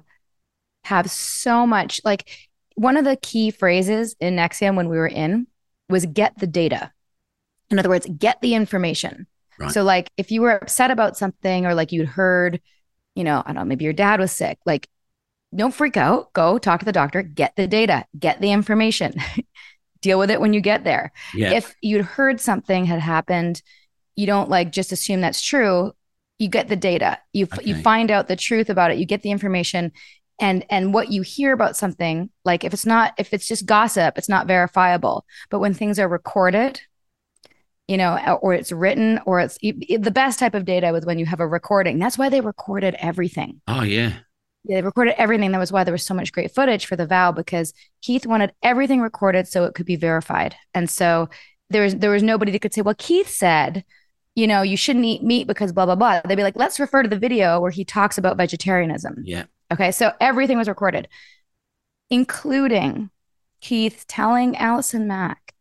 have 0.85 1.11
so 1.11 1.67
much 1.67 1.99
like 2.05 2.29
one 2.75 2.97
of 2.97 3.05
the 3.05 3.15
key 3.17 3.51
phrases 3.51 4.15
in 4.19 4.35
NXIVM 4.35 4.75
when 4.75 4.89
we 4.89 4.97
were 4.97 5.07
in 5.07 5.47
was 5.89 6.05
get 6.05 6.37
the 6.37 6.47
data. 6.47 6.91
In 7.69 7.79
other 7.79 7.89
words, 7.89 8.07
get 8.17 8.41
the 8.41 8.53
information. 8.53 9.27
Right. 9.57 9.71
So, 9.71 9.83
like, 9.83 10.11
if 10.17 10.31
you 10.31 10.41
were 10.41 10.51
upset 10.51 10.91
about 10.91 11.17
something 11.17 11.65
or 11.65 11.73
like 11.73 11.91
you'd 11.91 12.07
heard, 12.07 12.61
you 13.15 13.23
know, 13.23 13.41
I 13.45 13.53
don't 13.53 13.55
know, 13.55 13.65
maybe 13.65 13.85
your 13.85 13.93
dad 13.93 14.19
was 14.19 14.31
sick, 14.31 14.59
like, 14.65 14.87
don't 15.55 15.73
freak 15.73 15.97
out. 15.97 16.33
Go 16.33 16.57
talk 16.57 16.79
to 16.79 16.85
the 16.85 16.91
doctor, 16.91 17.21
get 17.21 17.55
the 17.55 17.67
data, 17.67 18.05
get 18.17 18.41
the 18.41 18.51
information, 18.51 19.13
deal 20.01 20.19
with 20.19 20.29
it 20.29 20.41
when 20.41 20.53
you 20.53 20.61
get 20.61 20.83
there. 20.83 21.11
Yeah. 21.33 21.53
If 21.53 21.75
you'd 21.81 22.05
heard 22.05 22.41
something 22.41 22.85
had 22.85 22.99
happened, 22.99 23.61
you 24.15 24.27
don't 24.27 24.49
like 24.49 24.71
just 24.71 24.91
assume 24.91 25.21
that's 25.21 25.41
true. 25.41 25.93
You 26.37 26.49
get 26.49 26.67
the 26.67 26.75
data, 26.75 27.19
you, 27.31 27.45
okay. 27.45 27.63
you 27.63 27.75
find 27.75 28.11
out 28.11 28.27
the 28.27 28.35
truth 28.35 28.69
about 28.69 28.91
it, 28.91 28.97
you 28.97 29.05
get 29.05 29.21
the 29.21 29.31
information, 29.31 29.93
and 30.39 30.65
and 30.69 30.93
what 30.93 31.11
you 31.11 31.21
hear 31.21 31.53
about 31.53 31.77
something 31.77 32.29
like 32.43 32.63
if 32.63 32.73
it's 32.73 32.85
not 32.85 33.13
if 33.17 33.33
it's 33.33 33.47
just 33.47 33.65
gossip 33.65 34.17
it's 34.17 34.29
not 34.29 34.47
verifiable. 34.47 35.25
But 35.49 35.59
when 35.59 35.73
things 35.73 35.99
are 35.99 36.07
recorded 36.07 36.81
you 37.87 37.97
know 37.97 38.39
or 38.41 38.53
it's 38.53 38.71
written 38.71 39.19
or 39.25 39.39
it's 39.39 39.57
the 39.59 40.11
best 40.13 40.39
type 40.39 40.55
of 40.55 40.65
data 40.65 40.91
was 40.91 41.05
when 41.05 41.19
you 41.19 41.25
have 41.25 41.39
a 41.39 41.47
recording. 41.47 41.99
That's 41.99 42.17
why 42.17 42.29
they 42.29 42.41
recorded 42.41 42.95
everything. 42.99 43.61
Oh 43.67 43.83
yeah. 43.83 44.13
They 44.67 44.81
recorded 44.81 45.13
everything. 45.19 45.51
That 45.51 45.59
was 45.59 45.71
why 45.71 45.83
there 45.83 45.91
was 45.91 46.03
so 46.03 46.15
much 46.15 46.31
great 46.31 46.53
footage 46.53 46.87
for 46.87 46.95
the 46.95 47.05
vow 47.05 47.31
because 47.31 47.71
keith 48.01 48.25
wanted 48.25 48.51
everything 48.63 48.99
recorded 48.99 49.47
so 49.47 49.63
it 49.65 49.75
could 49.75 49.85
be 49.85 49.95
verified. 49.95 50.55
And 50.73 50.89
so 50.89 51.29
there 51.69 51.83
was 51.83 51.95
there 51.97 52.11
was 52.11 52.23
nobody 52.23 52.51
that 52.51 52.59
could 52.59 52.73
say 52.73 52.81
well 52.81 52.95
keith 52.97 53.29
said 53.29 53.83
you 54.35 54.47
know 54.47 54.61
you 54.61 54.77
shouldn't 54.77 55.05
eat 55.05 55.23
meat 55.23 55.47
because 55.47 55.71
blah 55.71 55.85
blah 55.85 55.95
blah. 55.95 56.21
They'd 56.25 56.35
be 56.35 56.43
like 56.43 56.57
let's 56.57 56.79
refer 56.79 57.03
to 57.03 57.09
the 57.09 57.19
video 57.19 57.59
where 57.61 57.71
he 57.71 57.85
talks 57.85 58.17
about 58.17 58.37
vegetarianism. 58.37 59.21
Yeah 59.23 59.45
Okay, 59.71 59.91
so 59.91 60.11
everything 60.19 60.57
was 60.57 60.67
recorded, 60.67 61.07
including 62.09 63.09
Keith 63.61 64.05
telling 64.07 64.55
Allison 64.57 65.07
Mack, 65.07 65.53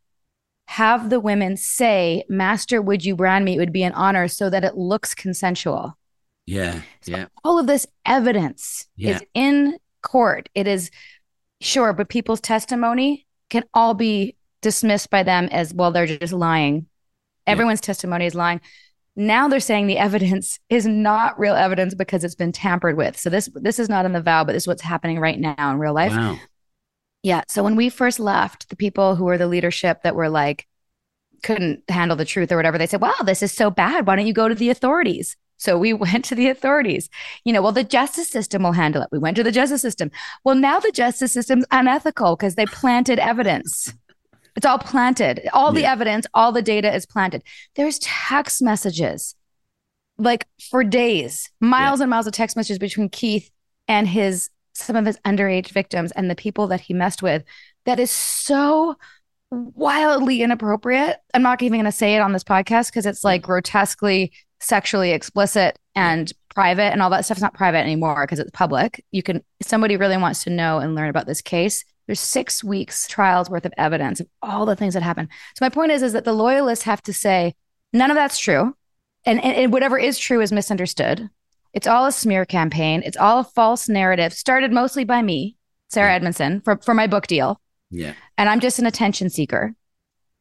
have 0.66 1.10
the 1.10 1.20
women 1.20 1.56
say, 1.56 2.24
Master, 2.28 2.80
would 2.80 3.04
you 3.04 3.16
brand 3.16 3.44
me? 3.44 3.54
It 3.54 3.58
would 3.58 3.72
be 3.72 3.82
an 3.82 3.92
honor 3.92 4.28
so 4.28 4.50
that 4.50 4.64
it 4.64 4.76
looks 4.76 5.14
consensual. 5.14 5.96
Yeah. 6.46 6.80
So 7.02 7.12
yeah. 7.12 7.26
All 7.42 7.58
of 7.58 7.66
this 7.66 7.86
evidence 8.04 8.86
yeah. 8.96 9.16
is 9.16 9.22
in 9.34 9.78
court. 10.02 10.48
It 10.54 10.66
is 10.66 10.90
sure, 11.60 11.92
but 11.92 12.08
people's 12.08 12.40
testimony 12.40 13.26
can 13.50 13.64
all 13.72 13.94
be 13.94 14.36
dismissed 14.62 15.10
by 15.10 15.22
them 15.22 15.48
as 15.52 15.72
well, 15.72 15.92
they're 15.92 16.06
just 16.06 16.32
lying. 16.32 16.86
Everyone's 17.46 17.80
yeah. 17.82 17.86
testimony 17.86 18.26
is 18.26 18.34
lying. 18.34 18.60
Now 19.16 19.48
they're 19.48 19.60
saying 19.60 19.86
the 19.86 19.98
evidence 19.98 20.58
is 20.68 20.86
not 20.86 21.38
real 21.38 21.54
evidence 21.54 21.94
because 21.94 22.24
it's 22.24 22.34
been 22.34 22.52
tampered 22.52 22.96
with. 22.96 23.18
So 23.18 23.30
this 23.30 23.48
this 23.54 23.78
is 23.78 23.88
not 23.88 24.06
in 24.06 24.12
the 24.12 24.20
vow, 24.20 24.44
but 24.44 24.52
this 24.52 24.64
is 24.64 24.66
what's 24.66 24.82
happening 24.82 25.18
right 25.18 25.38
now 25.38 25.70
in 25.70 25.78
real 25.78 25.94
life. 25.94 26.12
Wow. 26.12 26.38
Yeah. 27.22 27.42
So 27.48 27.62
when 27.62 27.76
we 27.76 27.88
first 27.88 28.20
left, 28.20 28.68
the 28.68 28.76
people 28.76 29.16
who 29.16 29.24
were 29.24 29.38
the 29.38 29.46
leadership 29.46 30.02
that 30.02 30.14
were 30.14 30.28
like 30.28 30.66
couldn't 31.42 31.82
handle 31.88 32.16
the 32.16 32.24
truth 32.24 32.52
or 32.52 32.56
whatever, 32.56 32.78
they 32.78 32.86
said, 32.86 33.00
"Wow, 33.00 33.14
this 33.24 33.42
is 33.42 33.52
so 33.52 33.70
bad. 33.70 34.06
Why 34.06 34.16
don't 34.16 34.26
you 34.26 34.32
go 34.32 34.48
to 34.48 34.54
the 34.54 34.70
authorities?" 34.70 35.36
So 35.56 35.78
we 35.78 35.92
went 36.04 36.24
to 36.26 36.34
the 36.34 36.48
authorities. 36.48 37.08
You 37.44 37.52
know, 37.52 37.62
well, 37.62 37.72
the 37.72 37.84
justice 37.84 38.28
system 38.28 38.62
will 38.62 38.72
handle 38.72 39.02
it. 39.02 39.08
We 39.12 39.18
went 39.18 39.36
to 39.36 39.42
the 39.42 39.52
justice 39.52 39.82
system. 39.82 40.10
Well, 40.44 40.54
now 40.54 40.80
the 40.80 40.92
justice 40.92 41.32
system's 41.32 41.64
unethical 41.70 42.36
because 42.36 42.56
they 42.56 42.66
planted 42.66 43.18
evidence. 43.18 43.92
It's 44.56 44.66
all 44.66 44.78
planted. 44.78 45.48
All 45.52 45.72
the 45.72 45.84
evidence, 45.84 46.26
all 46.32 46.52
the 46.52 46.62
data 46.62 46.94
is 46.94 47.06
planted. 47.06 47.42
There's 47.74 47.98
text 47.98 48.62
messages 48.62 49.34
like 50.16 50.46
for 50.70 50.84
days, 50.84 51.50
miles 51.60 51.98
yeah. 51.98 52.04
and 52.04 52.10
miles 52.10 52.26
of 52.26 52.32
text 52.32 52.56
messages 52.56 52.78
between 52.78 53.08
Keith 53.08 53.50
and 53.88 54.06
his 54.06 54.50
some 54.74 54.96
of 54.96 55.06
his 55.06 55.18
underage 55.24 55.68
victims 55.68 56.12
and 56.12 56.28
the 56.28 56.34
people 56.34 56.66
that 56.68 56.80
he 56.80 56.94
messed 56.94 57.22
with 57.22 57.44
that 57.84 58.00
is 58.00 58.10
so 58.10 58.96
wildly 59.50 60.42
inappropriate. 60.42 61.18
I'm 61.32 61.42
not 61.42 61.62
even 61.62 61.78
going 61.78 61.84
to 61.84 61.92
say 61.92 62.16
it 62.16 62.20
on 62.20 62.32
this 62.32 62.44
podcast 62.44 62.88
because 62.88 63.06
it's 63.06 63.22
like 63.22 63.42
grotesquely 63.42 64.32
sexually 64.60 65.12
explicit 65.12 65.78
and 65.94 66.32
private 66.54 66.92
and 66.92 67.02
all 67.02 67.10
that 67.10 67.24
stuff's 67.24 67.40
not 67.40 67.54
private 67.54 67.78
anymore 67.78 68.24
because 68.24 68.38
it's 68.38 68.50
public. 68.50 69.04
You 69.12 69.22
can 69.22 69.44
somebody 69.62 69.96
really 69.96 70.16
wants 70.16 70.44
to 70.44 70.50
know 70.50 70.78
and 70.78 70.94
learn 70.94 71.10
about 71.10 71.26
this 71.26 71.40
case 71.40 71.84
there's 72.06 72.20
six 72.20 72.62
weeks 72.62 73.08
trials 73.08 73.48
worth 73.48 73.64
of 73.64 73.72
evidence 73.76 74.20
of 74.20 74.28
all 74.42 74.66
the 74.66 74.76
things 74.76 74.94
that 74.94 75.02
happen. 75.02 75.28
So 75.56 75.64
my 75.64 75.68
point 75.68 75.92
is, 75.92 76.02
is 76.02 76.12
that 76.12 76.24
the 76.24 76.32
loyalists 76.32 76.84
have 76.84 77.02
to 77.02 77.12
say 77.12 77.54
none 77.92 78.10
of 78.10 78.14
that's 78.14 78.38
true, 78.38 78.76
and, 79.24 79.42
and, 79.42 79.56
and 79.56 79.72
whatever 79.72 79.98
is 79.98 80.18
true 80.18 80.40
is 80.40 80.52
misunderstood. 80.52 81.28
It's 81.72 81.86
all 81.86 82.06
a 82.06 82.12
smear 82.12 82.44
campaign. 82.44 83.02
It's 83.04 83.16
all 83.16 83.40
a 83.40 83.44
false 83.44 83.88
narrative 83.88 84.32
started 84.32 84.70
mostly 84.72 85.04
by 85.04 85.22
me, 85.22 85.56
Sarah 85.88 86.10
yeah. 86.10 86.16
Edmondson, 86.16 86.60
for 86.60 86.76
for 86.76 86.94
my 86.94 87.06
book 87.06 87.26
deal. 87.26 87.60
Yeah, 87.90 88.14
and 88.38 88.48
I'm 88.48 88.60
just 88.60 88.78
an 88.78 88.86
attention 88.86 89.30
seeker. 89.30 89.74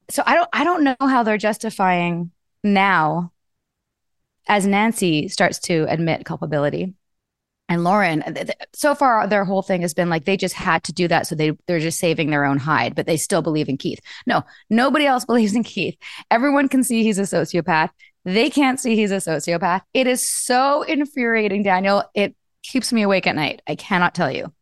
So 0.10 0.22
I 0.26 0.36
don't 0.36 0.50
I 0.54 0.64
don't 0.64 0.84
know 0.84 0.96
how 1.00 1.24
they're 1.24 1.38
justifying 1.38 2.32
now 2.64 3.32
as 4.48 4.68
Nancy 4.68 5.28
starts 5.28 5.60
to 5.60 5.86
admit 5.90 6.26
culpability 6.26 6.94
and 7.74 7.84
Lauren, 7.84 8.24
so 8.74 8.96
far 8.96 9.28
their 9.28 9.44
whole 9.44 9.62
thing 9.62 9.82
has 9.82 9.94
been 9.94 10.10
like 10.10 10.26
they 10.26 10.38
just 10.38 10.56
had 10.56 10.84
to 10.84 10.94
do 10.94 11.08
that, 11.08 11.28
so 11.28 11.36
they 11.36 11.52
they're 11.68 11.80
just 11.80 12.00
saving 12.00 12.30
their 12.30 12.46
own 12.46 12.58
hide, 12.58 12.96
but 12.96 13.08
they 13.08 13.18
still 13.18 13.42
believe 13.42 13.68
in 13.68 13.78
Keith. 13.78 14.00
No, 14.26 14.44
nobody 14.70 15.06
else 15.06 15.26
believes 15.34 15.56
in 15.56 15.64
Keith. 15.64 15.98
Everyone 16.32 16.70
can 16.70 16.84
see 16.84 17.04
he's 17.04 17.20
a 17.20 17.24
sociopath. 17.24 17.90
They 18.26 18.50
can't 18.50 18.80
see 18.80 18.96
he's 18.96 19.12
a 19.12 19.18
sociopath. 19.18 19.82
It 19.94 20.08
is 20.08 20.28
so 20.28 20.84
infuriating, 20.84 21.64
Daniel. 21.64 22.04
It 22.14 22.36
keeps 22.62 22.94
me 22.94 23.02
awake 23.02 23.28
at 23.28 23.36
night. 23.36 23.62
I 23.68 23.76
cannot 23.76 24.16
tell 24.16 24.32
you. 24.32 24.54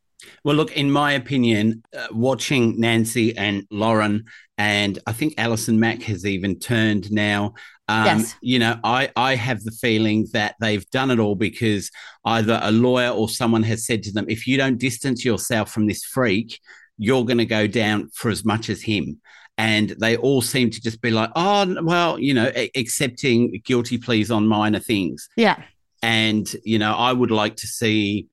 Well, 0.43 0.56
look, 0.56 0.71
in 0.71 0.91
my 0.91 1.13
opinion, 1.13 1.84
uh, 1.95 2.08
watching 2.12 2.80
Nancy 2.80 3.36
and 3.38 3.65
Lauren, 3.71 4.26
and 4.58 5.00
I 5.06 5.13
think 5.13 5.36
Allison 5.38 5.80
Mack 5.80 6.04
has 6.04 6.26
even 6.26 6.60
turned 6.60 7.12
now. 7.12 7.54
Um, 7.91 8.06
yes. 8.06 8.36
You 8.41 8.60
know, 8.60 8.80
I, 8.84 9.12
I 9.15 9.36
have 9.36 9.63
the 9.63 9.71
feeling 9.71 10.27
that 10.34 10.56
they've 10.62 10.89
done 10.91 11.12
it 11.12 11.19
all 11.19 11.36
because 11.36 11.91
either 12.23 12.60
a 12.63 12.71
lawyer 12.71 13.10
or 13.10 13.27
someone 13.27 13.63
has 13.63 13.86
said 13.86 14.04
to 14.04 14.13
them, 14.13 14.25
if 14.30 14.47
you 14.47 14.56
don't 14.56 14.77
distance 14.77 15.25
yourself 15.25 15.71
from 15.71 15.88
this 15.88 16.04
freak, 16.04 16.60
you're 16.97 17.25
going 17.25 17.38
to 17.38 17.45
go 17.45 17.67
down 17.67 18.10
for 18.13 18.30
as 18.30 18.45
much 18.45 18.69
as 18.69 18.82
him. 18.82 19.19
And 19.58 19.89
they 19.99 20.15
all 20.15 20.41
seem 20.41 20.69
to 20.69 20.82
just 20.82 21.01
be 21.01 21.12
like, 21.12 21.32
oh, 21.36 21.75
well, 21.84 22.17
you 22.17 22.34
know, 22.34 22.49
a- 22.56 22.71
accepting 22.75 23.62
guilty 23.65 23.97
pleas 23.97 24.32
on 24.32 24.47
minor 24.47 24.80
things. 24.80 25.27
Yeah. 25.36 25.62
And, 26.01 26.49
you 26.63 26.80
know, 26.80 26.95
I 26.95 27.12
would 27.12 27.32
like 27.32 27.58
to 27.58 27.67
see 27.67 28.27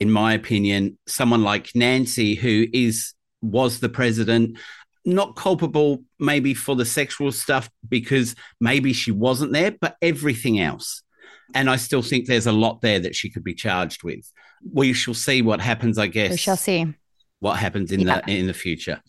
in 0.00 0.10
my 0.10 0.34
opinion, 0.34 0.98
someone 1.06 1.42
like 1.42 1.70
Nancy, 1.74 2.34
who 2.34 2.66
is 2.72 3.14
was 3.40 3.80
the 3.80 3.88
president, 3.88 4.58
not 5.04 5.36
culpable 5.36 6.02
maybe 6.18 6.54
for 6.54 6.74
the 6.76 6.84
sexual 6.84 7.30
stuff 7.32 7.68
because 7.88 8.34
maybe 8.60 8.92
she 8.92 9.12
wasn't 9.12 9.52
there, 9.52 9.72
but 9.80 9.96
everything 10.00 10.60
else. 10.60 11.02
And 11.54 11.68
I 11.68 11.76
still 11.76 12.02
think 12.02 12.26
there's 12.26 12.46
a 12.46 12.52
lot 12.52 12.80
there 12.80 12.98
that 13.00 13.14
she 13.14 13.30
could 13.30 13.44
be 13.44 13.54
charged 13.54 14.02
with. 14.02 14.30
We 14.72 14.92
shall 14.92 15.14
see 15.14 15.42
what 15.42 15.60
happens, 15.60 15.98
I 15.98 16.06
guess. 16.06 16.30
We 16.30 16.36
shall 16.38 16.56
see 16.56 16.94
what 17.40 17.58
happens 17.58 17.92
in 17.92 18.00
yeah. 18.00 18.22
the 18.24 18.32
in 18.32 18.46
the 18.46 18.54
future. 18.54 19.02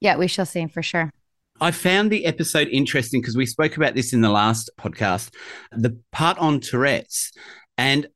Yeah, 0.00 0.16
we 0.16 0.26
shall 0.26 0.46
see 0.46 0.66
for 0.66 0.82
sure. 0.82 1.12
I 1.60 1.70
found 1.70 2.10
the 2.10 2.26
episode 2.26 2.68
interesting 2.68 3.20
because 3.20 3.36
we 3.36 3.46
spoke 3.46 3.76
about 3.76 3.94
this 3.94 4.12
in 4.12 4.20
the 4.20 4.30
last 4.30 4.70
podcast, 4.78 5.34
the 5.72 5.98
part 6.12 6.38
on 6.38 6.60
Tourette's. 6.60 7.32
And 7.78 8.06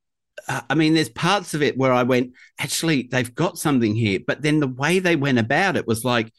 uh, 0.49 0.61
I 0.69 0.75
mean, 0.75 0.95
there's 0.95 1.09
parts 1.09 1.55
of 1.55 1.63
it 1.63 1.77
where 1.77 1.93
I 1.93 2.03
went, 2.03 2.33
actually, 2.59 3.09
they've 3.11 3.35
got 3.35 3.59
something 3.59 3.95
here. 3.95 4.21
But 4.27 4.43
then 4.43 4.61
the 4.61 4.69
way 4.69 4.99
they 4.99 5.17
went 5.17 5.39
about 5.39 5.77
it 5.77 5.87
was 5.87 6.05
like, 6.05 6.33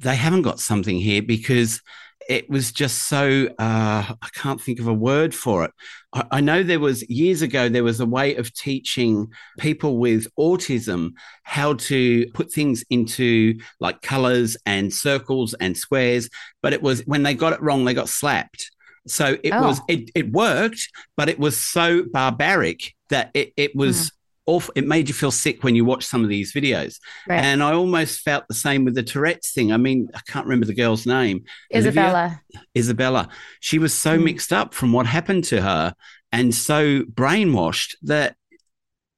they 0.00 0.16
haven't 0.16 0.42
got 0.42 0.60
something 0.60 0.98
here 0.98 1.22
because 1.22 1.80
it 2.28 2.48
was 2.48 2.70
just 2.70 3.08
so 3.08 3.48
uh, 3.58 4.04
I 4.22 4.28
can't 4.34 4.60
think 4.60 4.78
of 4.78 4.86
a 4.86 4.94
word 4.94 5.34
for 5.34 5.64
it. 5.64 5.72
I, 6.12 6.24
I, 6.30 6.40
know 6.40 6.62
there 6.62 6.78
was 6.78 7.08
years 7.10 7.42
ago 7.42 7.68
there 7.68 7.82
was 7.82 7.98
a 7.98 8.06
way 8.06 8.36
of 8.36 8.54
teaching 8.54 9.28
people 9.58 9.98
with 9.98 10.28
autism 10.38 11.12
how 11.42 11.74
to 11.74 12.26
put 12.32 12.52
things 12.52 12.84
into 12.90 13.58
like 13.80 14.02
colors 14.02 14.56
and 14.64 14.92
circles 14.92 15.54
and 15.54 15.76
squares, 15.76 16.28
but 16.62 16.72
it 16.72 16.82
was 16.82 17.04
when 17.06 17.22
they 17.22 17.34
got 17.34 17.52
it 17.52 17.62
wrong, 17.62 17.84
they 17.84 17.94
got 17.94 18.08
slapped. 18.08 18.70
So 19.06 19.38
it 19.42 19.50
oh. 19.50 19.62
was 19.62 19.80
it 19.88 20.10
it 20.14 20.30
worked, 20.30 20.88
but 21.16 21.28
it 21.28 21.38
was 21.38 21.58
so 21.58 22.04
barbaric 22.04 22.94
that 23.08 23.30
it, 23.34 23.52
it 23.56 23.74
was 23.74 23.96
mm 23.96 24.10
awful. 24.50 24.72
It 24.76 24.86
made 24.86 25.08
you 25.08 25.14
feel 25.14 25.30
sick 25.30 25.62
when 25.62 25.74
you 25.74 25.84
watched 25.84 26.08
some 26.08 26.22
of 26.22 26.28
these 26.28 26.52
videos. 26.52 26.98
Right. 27.28 27.42
And 27.42 27.62
I 27.62 27.72
almost 27.72 28.20
felt 28.20 28.48
the 28.48 28.54
same 28.54 28.84
with 28.84 28.94
the 28.94 29.02
Tourette's 29.02 29.52
thing. 29.52 29.72
I 29.72 29.76
mean, 29.76 30.08
I 30.14 30.20
can't 30.26 30.46
remember 30.46 30.66
the 30.66 30.74
girl's 30.74 31.06
name. 31.06 31.44
Isabella. 31.74 32.40
Olivia? 32.54 32.66
Isabella. 32.76 33.28
She 33.60 33.78
was 33.78 33.94
so 33.94 34.18
mm. 34.18 34.24
mixed 34.24 34.52
up 34.52 34.74
from 34.74 34.92
what 34.92 35.06
happened 35.06 35.44
to 35.44 35.62
her 35.62 35.94
and 36.32 36.54
so 36.54 37.02
brainwashed 37.02 37.94
that 38.02 38.36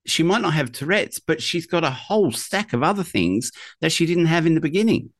she 0.04 0.22
might 0.22 0.42
not 0.42 0.54
have 0.54 0.72
Tourette's, 0.72 1.18
but 1.18 1.42
she's 1.42 1.66
got 1.66 1.84
a 1.84 1.90
whole 1.90 2.32
stack 2.32 2.72
of 2.72 2.82
other 2.82 3.04
things 3.04 3.52
that 3.80 3.92
she 3.92 4.04
didn't 4.04 4.26
have 4.26 4.46
in 4.46 4.54
the 4.54 4.60
beginning. 4.60 5.10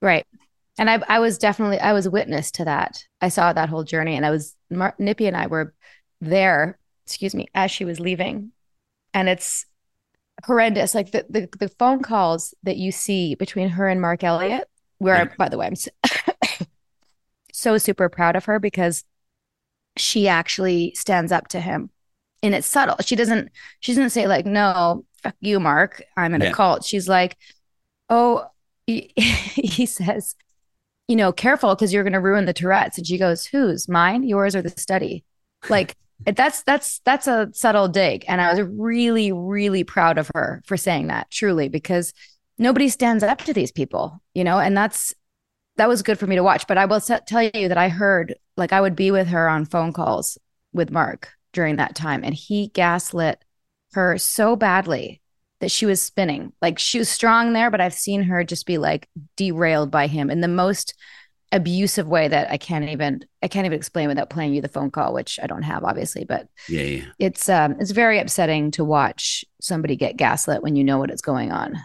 Right. 0.00 0.26
And 0.78 0.88
I, 0.88 1.02
I 1.08 1.18
was 1.18 1.38
definitely, 1.38 1.80
I 1.80 1.92
was 1.92 2.08
witness 2.08 2.50
to 2.52 2.64
that. 2.64 3.04
I 3.20 3.28
saw 3.28 3.52
that 3.52 3.68
whole 3.68 3.84
journey 3.84 4.16
and 4.16 4.24
I 4.24 4.30
was, 4.30 4.54
Nippy 4.98 5.26
and 5.26 5.36
I 5.36 5.46
were 5.46 5.74
there, 6.20 6.78
excuse 7.04 7.34
me, 7.34 7.48
as 7.54 7.70
she 7.70 7.84
was 7.84 7.98
leaving 7.98 8.52
and 9.14 9.28
it's 9.28 9.66
horrendous. 10.44 10.94
Like 10.94 11.12
the, 11.12 11.26
the, 11.28 11.48
the 11.58 11.68
phone 11.68 12.02
calls 12.02 12.54
that 12.62 12.76
you 12.76 12.92
see 12.92 13.34
between 13.34 13.70
her 13.70 13.88
and 13.88 14.00
Mark 14.00 14.24
Elliott, 14.24 14.68
where 14.98 15.32
by 15.38 15.48
the 15.48 15.58
way, 15.58 15.66
I'm 15.66 15.76
so, 15.76 15.90
so 17.52 17.78
super 17.78 18.08
proud 18.08 18.36
of 18.36 18.46
her 18.46 18.58
because 18.58 19.04
she 19.96 20.28
actually 20.28 20.94
stands 20.94 21.32
up 21.32 21.48
to 21.48 21.60
him. 21.60 21.90
And 22.42 22.54
it's 22.54 22.66
subtle. 22.66 22.96
She 23.02 23.16
doesn't 23.16 23.50
she 23.80 23.92
doesn't 23.92 24.10
say 24.10 24.26
like, 24.26 24.46
no, 24.46 25.04
fuck 25.22 25.36
you, 25.40 25.60
Mark. 25.60 26.02
I'm 26.16 26.34
in 26.34 26.40
yeah. 26.40 26.48
a 26.48 26.54
cult. 26.54 26.84
She's 26.84 27.06
like, 27.06 27.36
oh, 28.08 28.46
he, 28.86 29.12
he 29.16 29.84
says, 29.84 30.34
you 31.06 31.16
know, 31.16 31.32
careful 31.32 31.74
because 31.74 31.92
you're 31.92 32.04
gonna 32.04 32.20
ruin 32.20 32.46
the 32.46 32.54
Tourette's. 32.54 32.96
And 32.96 33.06
she 33.06 33.18
goes, 33.18 33.44
Whose? 33.44 33.88
Mine, 33.88 34.22
yours, 34.22 34.56
or 34.56 34.62
the 34.62 34.70
study? 34.70 35.24
Like 35.68 35.96
that's 36.24 36.62
that's 36.62 37.00
that's 37.04 37.26
a 37.26 37.48
subtle 37.52 37.88
dig. 37.88 38.24
And 38.28 38.40
i 38.40 38.52
was 38.52 38.60
really 38.62 39.32
really 39.32 39.84
proud 39.84 40.18
of 40.18 40.30
her 40.34 40.62
for 40.66 40.76
saying 40.76 41.08
that 41.08 41.30
truly 41.30 41.68
because 41.68 42.12
nobody 42.58 42.88
stands 42.88 43.22
up 43.22 43.38
to 43.42 43.52
these 43.54 43.72
people 43.72 44.20
you 44.34 44.44
know? 44.44 44.58
And 44.58 44.76
that's 44.76 45.14
that 45.76 45.88
was 45.88 46.02
good 46.02 46.18
for 46.18 46.26
me 46.26 46.36
to 46.36 46.42
watch. 46.42 46.66
But 46.66 46.78
i 46.78 46.84
will 46.84 47.00
tell 47.00 47.42
you 47.42 47.68
that 47.68 47.78
i 47.78 47.88
heard 47.88 48.34
like 48.56 48.72
i 48.72 48.80
would 48.80 48.96
be 48.96 49.10
with 49.10 49.28
her 49.28 49.48
on 49.48 49.64
phone 49.64 49.92
calls 49.92 50.38
with 50.72 50.90
mark 50.90 51.30
during 51.52 51.76
that 51.76 51.94
time 51.96 52.22
and 52.22 52.34
he 52.34 52.68
gaslit 52.68 53.42
her 53.92 54.16
so 54.18 54.54
badly 54.54 55.20
that 55.58 55.70
she 55.70 55.84
was 55.84 56.00
spinning. 56.00 56.52
Like 56.62 56.78
she 56.78 56.98
was 56.98 57.08
strong 57.08 57.52
there 57.52 57.70
but 57.70 57.80
i've 57.80 57.94
seen 57.94 58.22
her 58.24 58.44
just 58.44 58.66
be 58.66 58.78
like 58.78 59.08
derailed 59.36 59.90
by 59.90 60.06
him 60.06 60.30
in 60.30 60.40
the 60.40 60.48
most 60.48 60.94
abusive 61.52 62.06
way 62.06 62.28
that 62.28 62.50
I 62.50 62.56
can't 62.56 62.88
even 62.88 63.24
I 63.42 63.48
can't 63.48 63.66
even 63.66 63.76
explain 63.76 64.08
without 64.08 64.30
playing 64.30 64.54
you 64.54 64.60
the 64.60 64.68
phone 64.68 64.90
call, 64.90 65.12
which 65.12 65.38
I 65.42 65.46
don't 65.46 65.62
have 65.62 65.84
obviously, 65.84 66.24
but 66.24 66.48
yeah, 66.68 66.82
yeah. 66.82 67.04
it's 67.18 67.48
um 67.48 67.76
it's 67.80 67.90
very 67.90 68.18
upsetting 68.18 68.70
to 68.72 68.84
watch 68.84 69.44
somebody 69.60 69.96
get 69.96 70.16
gaslit 70.16 70.62
when 70.62 70.76
you 70.76 70.84
know 70.84 70.98
what 70.98 71.10
is 71.10 71.22
going 71.22 71.52
on. 71.52 71.78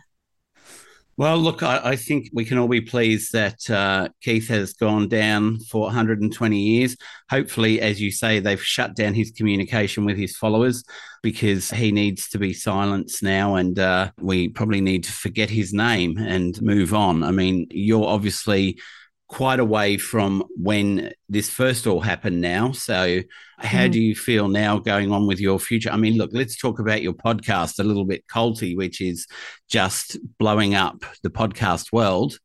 Well, 1.18 1.38
look, 1.38 1.64
I, 1.64 1.80
I 1.92 1.96
think 1.96 2.30
we 2.34 2.44
can 2.44 2.58
all 2.58 2.68
be 2.68 2.82
pleased 2.82 3.32
that 3.32 3.70
uh, 3.70 4.10
Keith 4.22 4.50
has 4.50 4.74
gone 4.74 5.08
down 5.08 5.60
for 5.60 5.84
120 5.84 6.60
years. 6.60 6.98
Hopefully, 7.30 7.80
as 7.80 8.02
you 8.02 8.12
say, 8.12 8.40
they've 8.42 8.62
shut 8.62 8.98
down 8.98 9.14
his 9.14 9.32
communication 9.32 10.04
with 10.04 10.18
his 10.18 10.36
followers 10.36 10.84
because 11.24 11.70
he 11.70 11.94
needs 11.94 12.28
to 12.30 12.38
be 12.38 12.52
silenced 12.52 13.24
now, 13.24 13.56
and 13.56 13.80
uh, 13.80 14.12
we 14.20 14.50
probably 14.50 14.82
need 14.82 15.06
to 15.06 15.12
forget 15.12 15.50
his 15.50 15.74
name 15.74 16.18
and 16.18 16.62
move 16.62 16.94
on. 16.94 17.24
I 17.24 17.32
mean, 17.32 17.68
you're 17.72 18.06
obviously 18.06 18.78
quite 19.28 19.60
a 19.60 19.66
way 19.66 19.98
from 19.98 20.44
when 20.56 21.12
this 21.30 21.50
first 21.50 21.88
all 21.88 22.02
happened 22.02 22.42
now. 22.42 22.72
So, 22.72 23.22
how 23.58 23.86
mm. 23.86 23.92
do 23.92 24.02
you 24.02 24.16
feel 24.16 24.48
now 24.48 24.78
going 24.80 25.12
on 25.12 25.28
with 25.28 25.40
your 25.40 25.60
future? 25.60 25.90
I 25.90 25.98
mean, 25.98 26.18
look, 26.18 26.32
let's 26.34 26.58
talk 26.58 26.80
about 26.80 27.02
your 27.02 27.14
podcast 27.14 27.80
a 27.80 27.84
little 27.84 28.06
bit, 28.06 28.26
Culty, 28.28 28.76
which 28.76 29.02
is 29.02 29.28
just 29.70 30.18
blowing 30.38 30.76
up 30.76 31.04
the 31.24 31.30
podcast 31.30 31.92
world. 31.92 32.38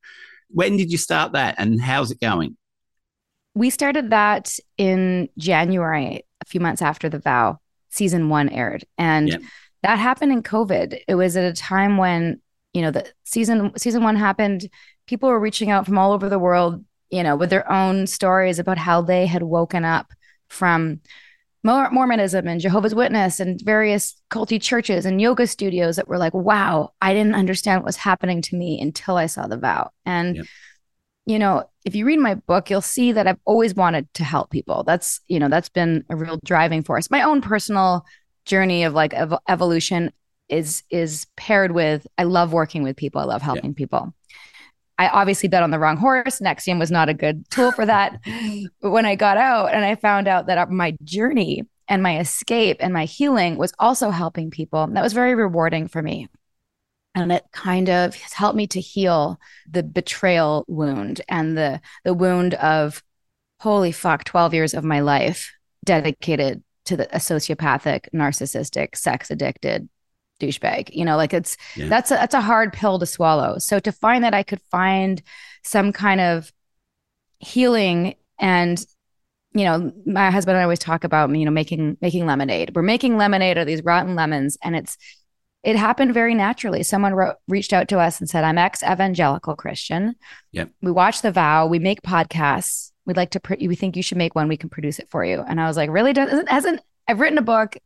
When 0.49 0.77
did 0.77 0.91
you 0.91 0.99
start 0.99 1.33
that 1.33 1.57
and 1.59 1.81
how's 1.81 2.11
it 2.11 2.21
going? 2.21 2.57
We 3.55 3.71
started 3.71 4.11
that 4.11 4.57
in 4.79 5.29
January, 5.37 6.25
a 6.41 6.45
few 6.45 6.61
months 6.61 6.83
after 6.83 7.09
The 7.09 7.19
Vow 7.19 7.59
season 7.91 8.29
one 8.29 8.49
aired. 8.49 8.85
And 8.97 9.29
yep. 9.29 9.43
that 9.83 9.99
happened 9.99 10.33
in 10.33 10.43
COVID. 10.43 11.01
It 11.07 11.15
was 11.17 11.37
at 11.37 11.45
a 11.45 11.53
time 11.53 11.97
when, 11.97 12.41
you 12.73 12.83
know, 12.83 12.93
the 12.93 13.13
season 13.25 13.73
season 13.77 14.03
one 14.03 14.17
happened 14.17 14.69
people 15.11 15.29
were 15.29 15.41
reaching 15.41 15.71
out 15.71 15.85
from 15.85 15.99
all 15.99 16.13
over 16.13 16.29
the 16.29 16.39
world, 16.39 16.85
you 17.11 17.25
know, 17.25 17.35
with 17.35 17.51
their 17.51 17.71
own 17.71 18.07
stories 18.07 18.61
about 18.61 18.79
how 18.79 19.03
they 19.03 19.27
had 19.27 19.43
woken 19.43 19.85
up 19.85 20.13
from 20.49 21.01
Mormonism 21.65 22.47
and 22.47 22.61
Jehovah's 22.61 22.95
Witness 22.95 23.41
and 23.41 23.61
various 23.61 24.15
culty 24.31 24.63
churches 24.63 25.05
and 25.05 25.21
yoga 25.21 25.49
studios 25.49 25.97
that 25.97 26.07
were 26.07 26.17
like, 26.17 26.33
wow, 26.33 26.93
I 27.03 27.13
didn't 27.13 27.35
understand 27.35 27.81
what 27.81 27.87
was 27.87 27.97
happening 27.97 28.41
to 28.43 28.57
me 28.57 28.81
until 28.81 29.17
I 29.17 29.27
saw 29.27 29.49
the 29.49 29.59
vow. 29.59 29.91
And, 30.07 30.37
yep. 30.37 30.47
you 31.27 31.41
know, 31.41 31.65
if 31.85 31.97
you 31.97 32.07
read 32.07 32.21
my 32.21 32.37
book, 32.37 32.71
you'll 32.71 32.81
see 32.81 33.11
that 33.11 33.27
I've 33.27 33.41
always 33.45 33.75
wanted 33.75 34.15
to 34.15 34.25
help 34.25 34.51
people. 34.51 34.85
That's, 34.85 35.21
you 35.27 35.41
know, 35.41 35.49
that's 35.49 35.69
been 35.69 36.05
a 36.09 36.15
real 36.15 36.39
driving 36.45 36.85
force. 36.85 37.11
My 37.11 37.23
own 37.23 37.41
personal 37.43 38.05
journey 38.45 38.85
of 38.85 38.95
like 38.95 39.13
ev- 39.13 39.35
evolution 39.49 40.13
is 40.49 40.83
is 40.91 41.27
paired 41.37 41.73
with 41.73 42.07
I 42.17 42.25
love 42.25 42.53
working 42.53 42.85
with 42.85 42.97
people. 42.97 43.21
I 43.21 43.25
love 43.25 43.43
helping 43.43 43.75
people. 43.75 44.15
I 45.01 45.09
obviously 45.09 45.49
bet 45.49 45.63
on 45.63 45.71
the 45.71 45.79
wrong 45.79 45.97
horse. 45.97 46.41
NXIVM 46.41 46.79
was 46.79 46.91
not 46.91 47.09
a 47.09 47.15
good 47.15 47.49
tool 47.49 47.73
for 47.73 47.87
that. 47.87 48.21
but 48.83 48.91
when 48.91 49.07
I 49.07 49.15
got 49.15 49.39
out 49.39 49.73
and 49.73 49.83
I 49.83 49.95
found 49.95 50.29
out 50.29 50.47
that 50.49 50.71
my 50.71 50.95
journey 51.03 51.67
and 51.89 52.03
my 52.03 52.19
escape 52.19 52.77
and 52.81 52.93
my 52.93 53.07
healing 53.07 53.57
was 53.57 53.73
also 53.79 54.11
helping 54.11 54.51
people, 54.51 54.87
that 54.89 55.03
was 55.03 55.15
very 55.15 55.35
rewarding 55.35 55.89
for 55.89 56.03
me. 56.03 56.29
And 57.15 57.33
it 57.33 57.45
kind 57.51 57.89
of 57.89 58.15
helped 58.15 58.59
me 58.59 58.67
to 58.67 58.81
heal 58.81 59.41
the 59.71 59.83
betrayal 59.83 60.67
wound 60.69 61.23
and 61.31 61.57
the 61.57 61.81
the 62.05 62.13
wound 62.13 62.53
of 62.55 63.03
holy 63.61 63.93
fuck, 63.93 64.25
12 64.25 64.53
years 64.53 64.75
of 64.75 64.85
my 64.85 65.01
life 65.01 65.51
dedicated 65.83 66.63
to 66.85 66.99
the 66.99 67.17
a 67.17 67.19
sociopathic, 67.19 68.11
narcissistic, 68.15 68.97
sex 68.97 69.31
addicted, 69.31 69.89
douchebag. 70.41 70.91
You 70.95 71.05
know, 71.05 71.17
like 71.17 71.33
it's 71.33 71.57
yeah. 71.77 71.89
that's 71.89 72.11
a 72.11 72.15
that's 72.15 72.35
a 72.35 72.41
hard 72.41 72.73
pill 72.73 72.99
to 72.99 73.07
swallow. 73.07 73.59
So 73.59 73.79
to 73.81 73.93
find 73.93 74.25
that 74.25 74.35
I 74.35 74.43
could 74.43 74.61
find 74.71 75.23
some 75.63 75.93
kind 75.93 76.21
of 76.21 76.53
healing 77.39 78.15
and 78.39 78.85
you 79.53 79.65
know, 79.65 79.93
my 80.07 80.31
husband 80.31 80.55
and 80.55 80.61
I 80.61 80.65
always 80.65 80.79
talk 80.79 81.05
about 81.05 81.31
you 81.35 81.45
know 81.45 81.51
making 81.51 81.97
making 82.01 82.27
lemonade. 82.27 82.73
We're 82.75 82.83
making 82.83 83.17
lemonade 83.17 83.59
of 83.59 83.67
these 83.67 83.85
rotten 83.85 84.15
lemons, 84.15 84.57
and 84.63 84.77
it's 84.77 84.97
it 85.63 85.77
happened 85.77 86.15
very 86.15 86.35
naturally. 86.35 86.83
Someone 86.83 87.15
wrote, 87.15 87.37
reached 87.47 87.73
out 87.73 87.89
to 87.89 87.99
us 87.99 88.21
and 88.21 88.31
said, 88.31 88.45
"I'm 88.45 88.59
ex 88.59 88.83
evangelical 88.83 89.57
Christian. 89.57 90.15
Yep. 90.53 90.71
We 90.83 90.93
watch 90.93 91.23
The 91.23 91.33
Vow. 91.33 91.67
We 91.67 91.79
make 91.79 92.03
podcasts. 92.03 92.93
We'd 93.07 93.17
like 93.17 93.31
to. 93.31 93.41
Pr- 93.41 93.55
we 93.61 93.75
think 93.75 93.97
you 93.97 94.03
should 94.03 94.19
make 94.19 94.35
one. 94.35 94.49
We 94.49 94.57
can 94.57 94.71
produce 94.71 95.01
it 95.01 95.11
for 95.11 95.25
you." 95.25 95.41
And 95.41 95.61
I 95.61 95.67
was 95.67 95.77
like, 95.77 95.91
"Really? 95.91 96.13
Doesn't 96.13 96.49
hasn't 96.49 96.81
I've 97.11 97.19
written 97.19 97.39
a 97.39 97.43
book, 97.43 97.77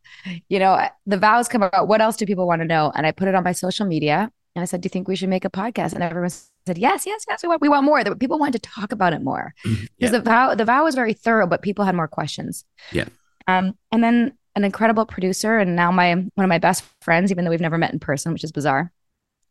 you 0.49 0.59
know, 0.59 0.87
the 1.07 1.17
vows 1.17 1.47
come 1.47 1.63
out. 1.63 1.87
What 1.87 1.99
else 1.99 2.15
do 2.15 2.27
people 2.27 2.45
want 2.45 2.61
to 2.61 2.67
know? 2.67 2.91
And 2.95 3.07
I 3.07 3.11
put 3.11 3.27
it 3.27 3.33
on 3.33 3.43
my 3.43 3.53
social 3.53 3.87
media 3.87 4.31
and 4.55 4.61
I 4.61 4.65
said, 4.65 4.81
Do 4.81 4.85
you 4.85 4.91
think 4.91 5.07
we 5.07 5.15
should 5.15 5.29
make 5.29 5.45
a 5.45 5.49
podcast? 5.49 5.93
And 5.93 6.03
everyone 6.03 6.29
said, 6.29 6.77
Yes, 6.77 7.07
yes, 7.07 7.25
yes. 7.27 7.41
We 7.41 7.49
want, 7.49 7.61
we 7.61 7.69
want 7.69 7.85
more. 7.85 8.03
That 8.03 8.19
people 8.19 8.37
wanted 8.37 8.61
to 8.61 8.69
talk 8.69 8.91
about 8.91 9.13
it 9.13 9.23
more. 9.23 9.55
Because 9.63 9.89
yeah. 9.97 10.09
the 10.09 10.21
vow, 10.21 10.53
the 10.53 10.63
vow 10.65 10.83
was 10.83 10.93
very 10.93 11.13
thorough, 11.13 11.47
but 11.47 11.63
people 11.63 11.85
had 11.85 11.95
more 11.95 12.07
questions. 12.07 12.65
Yeah. 12.91 13.05
Um, 13.47 13.75
and 13.91 14.03
then 14.03 14.37
an 14.55 14.63
incredible 14.63 15.07
producer 15.07 15.57
and 15.57 15.75
now 15.75 15.91
my 15.91 16.13
one 16.13 16.45
of 16.45 16.49
my 16.49 16.59
best 16.59 16.83
friends, 17.01 17.31
even 17.31 17.45
though 17.45 17.51
we've 17.51 17.59
never 17.59 17.79
met 17.79 17.93
in 17.93 17.99
person, 17.99 18.31
which 18.31 18.43
is 18.43 18.51
bizarre, 18.51 18.91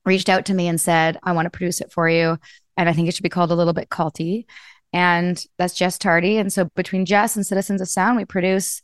reached 0.04 0.28
out 0.28 0.44
to 0.46 0.54
me 0.54 0.68
and 0.68 0.80
said, 0.80 1.18
I 1.24 1.32
want 1.32 1.46
to 1.46 1.50
produce 1.50 1.80
it 1.80 1.90
for 1.90 2.08
you. 2.08 2.38
and 2.76 2.88
I 2.88 2.92
think 2.92 3.08
it 3.08 3.14
should 3.14 3.24
be 3.24 3.28
called 3.28 3.50
a 3.50 3.56
little 3.56 3.72
bit 3.72 3.88
culty. 3.88 4.46
And 4.92 5.44
that's 5.58 5.74
Jess 5.74 5.98
Tardy. 5.98 6.38
And 6.38 6.52
so 6.52 6.68
between 6.76 7.04
Jess 7.04 7.34
and 7.34 7.44
Citizens 7.44 7.80
of 7.80 7.88
Sound, 7.88 8.16
we 8.16 8.24
produce 8.24 8.80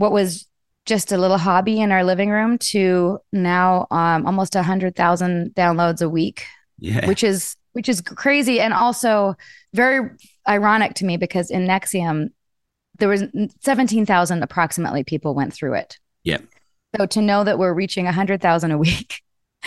what 0.00 0.12
was 0.12 0.46
just 0.86 1.12
a 1.12 1.18
little 1.18 1.36
hobby 1.38 1.78
in 1.80 1.92
our 1.92 2.02
living 2.04 2.30
room 2.30 2.56
to 2.58 3.18
now 3.32 3.86
um, 3.90 4.24
almost 4.26 4.56
a 4.56 4.62
hundred 4.62 4.96
thousand 4.96 5.54
downloads 5.54 6.00
a 6.02 6.08
week, 6.08 6.44
Yeah. 6.78 7.06
which 7.06 7.22
is 7.22 7.56
which 7.72 7.88
is 7.88 8.00
crazy 8.00 8.60
and 8.60 8.72
also 8.72 9.36
very 9.74 10.10
ironic 10.48 10.94
to 10.94 11.04
me 11.04 11.16
because 11.18 11.50
in 11.50 11.66
NXIVM 11.66 12.30
there 12.98 13.08
was 13.08 13.24
seventeen 13.60 14.06
thousand 14.06 14.42
approximately 14.42 15.04
people 15.04 15.34
went 15.34 15.52
through 15.52 15.74
it. 15.74 15.98
Yeah. 16.24 16.38
So 16.96 17.06
to 17.06 17.20
know 17.22 17.44
that 17.44 17.58
we're 17.58 17.74
reaching 17.74 18.06
a 18.06 18.12
hundred 18.12 18.40
thousand 18.40 18.70
a 18.72 18.78
week 18.78 19.22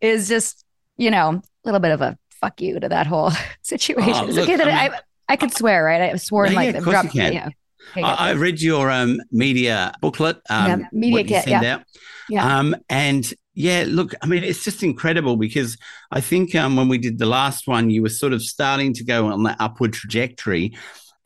is 0.00 0.28
just 0.28 0.64
you 0.96 1.10
know 1.10 1.28
a 1.30 1.42
little 1.64 1.80
bit 1.80 1.92
of 1.92 2.00
a 2.00 2.16
fuck 2.40 2.60
you 2.60 2.80
to 2.80 2.88
that 2.88 3.06
whole 3.06 3.32
situation. 3.62 4.12
Oh, 4.14 4.24
look, 4.24 4.44
okay 4.44 4.56
that 4.56 4.66
I 4.68 4.86
I, 4.86 4.88
mean- 4.88 4.98
I, 5.28 5.36
could 5.36 5.52
swear, 5.52 5.84
right? 5.84 6.00
I 6.00 6.16
swore 6.16 6.46
Yeah, 6.46 6.52
like 6.54 6.66
yeah, 6.66 6.72
the 6.72 6.78
of 6.78 6.84
course 6.84 7.02
drop. 7.02 7.14
you. 7.14 7.50
Yeah. 7.84 7.90
Okay, 7.92 8.00
yeah. 8.00 8.14
I, 8.14 8.30
I 8.30 8.32
read 8.32 8.60
your 8.60 8.90
um, 8.90 9.20
media 9.30 9.92
booklet, 10.00 10.40
um, 10.50 10.66
Yeah, 10.66 10.88
media 10.92 11.12
what 11.12 11.28
you 11.28 11.36
kit, 11.36 11.48
yeah. 11.48 11.74
out. 11.74 11.82
Yeah. 12.28 12.58
Um, 12.58 12.76
and 12.88 13.32
yeah, 13.54 13.84
look, 13.86 14.14
I 14.22 14.26
mean, 14.26 14.42
it's 14.42 14.64
just 14.64 14.82
incredible 14.82 15.36
because 15.36 15.76
I 16.10 16.20
think 16.20 16.54
um, 16.54 16.76
when 16.76 16.88
we 16.88 16.98
did 16.98 17.18
the 17.18 17.26
last 17.26 17.68
one, 17.68 17.90
you 17.90 18.02
were 18.02 18.08
sort 18.08 18.32
of 18.32 18.42
starting 18.42 18.92
to 18.94 19.04
go 19.04 19.26
on 19.26 19.44
that 19.44 19.56
upward 19.60 19.92
trajectory. 19.92 20.76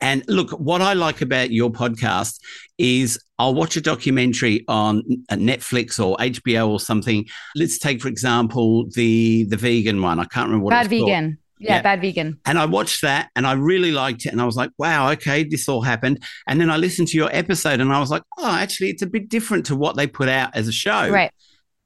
And 0.01 0.23
look, 0.27 0.51
what 0.51 0.81
I 0.81 0.93
like 0.93 1.21
about 1.21 1.51
your 1.51 1.69
podcast 1.71 2.39
is 2.77 3.19
I'll 3.37 3.53
watch 3.53 3.75
a 3.75 3.81
documentary 3.81 4.63
on 4.67 5.03
Netflix 5.31 5.99
or 6.03 6.15
HBO 6.17 6.69
or 6.69 6.79
something. 6.79 7.25
Let's 7.55 7.77
take, 7.77 8.01
for 8.01 8.07
example, 8.07 8.85
the 8.91 9.45
the 9.45 9.57
vegan 9.57 10.01
one. 10.01 10.19
I 10.19 10.25
can't 10.25 10.47
remember 10.47 10.65
what 10.65 10.71
bad 10.71 10.91
it's 10.91 11.01
called. 11.01 11.09
Yeah, 11.59 11.75
Yeah. 11.75 11.81
bad 11.81 12.01
vegan. 12.01 12.39
And 12.45 12.57
I 12.57 12.65
watched 12.65 13.01
that 13.01 13.29
and 13.35 13.45
I 13.45 13.53
really 13.53 13.91
liked 13.91 14.25
it. 14.25 14.29
And 14.31 14.41
I 14.41 14.45
was 14.45 14.55
like, 14.55 14.71
wow, 14.77 15.11
okay, 15.11 15.43
this 15.43 15.67
all 15.67 15.81
happened. 15.81 16.23
And 16.47 16.59
then 16.59 16.69
I 16.69 16.77
listened 16.77 17.09
to 17.09 17.17
your 17.17 17.29
episode 17.35 17.81
and 17.81 17.91
I 17.93 17.99
was 17.99 18.09
like, 18.09 18.23
oh, 18.37 18.55
actually, 18.55 18.89
it's 18.89 19.01
a 19.01 19.07
bit 19.07 19.27
different 19.29 19.65
to 19.67 19.75
what 19.75 19.95
they 19.97 20.07
put 20.07 20.29
out 20.29 20.55
as 20.55 20.67
a 20.67 20.71
show. 20.71 21.09
Right. 21.09 21.31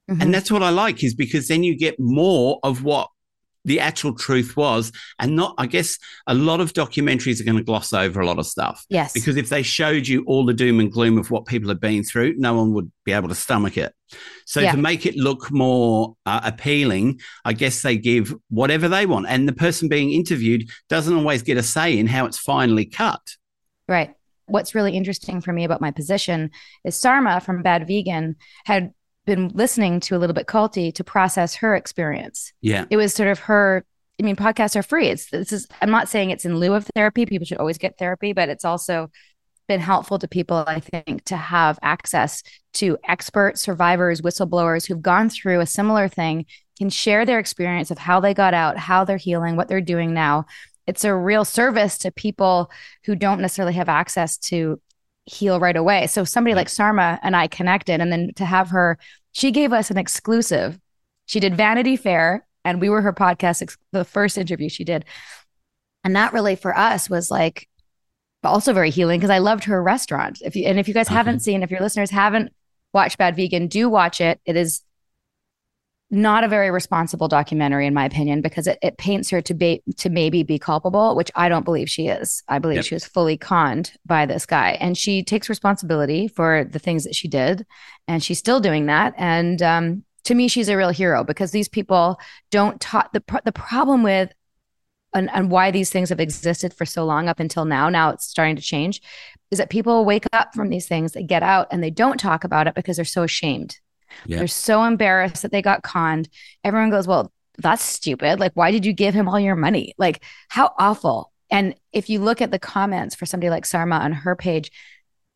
Mhm. 0.10 0.22
And 0.22 0.34
that's 0.34 0.52
what 0.52 0.62
I 0.64 0.70
like 0.70 1.04
is 1.04 1.16
because 1.16 1.48
then 1.48 1.64
you 1.64 1.76
get 1.78 2.00
more 2.00 2.60
of 2.64 2.84
what 2.84 3.10
the 3.66 3.80
actual 3.80 4.14
truth 4.14 4.58
was. 4.58 4.92
And 5.20 5.36
not, 5.36 5.56
I 5.58 5.68
guess, 5.68 5.98
a 6.28 6.34
lot 6.34 6.60
of 6.60 6.74
documentaries 6.74 7.40
are 7.40 7.46
going 7.46 7.58
to 7.58 7.64
gloss 7.64 7.94
over 7.94 8.20
a 8.20 8.26
lot 8.26 8.40
of 8.40 8.46
stuff. 8.46 8.86
yes. 8.90 9.14
Because 9.14 9.38
if 9.38 9.50
they 9.50 9.64
showed 9.64 10.08
you 10.08 10.24
all 10.26 10.46
the 10.46 10.54
doom 10.54 10.80
and 10.80 10.92
gloom 10.92 11.18
of 11.18 11.32
what 11.32 11.46
people 11.46 11.70
have 11.70 11.80
been 11.80 12.04
through, 12.04 12.36
no 12.38 12.54
one 12.56 12.74
would 12.74 12.92
be 13.06 13.12
able 13.14 13.30
to 13.30 13.36
stomach 13.36 13.78
it. 13.78 13.94
So 14.46 14.60
Yeah. 14.62 14.72
to 14.74 14.78
make 14.78 15.06
it 15.06 15.16
look 15.16 15.50
more 15.52 16.16
uh, 16.26 16.42
appealing, 16.44 17.20
I 17.46 17.54
guess 17.54 17.82
they 17.82 17.98
give 17.98 18.36
whatever 18.50 18.88
they 18.90 19.06
want, 19.06 19.28
and 19.30 19.48
the 19.48 19.54
person 19.54 19.88
being 19.90 20.12
interviewed 20.12 20.70
doesn't 20.90 21.16
always 21.16 21.42
get 21.42 21.58
a 21.58 21.64
say 21.64 21.98
in 21.98 22.08
how 22.08 22.26
it's 22.26 22.38
finally 22.38 22.86
cut. 22.86 23.22
Right. 23.88 24.14
What's 24.46 24.76
really 24.76 24.96
interesting 24.96 25.40
for 25.40 25.54
me 25.54 25.64
about 25.64 25.80
my 25.82 25.92
position 25.92 26.52
is 26.84 26.96
Sarma 26.98 27.40
from 27.40 27.64
Bad 27.64 27.88
Vegan 27.88 28.36
had 28.66 28.92
been 29.26 29.50
listening 29.50 30.00
to 30.02 30.16
a 30.16 30.20
little 30.20 30.34
bit 30.34 30.48
culty 30.48 30.94
to 30.96 31.04
process 31.04 31.56
her 31.56 31.76
experience. 31.76 32.54
Yeah, 32.62 32.86
It 32.90 32.98
was 32.98 33.14
sort 33.14 33.30
of 33.30 33.40
her. 33.40 33.86
I 34.20 34.24
mean, 34.24 34.36
podcasts 34.36 34.76
are 34.76 34.84
free. 34.84 35.08
It's 35.08 35.30
this 35.30 35.52
is. 35.52 35.68
I'm 35.82 35.90
not 35.90 36.10
saying 36.10 36.30
it's 36.30 36.46
in 36.46 36.58
lieu 36.58 36.74
of 36.74 36.86
therapy. 36.96 37.26
People 37.26 37.46
should 37.46 37.58
always 37.58 37.78
get 37.78 37.98
therapy, 37.98 38.34
but 38.34 38.50
it's 38.50 38.66
also 38.66 39.10
been 39.68 39.80
helpful 39.80 40.20
to 40.20 40.28
people. 40.28 40.64
I 40.68 40.80
think 40.80 41.24
to 41.26 41.38
have 41.38 41.80
access 41.82 42.44
to 42.74 42.98
experts, 43.08 43.62
survivors, 43.62 44.22
whistleblowers 44.22 44.88
who've 44.88 45.02
gone 45.02 45.30
through 45.30 45.62
a 45.62 45.66
similar 45.66 46.08
thing 46.08 46.46
can 46.78 46.90
share 46.90 47.26
their 47.26 47.40
experience 47.40 47.92
of 47.92 47.98
how 47.98 48.20
they 48.20 48.34
got 48.34 48.54
out, 48.54 48.78
how 48.78 49.04
they're 49.04 49.18
healing, 49.18 49.56
what 49.56 49.68
they're 49.68 49.82
doing 49.82 50.14
now. 50.14 50.46
It's 50.86 51.06
a 51.06 51.16
real 51.16 51.46
service 51.46 51.98
to 52.00 52.12
people 52.12 52.70
who 53.06 53.16
don't 53.16 53.40
necessarily 53.40 53.74
have 53.74 53.90
access 53.90 54.38
to 54.38 54.82
heal 55.26 55.60
right 55.60 55.76
away. 55.76 56.08
So 56.08 56.24
somebody 56.24 56.54
like 56.56 56.70
Sarma 56.70 57.20
and 57.24 57.36
I 57.36 57.48
connected, 57.48 58.02
and 58.02 58.12
then 58.12 58.32
to 58.36 58.46
have 58.46 58.70
her, 58.70 58.98
she 59.32 59.52
gave 59.52 59.74
us 59.74 59.90
an 59.92 59.98
exclusive. 59.98 60.80
She 61.26 61.40
did 61.40 61.56
Vanity 61.56 61.96
Fair, 61.96 62.46
and 62.66 62.82
we 62.82 62.90
were 62.90 63.02
her 63.02 63.14
podcast, 63.14 63.62
ex- 63.62 63.78
the 63.92 64.06
first 64.06 64.38
interview 64.38 64.70
she 64.70 64.84
did. 64.84 65.06
And 66.04 66.16
that 66.16 66.34
really 66.34 66.56
for 66.56 66.78
us 66.78 67.10
was 67.10 67.32
like 67.32 67.70
also 68.44 68.74
very 68.74 68.90
healing 68.90 69.20
because 69.20 69.30
I 69.30 69.38
loved 69.38 69.64
her 69.66 69.82
restaurant. 69.82 70.42
If 70.44 70.56
you 70.56 70.66
and 70.66 70.78
if 70.78 70.88
you 70.88 70.94
guys 70.94 71.08
Okay. 71.08 71.16
haven't 71.16 71.40
seen, 71.40 71.64
if 71.64 71.72
your 71.72 71.80
listeners 71.80 72.12
haven't 72.12 72.52
watched 72.94 73.18
Bad 73.18 73.36
Vegan, 73.38 73.68
do 73.68 73.88
watch 73.90 74.20
it. 74.20 74.42
It 74.46 74.58
is 74.58 74.82
not 76.14 76.44
a 76.44 76.48
very 76.48 76.70
responsible 76.70 77.28
documentary, 77.28 77.88
in 77.88 77.94
my 77.94 78.06
opinion, 78.06 78.42
because 78.42 78.68
it, 78.68 78.78
it 78.84 78.98
paints 78.98 79.32
her 79.32 79.42
to 79.42 79.54
be 79.54 79.82
to 79.98 80.10
maybe 80.10 80.44
be 80.44 80.60
culpable, 80.60 81.16
which 81.16 81.32
I 81.36 81.50
don't 81.50 81.66
believe 81.66 81.90
she 81.90 82.08
is. 82.08 82.44
I 82.48 82.60
believe 82.60 82.78
Yep. 82.78 82.86
she 82.86 82.96
was 82.96 83.06
fully 83.06 83.36
conned 83.36 83.92
by 84.06 84.26
this 84.28 84.46
guy, 84.46 84.78
and 84.80 84.98
she 84.98 85.24
takes 85.24 85.50
responsibility 85.50 86.28
for 86.28 86.66
the 86.66 86.80
things 86.80 87.04
that 87.04 87.16
she 87.16 87.28
did, 87.28 87.66
and 88.08 88.24
she's 88.24 88.38
still 88.38 88.60
doing 88.60 88.86
that. 88.86 89.16
And 89.18 89.62
um, 89.64 90.04
to 90.26 90.36
me, 90.36 90.48
she's 90.48 90.70
a 90.70 90.78
real 90.78 90.92
hero 90.92 91.24
because 91.24 91.52
these 91.52 91.68
people 91.68 92.20
don't 92.52 92.80
talk. 92.80 93.12
The 93.12 93.22
pro- 93.22 93.42
the 93.44 93.52
problem 93.52 94.04
with 94.04 94.32
and, 95.16 95.30
and 95.32 95.50
why 95.52 95.72
these 95.72 95.90
things 95.90 96.10
have 96.10 96.20
existed 96.20 96.74
for 96.74 96.86
so 96.86 97.06
long 97.06 97.28
up 97.28 97.40
until 97.40 97.66
now, 97.66 97.90
now 97.90 98.10
it's 98.10 98.26
starting 98.26 98.56
to 98.56 98.62
change, 98.62 99.02
is 99.52 99.58
that 99.58 99.70
people 99.70 100.06
wake 100.06 100.26
up 100.34 100.54
from 100.54 100.70
these 100.70 100.88
things, 100.88 101.12
they 101.12 101.24
get 101.24 101.44
out 101.44 101.68
and 101.72 101.84
they 101.84 101.92
don't 101.92 102.20
talk 102.20 102.44
about 102.44 102.68
it 102.68 102.76
because 102.76 102.96
they're 102.98 103.06
so 103.06 103.24
ashamed. 103.24 103.80
Yeah. 104.26 104.40
They're 104.40 104.48
so 104.48 104.84
embarrassed 104.84 105.42
that 105.42 105.52
they 105.52 105.62
got 105.62 105.84
conned. 105.84 106.30
Everyone 106.64 106.90
goes, 106.90 107.08
Well, 107.08 107.32
that's 107.58 107.84
stupid. 107.84 108.40
Like, 108.40 108.54
why 108.56 108.72
did 108.72 108.86
you 108.86 108.94
give 108.94 109.14
him 109.14 109.28
all 109.28 109.40
your 109.40 109.56
money? 109.56 109.94
Like, 109.98 110.24
how 110.50 110.74
awful. 110.80 111.32
And 111.52 111.76
if 111.92 112.10
you 112.10 112.20
look 112.20 112.42
at 112.42 112.52
the 112.52 112.60
comments 112.60 113.16
for 113.16 113.26
somebody 113.26 113.50
like 113.50 113.66
Sarma 113.66 113.98
on 113.98 114.12
her 114.12 114.36
page, 114.36 114.72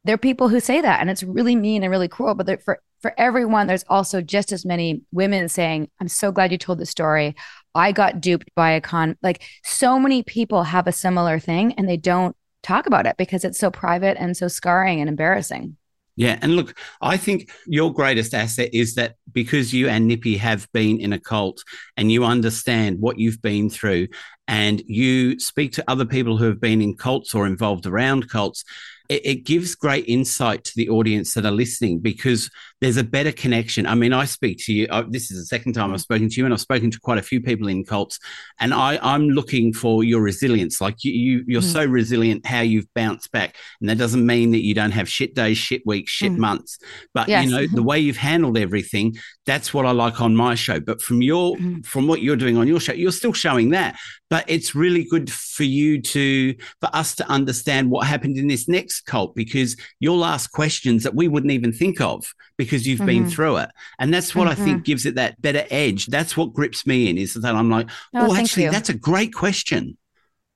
there 0.04 0.16
are 0.16 0.18
people 0.18 0.48
who 0.48 0.60
say 0.60 0.82
that, 0.82 1.02
and 1.02 1.10
it's 1.10 1.22
really 1.22 1.56
mean 1.56 1.84
and 1.84 1.92
really 1.92 2.08
cruel. 2.08 2.34
But 2.34 2.64
for 2.64 2.80
for 3.02 3.14
everyone, 3.18 3.68
there's 3.68 3.84
also 3.88 4.22
just 4.22 4.52
as 4.52 4.66
many 4.66 5.02
women 5.12 5.50
saying, 5.50 5.90
"I'm 6.00 6.08
so 6.08 6.32
glad 6.32 6.52
you 6.52 6.58
told 6.58 6.80
the 6.80 6.86
story. 6.86 7.36
I 7.76 7.92
got 7.92 8.22
duped 8.22 8.50
by 8.56 8.72
a 8.72 8.82
con." 8.82 9.18
Like 9.22 9.44
so 9.64 10.00
many 10.00 10.24
people 10.24 10.64
have 10.64 10.88
a 10.88 10.92
similar 10.92 11.40
thing, 11.40 11.74
and 11.74 11.88
they 11.88 11.98
don't 11.98 12.36
talk 12.64 12.88
about 12.88 13.06
it 13.06 13.18
because 13.18 13.44
it's 13.44 13.60
so 13.60 13.70
private 13.70 14.18
and 14.20 14.36
so 14.36 14.48
scarring 14.48 15.02
and 15.02 15.10
embarrassing. 15.10 15.78
Yeah. 16.18 16.40
And 16.42 16.56
look, 16.56 16.76
I 17.00 17.16
think 17.16 17.52
your 17.68 17.94
greatest 17.94 18.34
asset 18.34 18.72
is 18.74 18.96
that 18.96 19.16
because 19.32 19.72
you 19.72 19.88
and 19.88 20.08
Nippy 20.08 20.36
have 20.38 20.68
been 20.74 21.00
in 21.00 21.14
a 21.14 21.20
cult 21.20 21.64
and 21.96 22.12
you 22.12 22.26
understand 22.26 23.00
what 23.00 23.20
you've 23.20 23.42
been 23.42 23.70
through 23.70 24.08
and 24.48 24.82
you 24.88 25.40
speak 25.40 25.74
to 25.74 25.84
other 25.88 26.06
people 26.06 26.36
who 26.36 26.46
have 26.46 26.60
been 26.60 26.82
in 26.82 26.96
cults 26.96 27.36
or 27.36 27.46
involved 27.46 27.86
around 27.86 28.30
cults, 28.30 28.66
it, 29.10 29.26
it 29.26 29.36
gives 29.46 29.76
great 29.76 30.06
insight 30.08 30.64
to 30.64 30.72
the 30.76 30.90
audience 30.90 31.36
that 31.36 31.46
are 31.46 31.52
listening 31.52 32.00
because 32.00 32.50
there's 32.80 32.98
a 32.98 33.04
better 33.04 33.32
connection. 33.32 33.88
I 33.88 33.96
mean, 33.96 34.14
I 34.14 34.26
speak 34.26 34.58
to 34.66 34.74
you. 34.74 34.88
uh, 34.92 35.04
this 35.10 35.32
is 35.32 35.40
the 35.40 35.46
second 35.46 35.74
time 35.74 35.94
I've 35.94 36.02
spoken 36.02 36.30
to 36.30 36.36
you, 36.36 36.46
and 36.46 36.54
I've 36.54 36.62
spoken 36.62 36.92
to 36.92 37.00
quite 37.00 37.18
a 37.18 37.24
few 37.24 37.42
people 37.42 37.68
in 37.68 37.84
cults, 37.84 38.20
and 38.60 38.74
I, 38.74 39.00
I'm 39.02 39.30
looking 39.30 39.74
for 39.74 40.04
your 40.04 40.22
resilience. 40.22 40.80
Like 40.80 41.04
you, 41.04 41.12
you 41.12 41.44
you're 41.48 41.62
Mhm. 41.62 41.74
so 41.74 41.86
resilient 41.86 42.46
how 42.46 42.62
you've 42.62 42.92
bounced 42.94 43.32
back, 43.32 43.56
and 43.82 43.90
that 43.90 43.98
doesn't 43.98 44.26
mean 44.26 44.52
that 44.52 44.64
you 44.64 44.74
don't 44.76 44.92
have 44.92 45.10
shit 45.10 45.34
days, 45.34 45.58
shit 45.58 45.82
weeks, 45.86 46.12
shit 46.12 46.32
Mhm. 46.34 46.38
months. 46.38 46.78
But 47.14 47.28
Yes. 47.30 47.46
you 47.46 47.52
know 47.52 47.66
the 47.68 47.84
way 47.84 48.00
you've 48.00 48.18
handled 48.18 48.58
everything. 48.58 49.18
That's 49.48 49.74
what 49.74 49.86
I 49.86 49.92
like 49.92 50.22
on 50.22 50.36
my 50.36 50.54
show. 50.56 50.80
But 50.80 51.02
from 51.02 51.22
your 51.22 51.56
Mhm. 51.58 51.86
from 51.86 52.06
what 52.08 52.22
you're 52.22 52.36
doing 52.36 52.58
on 52.58 52.68
your 52.68 52.80
show, 52.80 52.94
you're 52.94 53.12
still 53.12 53.34
showing 53.34 53.70
that. 53.72 53.98
But 54.30 54.44
it's 54.50 54.76
really 54.76 55.06
good 55.06 55.32
for 55.32 55.64
you 55.64 56.02
to 56.02 56.54
for 56.82 56.90
us 56.94 57.16
to 57.16 57.28
understand 57.30 57.90
what 57.90 58.06
happened 58.06 58.38
in 58.38 58.48
this 58.48 58.68
next 58.68 59.02
cult 59.06 59.36
because 59.36 59.76
you'll 60.00 60.26
ask 60.26 60.52
questions 60.52 61.04
that 61.04 61.16
we 61.16 61.28
wouldn't 61.28 61.54
even 61.54 61.72
think 61.72 62.02
of 62.02 62.26
because 62.58 62.67
you've 62.88 63.06
been 63.06 63.26
Mhm. 63.26 63.32
through 63.32 63.58
it. 63.58 63.70
And 64.00 64.14
that's 64.14 64.36
what 64.36 64.48
I 64.48 64.56
Mhm. 64.56 64.64
think 64.64 64.84
gives 64.84 65.06
it 65.06 65.16
that 65.16 65.42
better 65.42 65.66
edge. 65.70 66.08
That's 66.08 66.36
what 66.36 66.54
grips 66.54 66.86
me 66.86 67.10
in 67.10 67.18
is 67.18 67.36
that 67.36 67.56
I'm 67.56 67.70
like, 67.70 67.90
Oh, 68.14 68.32
oh, 68.32 68.36
actually, 68.36 68.64
you. 68.64 68.72
that's 68.72 68.90
a 68.90 68.94
great 68.94 69.34
question. 69.34 69.98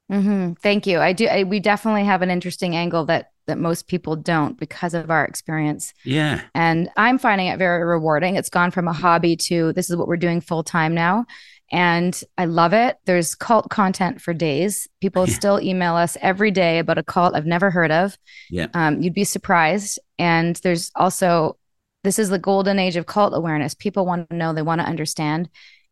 hmm 0.09 0.53
Thank 0.61 0.85
you. 0.87 0.99
I 0.99 1.13
do. 1.13 1.27
I, 1.27 1.43
we 1.43 1.59
definitely 1.59 2.03
have 2.03 2.21
an 2.21 2.29
interesting 2.29 2.75
angle 2.75 3.05
that 3.05 3.27
that 3.47 3.57
most 3.57 3.87
people 3.87 4.15
don't 4.15 4.57
because 4.59 4.93
of 4.93 5.09
our 5.09 5.25
experience. 5.25 5.93
Yeah. 6.05 6.41
And 6.53 6.89
I'm 6.95 7.17
finding 7.17 7.47
it 7.47 7.57
very 7.57 7.83
rewarding. 7.83 8.35
It's 8.35 8.49
gone 8.51 8.69
from 8.71 8.87
a 8.87 8.93
hobby 8.93 9.35
to 9.37 9.73
this 9.73 9.89
is 9.89 9.95
what 9.95 10.07
we're 10.07 10.15
doing 10.17 10.41
full 10.41 10.63
time 10.63 10.93
now. 10.93 11.25
And 11.71 12.21
I 12.37 12.45
love 12.45 12.73
it. 12.73 12.97
There's 13.05 13.33
cult 13.33 13.69
content 13.69 14.21
for 14.21 14.33
days. 14.33 14.87
People 15.01 15.27
Yeah. 15.27 15.33
still 15.33 15.59
email 15.61 15.95
us 15.95 16.17
every 16.21 16.51
day 16.51 16.79
about 16.79 16.97
a 16.99 17.03
cult 17.03 17.33
I've 17.33 17.45
never 17.47 17.71
heard 17.71 17.91
of. 17.91 18.15
Yeah. 18.49 18.67
Um, 18.73 19.01
you'd 19.01 19.13
be 19.15 19.23
surprised. 19.23 19.97
And 20.19 20.57
there's 20.57 20.91
also, 20.95 21.57
this 22.03 22.19
is 22.19 22.29
the 22.29 22.39
golden 22.39 22.79
age 22.79 22.95
of 22.95 23.05
cult 23.05 23.33
awareness. 23.35 23.73
People 23.75 24.05
want 24.05 24.29
to 24.29 24.35
know, 24.35 24.53
they 24.53 24.61
want 24.61 24.81
to 24.81 24.87
understand. 24.87 25.49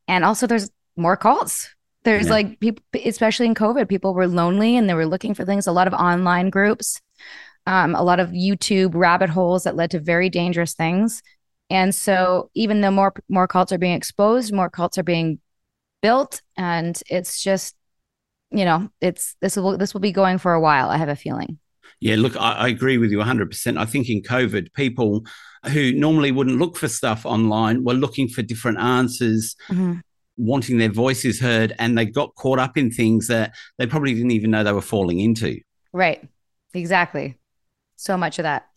And 0.08 0.26
also, 0.26 0.48
there's 0.48 0.70
more 0.96 1.18
cults. 1.18 1.70
There's 2.04 2.28
Yeah. 2.28 2.34
like 2.34 2.60
people, 2.60 2.84
especially 3.06 3.46
in 3.46 3.56
COVID, 3.56 3.88
people 3.90 4.14
were 4.14 4.28
lonely 4.28 4.78
and 4.78 4.90
they 4.90 4.94
were 4.94 5.06
looking 5.06 5.34
for 5.34 5.46
things. 5.46 5.68
A 5.68 5.72
lot 5.72 5.88
of 5.88 5.94
online 5.94 6.50
groups, 6.50 7.02
um, 7.68 7.94
a 7.96 8.04
lot 8.04 8.20
of 8.20 8.30
YouTube 8.30 8.92
rabbit 8.96 9.30
holes 9.30 9.64
that 9.64 9.76
led 9.76 9.92
to 9.92 10.00
very 10.00 10.30
dangerous 10.30 10.74
things. 10.74 11.22
And 11.70 11.94
so, 11.94 12.50
even 12.56 12.82
though 12.82 12.92
more 12.92 13.14
more 13.30 13.48
cults 13.48 13.72
are 13.72 13.78
being 13.78 13.94
exposed, 13.94 14.54
more 14.54 14.70
cults 14.70 14.98
are 14.98 15.04
being 15.04 15.40
built 16.02 16.42
and 16.58 17.02
it's 17.10 17.42
just 17.44 17.76
you 18.52 18.66
know 18.66 18.90
it's 19.02 19.36
this 19.42 19.56
will 19.56 19.78
this 19.78 19.94
will 19.94 20.02
be 20.02 20.12
going 20.12 20.38
for 20.38 20.54
a 20.54 20.62
while 20.62 20.90
i 20.90 20.98
have 20.98 21.10
a 21.10 21.16
feeling 21.16 21.60
yeah 22.00 22.16
look 22.16 22.36
i, 22.38 22.54
I 22.54 22.68
agree 22.68 22.98
with 22.98 23.12
you 23.12 23.20
100% 23.20 23.78
i 23.78 23.86
think 23.86 24.10
in 24.10 24.22
covid 24.22 24.74
people 24.74 25.26
who 25.72 25.92
normally 25.92 26.32
wouldn't 26.32 26.58
look 26.58 26.78
for 26.78 26.88
stuff 26.88 27.26
online 27.26 27.84
were 27.84 27.94
looking 27.94 28.28
for 28.28 28.42
different 28.42 28.80
answers 28.80 29.56
mm-hmm. 29.70 29.96
wanting 30.38 30.78
their 30.78 30.92
voices 30.92 31.40
heard 31.40 31.76
and 31.80 31.98
they 31.98 32.06
got 32.06 32.36
caught 32.36 32.60
up 32.60 32.78
in 32.78 32.92
things 32.92 33.28
that 33.28 33.54
they 33.78 33.86
probably 33.86 34.14
didn't 34.14 34.32
even 34.32 34.52
know 34.52 34.64
they 34.64 34.72
were 34.72 34.82
falling 34.82 35.20
into 35.20 35.60
right 35.94 36.28
exactly 36.74 37.36
so 37.96 38.16
much 38.16 38.40
of 38.40 38.44
that 38.44 38.70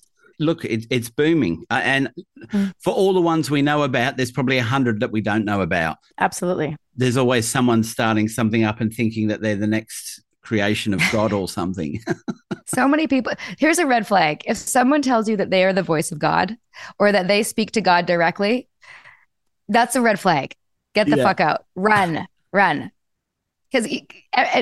look, 0.43 0.65
it, 0.65 0.87
it's 0.91 1.09
booming. 1.09 1.65
Uh, 1.71 1.81
and 1.83 2.11
mm. 2.47 2.73
for 2.81 2.93
all 2.93 3.13
the 3.13 3.21
ones 3.21 3.51
we 3.51 3.63
know 3.63 3.83
about, 3.83 4.17
there's 4.17 4.33
probably 4.33 4.59
a 4.59 4.63
hundred 4.63 5.01
that 5.01 5.13
we 5.13 5.21
don't 5.21 5.45
know 5.45 5.63
about. 5.63 5.99
Absolutely. 6.19 6.77
There's 6.95 7.17
always 7.17 7.49
someone 7.49 7.83
starting 7.83 8.29
something 8.29 8.65
up 8.65 8.81
and 8.81 8.93
thinking 8.93 9.29
that 9.29 9.41
they're 9.41 9.57
the 9.57 9.67
next 9.67 10.23
creation 10.43 10.93
of 10.95 11.01
God 11.11 11.33
or 11.33 11.49
something. 11.49 12.01
so 12.67 12.89
many 12.89 13.07
people. 13.07 13.33
Here's 13.59 13.79
a 13.79 13.87
red 13.87 14.07
flag. 14.07 14.43
If 14.47 14.57
someone 14.57 15.03
tells 15.03 15.29
you 15.29 15.37
that 15.37 15.51
they 15.51 15.65
are 15.65 15.73
the 15.73 15.83
voice 15.83 16.13
of 16.13 16.19
God 16.19 16.57
or 16.99 17.13
that 17.13 17.29
they 17.29 17.43
speak 17.43 17.73
to 17.73 17.81
God 17.81 18.07
directly, 18.07 18.69
that's 19.69 19.97
a 19.97 20.01
red 20.01 20.21
flag. 20.21 20.55
Get 20.95 21.09
the 21.09 21.17
yeah. 21.17 21.25
fuck 21.25 21.41
out. 21.41 21.65
Run, 21.75 22.27
run. 22.53 22.91
Because 23.71 23.89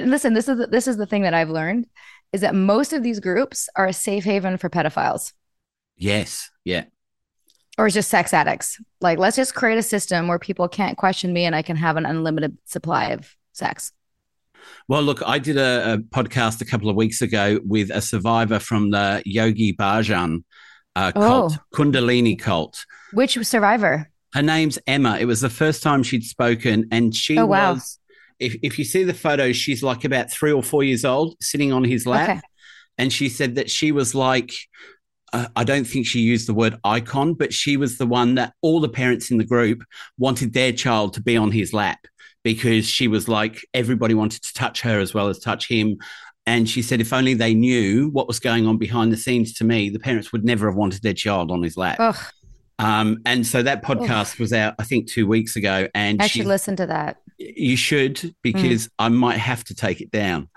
listen, 0.05 0.35
this 0.35 0.49
is 0.49 0.68
this 0.68 0.87
is 0.87 0.97
the 0.97 1.07
thing 1.07 1.22
that 1.22 1.35
I've 1.35 1.51
learned 1.51 1.87
is 2.33 2.43
that 2.43 2.55
most 2.55 2.93
of 2.93 3.03
these 3.03 3.18
groups 3.18 3.68
are 3.74 3.87
a 3.87 3.93
safe 3.93 4.24
haven 4.24 4.57
for 4.57 4.70
pedophiles. 4.70 5.33
Yes. 5.97 6.51
Yeah. 6.64 6.85
Or 7.76 7.87
it's 7.87 7.95
just 7.95 8.11
sex 8.11 8.33
addicts. 8.33 8.81
Like, 9.01 9.18
let's 9.18 9.37
just 9.37 9.55
create 9.55 9.78
a 9.78 9.83
system 9.83 10.28
where 10.28 10.39
people 10.39 10.68
can't 10.68 10.97
question 10.97 11.33
me 11.33 11.45
and 11.45 11.57
I 11.57 11.62
can 11.62 11.76
have 11.76 11.97
an 11.97 12.07
unlimited 12.07 12.57
supply 12.64 13.07
of 13.07 13.35
sex. 13.53 13.93
Well, 14.89 15.03
look, 15.03 15.23
I 15.27 15.39
did 15.39 15.57
a, 15.57 15.95
a 15.95 15.99
podcast 15.99 16.61
a 16.61 16.65
couple 16.65 16.89
of 16.89 16.97
weeks 16.97 17.23
ago 17.23 17.61
with 17.65 17.91
a 17.91 18.01
survivor 18.01 18.59
from 18.59 18.91
the 18.91 19.23
Yogi 19.25 19.75
Bhajan 19.75 20.45
uh, 20.97 21.13
cult, 21.13 21.53
oh. 21.57 21.77
Kundalini 21.77 22.39
cult. 22.39 22.85
Which 23.13 23.39
survivor? 23.43 24.11
Her 24.35 24.43
name's 24.43 24.79
Emma. 24.87 25.19
It 25.19 25.25
was 25.25 25.41
the 25.41 25.51
first 25.51 25.83
time 25.83 26.03
she'd 26.03 26.25
spoken, 26.25 26.89
and 26.91 27.15
she 27.15 27.39
oh, 27.39 27.47
wow. 27.47 27.75
was. 27.75 27.99
If, 28.39 28.57
if 28.63 28.79
you 28.79 28.85
see 28.85 29.05
the 29.05 29.15
photos, 29.15 29.57
she's 29.57 29.83
like 29.83 30.05
about 30.05 30.31
three 30.31 30.53
or 30.53 30.63
four 30.63 30.83
years 30.83 31.05
old, 31.05 31.37
sitting 31.41 31.73
on 31.73 31.85
his 31.85 32.07
lap. 32.07 32.31
Okay. 32.31 32.41
And 32.97 33.13
she 33.13 33.29
said 33.29 33.57
that 33.57 33.71
she 33.71 33.93
was 33.93 34.15
like 34.15 34.53
I 35.33 35.65
don't 35.65 35.85
think 35.85 36.07
she 36.07 36.21
used 36.21 36.49
the 36.49 36.55
word 36.55 36.79
icon, 36.83 37.35
but 37.35 37.53
she 37.53 37.77
was 37.77 37.99
the 37.99 38.07
one 38.07 38.35
that 38.35 38.55
all 38.63 38.81
the 38.81 38.89
parents 38.89 39.31
in 39.31 39.39
the 39.39 39.45
group 39.45 39.85
wanted 40.19 40.53
their 40.53 40.73
child 40.73 41.15
to 41.15 41.23
be 41.23 41.37
on 41.37 41.53
his 41.53 41.73
lap 41.73 42.01
because 42.43 42.86
she 42.86 43.09
was 43.09 43.28
like, 43.28 43.64
everybody 43.74 44.14
wanted 44.14 44.43
to 44.43 44.55
touch 44.55 44.80
her 44.82 44.99
as 44.99 45.14
well 45.14 45.28
as 45.28 45.38
touch 45.38 45.68
him. 45.68 45.99
And 46.47 46.68
she 46.68 46.82
said, 46.82 47.01
if 47.01 47.12
only 47.12 47.34
they 47.34 47.55
knew 47.55 48.09
what 48.09 48.26
was 48.26 48.41
going 48.41 48.66
on 48.66 48.78
behind 48.78 49.12
the 49.12 49.16
scenes 49.16 49.53
to 49.55 49.64
me, 49.64 49.91
the 49.91 49.99
parents 49.99 50.32
would 50.32 50.45
never 50.45 50.68
have 50.68 50.76
wanted 50.76 51.03
their 51.03 51.14
child 51.14 51.51
on 51.51 51.62
his 51.62 51.76
lap. 51.76 52.16
Um, 52.78 53.18
and 53.26 53.47
so 53.47 53.62
that 53.62 53.82
podcast 53.82 54.32
Ugh. 54.34 54.41
was 54.41 54.53
out, 54.55 54.74
I 54.78 54.84
think, 54.84 55.07
two 55.07 55.26
weeks 55.26 55.55
ago. 55.55 55.86
And 55.95 56.22
I 56.22 56.26
she, 56.26 56.38
should 56.38 56.49
listen 56.49 56.76
to 56.76 56.86
that. 56.86 57.18
You 57.36 57.76
should, 57.76 58.34
because 58.43 58.86
mm. 58.86 58.91
I 58.99 59.11
might 59.11 59.36
have 59.36 59.64
to 59.64 59.74
take 59.74 60.01
it 60.01 60.11
down. 60.11 60.49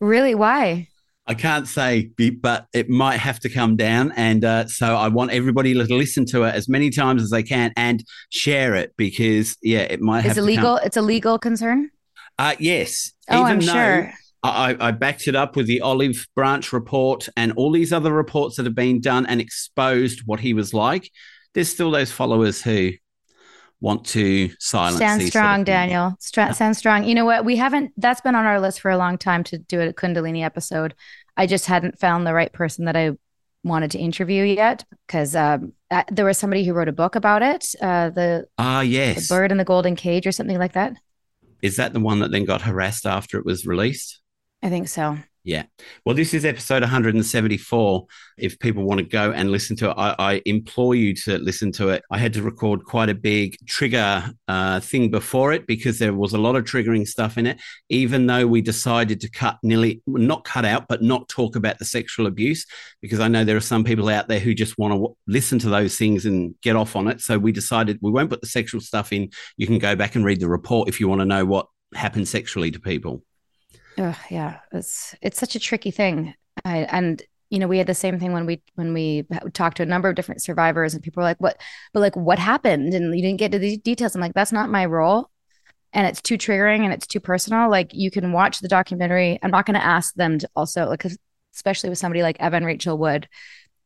really? 0.00 0.34
Why? 0.34 0.88
I 1.28 1.34
can't 1.34 1.68
say, 1.68 2.10
but 2.40 2.66
it 2.72 2.88
might 2.88 3.18
have 3.18 3.38
to 3.40 3.50
come 3.50 3.76
down. 3.76 4.12
And 4.16 4.44
uh, 4.46 4.66
so 4.66 4.96
I 4.96 5.08
want 5.08 5.30
everybody 5.30 5.74
to 5.74 5.84
listen 5.84 6.24
to 6.26 6.44
it 6.44 6.54
as 6.54 6.70
many 6.70 6.88
times 6.88 7.22
as 7.22 7.28
they 7.28 7.42
can 7.42 7.70
and 7.76 8.02
share 8.30 8.74
it 8.74 8.94
because, 8.96 9.54
yeah, 9.62 9.80
it 9.80 10.00
might 10.00 10.22
have. 10.22 10.32
Is 10.32 10.38
it 10.38 10.42
legal? 10.42 10.76
It's 10.76 10.96
a 10.96 11.02
legal 11.02 11.38
concern. 11.38 11.90
Uh, 12.38 12.54
yes. 12.58 13.12
Oh, 13.28 13.42
Even 13.42 13.52
I'm 13.52 13.60
sure. 13.60 14.12
I, 14.42 14.76
I, 14.80 14.90
backed 14.92 15.26
it 15.26 15.34
up 15.34 15.56
with 15.56 15.66
the 15.66 15.80
Olive 15.80 16.26
Branch 16.34 16.72
report 16.72 17.28
and 17.36 17.52
all 17.56 17.72
these 17.72 17.92
other 17.92 18.12
reports 18.12 18.56
that 18.56 18.64
have 18.64 18.74
been 18.74 19.00
done 19.00 19.26
and 19.26 19.40
exposed 19.40 20.22
what 20.24 20.40
he 20.40 20.54
was 20.54 20.72
like. 20.72 21.10
There's 21.52 21.68
still 21.68 21.90
those 21.90 22.12
followers 22.12 22.62
who 22.62 22.92
want 23.80 24.04
to 24.06 24.50
silence. 24.58 24.96
Stand 24.96 25.22
strong, 25.22 25.64
Daniel. 25.64 26.16
St- 26.18 26.54
stand 26.54 26.76
strong. 26.76 27.04
You 27.04 27.14
know 27.14 27.24
what? 27.24 27.44
We 27.44 27.56
haven't. 27.56 27.92
That's 27.96 28.20
been 28.20 28.34
on 28.34 28.44
our 28.44 28.60
list 28.60 28.80
for 28.80 28.90
a 28.90 28.96
long 28.96 29.18
time 29.18 29.44
to 29.44 29.58
do 29.58 29.80
a 29.80 29.92
Kundalini 29.92 30.44
episode. 30.44 30.94
I 31.36 31.46
just 31.46 31.66
hadn't 31.66 31.98
found 31.98 32.26
the 32.26 32.34
right 32.34 32.52
person 32.52 32.86
that 32.86 32.96
I 32.96 33.12
wanted 33.64 33.90
to 33.92 33.98
interview 33.98 34.44
yet 34.44 34.84
because 35.06 35.36
um, 35.36 35.72
uh, 35.90 36.04
there 36.10 36.24
was 36.24 36.38
somebody 36.38 36.64
who 36.64 36.72
wrote 36.72 36.88
a 36.88 36.92
book 36.92 37.14
about 37.14 37.42
it. 37.42 37.74
Uh, 37.80 38.10
the 38.10 38.46
ah 38.58 38.80
yes, 38.80 39.28
the 39.28 39.34
bird 39.34 39.52
in 39.52 39.58
the 39.58 39.64
golden 39.64 39.96
cage 39.96 40.26
or 40.26 40.32
something 40.32 40.58
like 40.58 40.72
that. 40.72 40.94
Is 41.62 41.76
that 41.76 41.92
the 41.92 42.00
one 42.00 42.20
that 42.20 42.30
then 42.30 42.44
got 42.44 42.62
harassed 42.62 43.06
after 43.06 43.38
it 43.38 43.44
was 43.44 43.66
released? 43.66 44.20
I 44.62 44.68
think 44.68 44.88
so. 44.88 45.18
Yeah. 45.44 45.64
Well, 46.04 46.14
this 46.14 46.34
is 46.34 46.44
episode 46.44 46.82
174. 46.82 48.06
If 48.36 48.58
people 48.58 48.84
want 48.84 48.98
to 48.98 49.06
go 49.06 49.30
and 49.30 49.50
listen 49.50 49.76
to 49.76 49.90
it, 49.90 49.94
I, 49.96 50.14
I 50.18 50.42
implore 50.44 50.94
you 50.94 51.14
to 51.14 51.38
listen 51.38 51.72
to 51.72 51.88
it. 51.88 52.02
I 52.10 52.18
had 52.18 52.34
to 52.34 52.42
record 52.42 52.84
quite 52.84 53.08
a 53.08 53.14
big 53.14 53.56
trigger 53.66 54.30
uh, 54.46 54.80
thing 54.80 55.10
before 55.10 55.52
it 55.52 55.66
because 55.66 55.98
there 55.98 56.12
was 56.12 56.34
a 56.34 56.38
lot 56.38 56.56
of 56.56 56.64
triggering 56.64 57.06
stuff 57.06 57.38
in 57.38 57.46
it, 57.46 57.58
even 57.88 58.26
though 58.26 58.46
we 58.46 58.60
decided 58.60 59.20
to 59.20 59.30
cut 59.30 59.58
nearly, 59.62 60.02
not 60.06 60.44
cut 60.44 60.64
out, 60.64 60.86
but 60.86 61.02
not 61.02 61.28
talk 61.28 61.56
about 61.56 61.78
the 61.78 61.84
sexual 61.84 62.26
abuse 62.26 62.66
because 63.00 63.20
I 63.20 63.28
know 63.28 63.44
there 63.44 63.56
are 63.56 63.60
some 63.60 63.84
people 63.84 64.08
out 64.08 64.28
there 64.28 64.40
who 64.40 64.54
just 64.54 64.76
want 64.76 64.92
to 64.94 65.16
listen 65.26 65.58
to 65.60 65.70
those 65.70 65.96
things 65.96 66.26
and 66.26 66.54
get 66.60 66.76
off 66.76 66.94
on 66.94 67.08
it. 67.08 67.20
So 67.20 67.38
we 67.38 67.52
decided 67.52 67.98
we 68.02 68.10
won't 68.10 68.30
put 68.30 68.40
the 68.40 68.46
sexual 68.48 68.80
stuff 68.80 69.12
in. 69.12 69.30
You 69.56 69.66
can 69.66 69.78
go 69.78 69.96
back 69.96 70.14
and 70.14 70.24
read 70.24 70.40
the 70.40 70.48
report 70.48 70.88
if 70.88 71.00
you 71.00 71.08
want 71.08 71.20
to 71.20 71.24
know 71.24 71.44
what 71.44 71.68
happened 71.94 72.28
sexually 72.28 72.70
to 72.72 72.80
people. 72.80 73.22
Ugh, 73.98 74.16
yeah, 74.30 74.60
it's 74.72 75.14
it's 75.20 75.38
such 75.38 75.56
a 75.56 75.60
tricky 75.60 75.90
thing, 75.90 76.34
I, 76.64 76.78
and 76.90 77.20
you 77.50 77.58
know 77.58 77.66
we 77.66 77.78
had 77.78 77.86
the 77.86 77.94
same 77.94 78.18
thing 78.20 78.32
when 78.32 78.46
we 78.46 78.62
when 78.74 78.94
we 78.94 79.26
talked 79.52 79.78
to 79.78 79.82
a 79.82 79.86
number 79.86 80.08
of 80.08 80.14
different 80.14 80.42
survivors, 80.42 80.94
and 80.94 81.02
people 81.02 81.20
were 81.20 81.28
like, 81.28 81.38
"What?" 81.38 81.60
But 81.92 82.00
like, 82.00 82.16
what 82.16 82.38
happened? 82.38 82.94
And 82.94 83.14
you 83.14 83.22
didn't 83.22 83.38
get 83.38 83.52
to 83.52 83.58
the 83.58 83.76
details. 83.78 84.14
I'm 84.14 84.20
like, 84.20 84.34
that's 84.34 84.52
not 84.52 84.70
my 84.70 84.86
role, 84.86 85.30
and 85.92 86.06
it's 86.06 86.22
too 86.22 86.38
triggering 86.38 86.84
and 86.84 86.92
it's 86.92 87.06
too 87.06 87.20
personal. 87.20 87.70
Like, 87.70 87.92
you 87.92 88.10
can 88.10 88.32
watch 88.32 88.60
the 88.60 88.68
documentary. 88.68 89.38
I'm 89.42 89.50
not 89.50 89.66
going 89.66 89.78
to 89.78 89.84
ask 89.84 90.14
them 90.14 90.38
to 90.38 90.48
also 90.54 90.86
like, 90.86 91.04
especially 91.54 91.88
with 91.88 91.98
somebody 91.98 92.22
like 92.22 92.40
Evan 92.40 92.64
Rachel 92.64 92.98
Wood, 92.98 93.28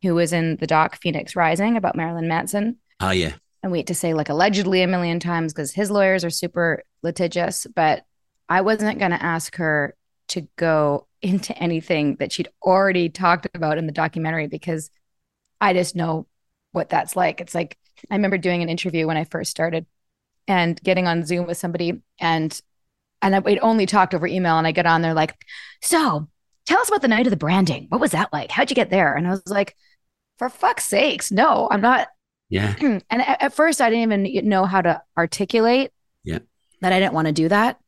who 0.02 0.14
was 0.14 0.32
in 0.32 0.56
the 0.56 0.66
doc 0.66 0.98
Phoenix 1.00 1.36
Rising 1.36 1.76
about 1.76 1.96
Marilyn 1.96 2.28
Manson. 2.28 2.78
Oh 3.00 3.10
yeah. 3.10 3.32
And 3.62 3.70
we 3.70 3.78
had 3.78 3.86
to 3.86 3.94
say 3.94 4.14
like 4.14 4.28
allegedly 4.28 4.82
a 4.82 4.88
million 4.88 5.20
times 5.20 5.52
because 5.52 5.72
his 5.72 5.90
lawyers 5.90 6.24
are 6.24 6.30
super 6.30 6.82
litigious, 7.02 7.66
but 7.74 8.04
I 8.48 8.62
wasn't 8.62 8.98
going 8.98 9.12
to 9.12 9.22
ask 9.22 9.56
her 9.56 9.94
to 10.32 10.48
go 10.56 11.06
into 11.20 11.56
anything 11.56 12.16
that 12.16 12.32
she'd 12.32 12.48
already 12.62 13.08
talked 13.08 13.46
about 13.54 13.78
in 13.78 13.86
the 13.86 13.92
documentary 13.92 14.48
because 14.48 14.90
I 15.60 15.72
just 15.72 15.94
know 15.94 16.26
what 16.72 16.88
that's 16.88 17.14
like. 17.14 17.40
It's 17.40 17.54
like 17.54 17.78
I 18.10 18.14
remember 18.14 18.38
doing 18.38 18.62
an 18.62 18.68
interview 18.68 19.06
when 19.06 19.16
I 19.16 19.24
first 19.24 19.50
started 19.50 19.86
and 20.48 20.82
getting 20.82 21.06
on 21.06 21.24
Zoom 21.24 21.46
with 21.46 21.58
somebody 21.58 22.02
and 22.18 22.60
and 23.20 23.36
I, 23.36 23.38
would 23.38 23.60
only 23.62 23.86
talked 23.86 24.14
over 24.14 24.26
email 24.26 24.58
and 24.58 24.66
I 24.66 24.72
get 24.72 24.86
on 24.86 25.00
there 25.00 25.14
like, 25.14 25.36
so 25.80 26.28
tell 26.66 26.80
us 26.80 26.88
about 26.88 27.02
the 27.02 27.08
night 27.08 27.26
of 27.26 27.30
the 27.30 27.36
branding. 27.36 27.86
What 27.88 28.00
was 28.00 28.10
that 28.10 28.32
like? 28.32 28.50
How'd 28.50 28.70
you 28.70 28.74
get 28.74 28.90
there? 28.90 29.14
And 29.14 29.28
I 29.28 29.30
was 29.30 29.42
like, 29.46 29.76
for 30.38 30.48
fuck's 30.48 30.84
sakes, 30.84 31.30
no, 31.30 31.68
I'm 31.70 31.80
not. 31.80 32.08
Yeah. 32.48 32.74
And 32.80 33.02
at, 33.10 33.42
at 33.42 33.54
first 33.54 33.80
I 33.80 33.90
didn't 33.90 34.26
even 34.26 34.48
know 34.48 34.64
how 34.64 34.80
to 34.80 35.02
articulate 35.16 35.92
yeah. 36.24 36.40
that 36.80 36.92
I 36.92 36.98
didn't 36.98 37.14
want 37.14 37.28
to 37.28 37.32
do 37.32 37.48
that. 37.48 37.78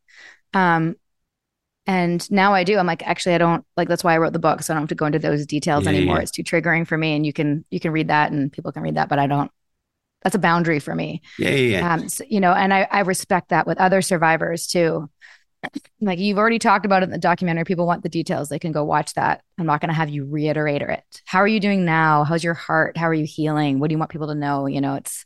Um, 0.53 0.95
and 1.87 2.31
now 2.31 2.55
I 2.55 2.65
do. 2.65 2.79
I'm 2.79 2.87
like, 2.87 3.07
actually, 3.07 3.35
I 3.35 3.39
don't 3.39 3.65
like. 3.77 3.89
That's 3.89 4.03
why 4.03 4.15
I 4.15 4.19
wrote 4.19 4.33
the 4.33 4.39
book, 4.39 4.63
so 4.63 4.73
I 4.73 4.75
don't 4.75 4.83
have 4.83 4.89
to 4.89 4.95
go 4.95 5.07
into 5.07 5.19
those 5.19 5.47
details 5.47 5.85
yeah, 5.85 5.91
anymore. 5.91 6.17
Yeah. 6.17 6.23
It's 6.23 6.31
too 6.31 6.43
triggering 6.43 6.87
for 6.87 6.97
me, 6.97 7.15
and 7.15 7.27
you 7.27 7.33
can 7.33 7.65
you 7.71 7.81
can 7.81 7.93
read 7.93 8.09
that, 8.09 8.33
and 8.33 8.53
people 8.53 8.73
can 8.73 8.83
read 8.83 8.97
that, 8.97 9.09
but 9.09 9.19
I 9.19 9.27
don't. 9.27 9.51
That's 10.23 10.35
a 10.35 10.39
boundary 10.39 10.81
for 10.81 10.95
me. 10.95 11.21
Yeah, 11.39 11.51
yeah. 11.51 11.79
yeah. 11.79 11.95
Um, 11.95 12.09
so, 12.09 12.25
you 12.27 12.41
know, 12.41 12.53
and 12.53 12.73
I 12.73 12.89
I 12.91 13.01
respect 13.01 13.51
that 13.51 13.67
with 13.67 13.79
other 13.79 14.01
survivors 14.03 14.67
too. 14.67 15.11
Like 16.01 16.19
you've 16.19 16.37
already 16.37 16.59
talked 16.59 16.85
about 16.85 17.03
it 17.03 17.07
in 17.07 17.11
the 17.11 17.19
documentary. 17.19 17.65
People 17.65 17.87
want 17.87 18.03
the 18.03 18.11
details. 18.11 18.51
They 18.51 18.59
can 18.59 18.73
go 18.73 18.85
watch 18.85 19.15
that. 19.15 19.43
I'm 19.59 19.65
not 19.65 19.81
going 19.81 19.89
to 19.89 19.95
have 19.95 20.11
you 20.11 20.27
reiterate 20.27 20.83
it. 20.83 21.03
How 21.25 21.39
are 21.39 21.49
you 21.49 21.61
doing 21.61 21.87
now? 21.87 22.25
How's 22.25 22.45
your 22.45 22.53
heart? 22.53 22.99
How 22.99 23.09
are 23.09 23.15
you 23.15 23.25
healing? 23.25 23.79
What 23.79 23.89
do 23.89 23.95
you 23.95 23.99
want 23.99 24.11
people 24.11 24.27
to 24.27 24.35
know? 24.35 24.67
You 24.67 24.83
know, 24.83 24.97
it's 24.97 25.25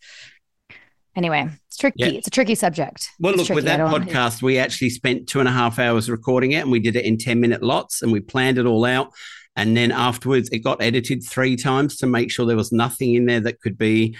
anyway, 1.16 1.48
it's 1.66 1.76
tricky. 1.76 1.96
Yeah. 1.98 2.08
It's 2.08 2.26
a 2.26 2.30
tricky 2.30 2.54
subject. 2.54 3.08
Well, 3.18 3.32
it's 3.32 3.38
look, 3.38 3.46
tricky. 3.48 3.56
with 3.56 3.64
that 3.66 3.80
podcast, 3.80 4.42
we 4.42 4.58
actually 4.58 4.90
spent 4.90 5.28
two 5.28 5.40
and 5.40 5.48
a 5.48 5.52
half 5.52 5.78
hours 5.78 6.10
recording 6.10 6.52
it 6.52 6.60
and 6.60 6.70
we 6.70 6.80
did 6.80 6.96
it 6.96 7.04
in 7.04 7.18
10 7.18 7.40
minute 7.40 7.62
lots 7.62 8.02
and 8.02 8.12
we 8.12 8.20
planned 8.20 8.58
it 8.58 8.66
all 8.66 8.84
out. 8.84 9.12
And 9.56 9.76
then 9.76 9.90
afterwards, 9.90 10.48
it 10.50 10.60
got 10.60 10.80
edited 10.80 11.24
three 11.24 11.56
times 11.56 11.96
to 11.96 12.06
make 12.06 12.30
sure 12.30 12.46
there 12.46 12.56
was 12.56 12.70
nothing 12.70 13.14
in 13.14 13.26
there 13.26 13.40
that 13.40 13.60
could 13.60 13.76
be 13.76 14.16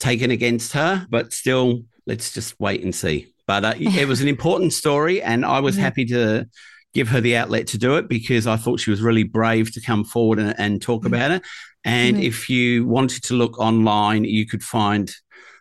taken 0.00 0.32
against 0.32 0.72
her. 0.72 1.06
But 1.08 1.32
still, 1.32 1.84
let's 2.06 2.32
just 2.32 2.58
wait 2.58 2.82
and 2.82 2.94
see. 2.94 3.32
But 3.46 3.64
uh, 3.64 3.74
it 3.76 4.08
was 4.08 4.20
an 4.20 4.28
important 4.36 4.72
story, 4.72 5.22
and 5.22 5.44
I 5.44 5.60
was 5.60 5.74
mm-hmm. 5.74 5.84
happy 5.84 6.04
to 6.06 6.46
give 6.92 7.08
her 7.08 7.20
the 7.20 7.36
outlet 7.36 7.68
to 7.68 7.78
do 7.78 7.96
it 7.96 8.08
because 8.08 8.46
I 8.48 8.56
thought 8.56 8.80
she 8.80 8.90
was 8.90 9.00
really 9.00 9.22
brave 9.22 9.72
to 9.74 9.80
come 9.80 10.04
forward 10.04 10.40
and, 10.40 10.58
and 10.58 10.82
talk 10.82 11.02
mm-hmm. 11.02 11.14
about 11.14 11.30
it. 11.30 11.42
And 11.84 12.16
mm-hmm. 12.16 12.24
if 12.24 12.50
you 12.50 12.86
wanted 12.86 13.22
to 13.24 13.34
look 13.34 13.58
online, 13.58 14.24
you 14.24 14.46
could 14.46 14.62
find 14.62 15.10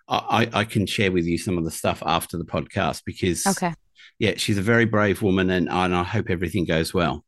I, 0.10 0.50
I 0.54 0.64
can 0.64 0.86
share 0.86 1.12
with 1.12 1.26
you 1.26 1.38
some 1.38 1.58
of 1.58 1.64
the 1.66 1.72
stuff 1.72 2.02
after 2.06 2.38
the 2.38 2.44
podcast 2.46 3.04
because 3.06 3.46
Okay. 3.46 3.74
yeah, 4.18 4.34
she's 4.38 4.58
a 4.58 4.62
very 4.62 4.86
brave 4.86 5.22
woman, 5.22 5.50
and, 5.50 5.70
and 5.70 5.96
I 5.96 6.04
hope 6.04 6.30
everything 6.30 6.66
goes 6.66 6.94
well. 6.94 7.24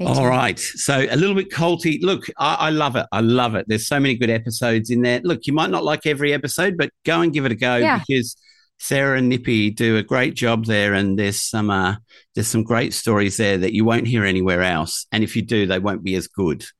All 0.00 0.28
right. 0.28 0.56
So 0.58 0.96
a 1.10 1.16
little 1.16 1.34
bit 1.34 1.50
culty. 1.50 1.98
Look, 2.02 2.26
I, 2.38 2.54
I 2.54 2.70
love 2.70 2.94
it. 2.94 3.06
I 3.10 3.20
love 3.20 3.56
it. 3.56 3.66
There's 3.66 3.88
so 3.88 3.98
many 3.98 4.14
good 4.16 4.30
episodes 4.30 4.90
in 4.90 5.02
there. 5.02 5.20
Look, 5.24 5.46
you 5.48 5.52
might 5.52 5.70
not 5.70 5.82
like 5.82 6.06
every 6.06 6.32
episode, 6.32 6.76
but 6.76 6.90
go 7.04 7.20
and 7.22 7.32
give 7.32 7.44
it 7.46 7.50
a 7.50 7.56
go 7.56 7.76
Yeah. 7.78 7.98
because 8.06 8.36
Sarah 8.78 9.18
and 9.18 9.28
Nippy 9.28 9.70
do 9.70 9.96
a 9.96 10.04
great 10.04 10.34
job 10.36 10.66
there, 10.66 10.94
and 10.94 11.18
there's 11.18 11.40
some 11.40 11.68
uh, 11.70 11.96
there's 12.36 12.46
some 12.46 12.62
great 12.62 12.94
stories 12.94 13.38
there 13.38 13.58
that 13.58 13.72
you 13.72 13.84
won't 13.84 14.06
hear 14.06 14.24
anywhere 14.24 14.62
else. 14.62 15.06
And 15.10 15.24
if 15.24 15.34
you 15.34 15.42
do, 15.42 15.66
they 15.66 15.80
won't 15.80 16.04
be 16.04 16.14
as 16.14 16.28
good. 16.28 16.64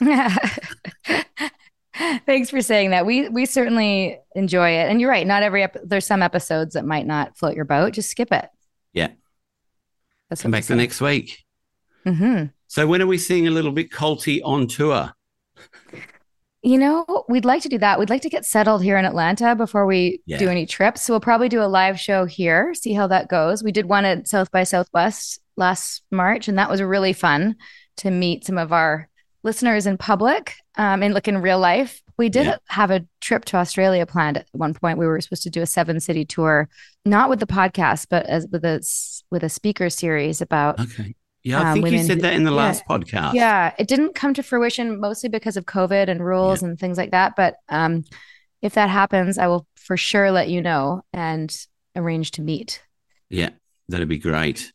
Thanks 2.26 2.50
for 2.50 2.60
saying 2.60 2.90
that. 2.90 3.06
We 3.06 3.28
we 3.28 3.46
certainly 3.46 4.18
enjoy 4.34 4.70
it, 4.70 4.88
and 4.90 5.00
you're 5.00 5.10
right. 5.10 5.26
Not 5.26 5.42
every 5.42 5.62
ep- 5.62 5.76
there's 5.84 6.06
some 6.06 6.22
episodes 6.22 6.74
that 6.74 6.84
might 6.84 7.06
not 7.06 7.36
float 7.38 7.54
your 7.56 7.64
boat. 7.64 7.92
Just 7.94 8.10
skip 8.10 8.32
it. 8.32 8.48
Yeah. 8.92 9.08
That's 10.28 10.42
Come 10.42 10.50
back 10.50 10.64
the 10.64 10.74
next 10.76 11.00
week. 11.00 11.44
hmm 12.04 12.44
So 12.66 12.86
when 12.86 13.00
are 13.00 13.06
we 13.06 13.18
seeing 13.18 13.46
a 13.46 13.50
little 13.50 13.72
bit 13.72 13.90
culty 13.90 14.40
on 14.44 14.66
tour? 14.66 15.12
You 16.62 16.78
know, 16.78 17.24
we'd 17.28 17.44
like 17.44 17.62
to 17.62 17.68
do 17.68 17.78
that. 17.78 17.98
We'd 17.98 18.10
like 18.10 18.22
to 18.22 18.28
get 18.28 18.44
settled 18.44 18.82
here 18.82 18.98
in 18.98 19.04
Atlanta 19.04 19.54
before 19.54 19.86
we 19.86 20.20
Yeah. 20.26 20.38
do 20.38 20.48
any 20.48 20.66
trips. 20.66 21.02
So 21.02 21.12
we'll 21.12 21.20
probably 21.20 21.48
do 21.48 21.62
a 21.62 21.68
live 21.68 22.00
show 22.00 22.24
here, 22.24 22.74
see 22.74 22.92
how 22.92 23.06
that 23.06 23.28
goes. 23.28 23.62
We 23.62 23.70
did 23.70 23.86
one 23.86 24.04
at 24.04 24.26
South 24.26 24.50
by 24.50 24.64
Southwest 24.64 25.38
last 25.56 26.02
March, 26.10 26.48
and 26.48 26.58
that 26.58 26.68
was 26.68 26.82
really 26.82 27.12
fun 27.12 27.54
to 27.98 28.10
meet 28.10 28.44
some 28.44 28.58
of 28.58 28.72
our 28.72 29.08
listeners 29.46 29.86
in 29.86 29.96
public 29.96 30.54
um, 30.76 31.02
and 31.02 31.14
look 31.14 31.28
in 31.28 31.38
real 31.38 31.58
life. 31.58 32.02
We 32.18 32.28
did 32.28 32.46
Yeah. 32.46 32.56
have 32.68 32.90
a 32.90 33.06
trip 33.20 33.44
to 33.46 33.56
Australia 33.56 34.04
planned 34.04 34.36
at 34.38 34.46
one 34.52 34.74
point. 34.74 34.98
We 34.98 35.06
were 35.06 35.20
supposed 35.20 35.44
to 35.44 35.50
do 35.50 35.62
a 35.62 35.66
seven 35.66 36.00
city 36.00 36.24
tour, 36.26 36.68
not 37.06 37.30
with 37.30 37.40
the 37.40 37.46
podcast, 37.46 38.08
but 38.10 38.26
as 38.26 38.46
with 38.50 38.64
a 38.64 38.80
with 39.30 39.42
a 39.42 39.48
speaker 39.48 39.88
series 39.88 40.40
about 40.42 40.78
Okay. 40.80 41.14
Yeah, 41.42 41.60
I 41.62 41.70
Um, 41.70 41.74
think 41.82 41.94
you 41.94 42.02
said 42.02 42.20
that 42.22 42.32
in 42.34 42.42
the 42.42 42.50
yeah. 42.50 42.56
last 42.56 42.84
podcast. 42.90 43.34
Yeah, 43.34 43.72
it 43.78 43.86
didn't 43.86 44.16
come 44.16 44.34
to 44.34 44.42
fruition 44.42 44.98
mostly 45.00 45.28
because 45.28 45.56
of 45.56 45.64
COVID 45.64 46.08
and 46.08 46.24
rules 46.24 46.60
and 46.62 46.76
things 46.76 46.98
like 46.98 47.12
that. 47.12 47.36
But 47.36 47.54
um, 47.68 48.02
if 48.62 48.74
that 48.74 48.90
happens, 48.90 49.38
I 49.38 49.46
will 49.46 49.64
for 49.76 49.96
sure 49.96 50.32
let 50.32 50.48
you 50.48 50.60
know 50.60 51.02
and 51.12 51.56
arrange 51.94 52.32
to 52.32 52.42
meet. 52.42 52.82
Yeah, 53.30 53.50
that'd 53.88 54.08
be 54.08 54.18
great. 54.18 54.72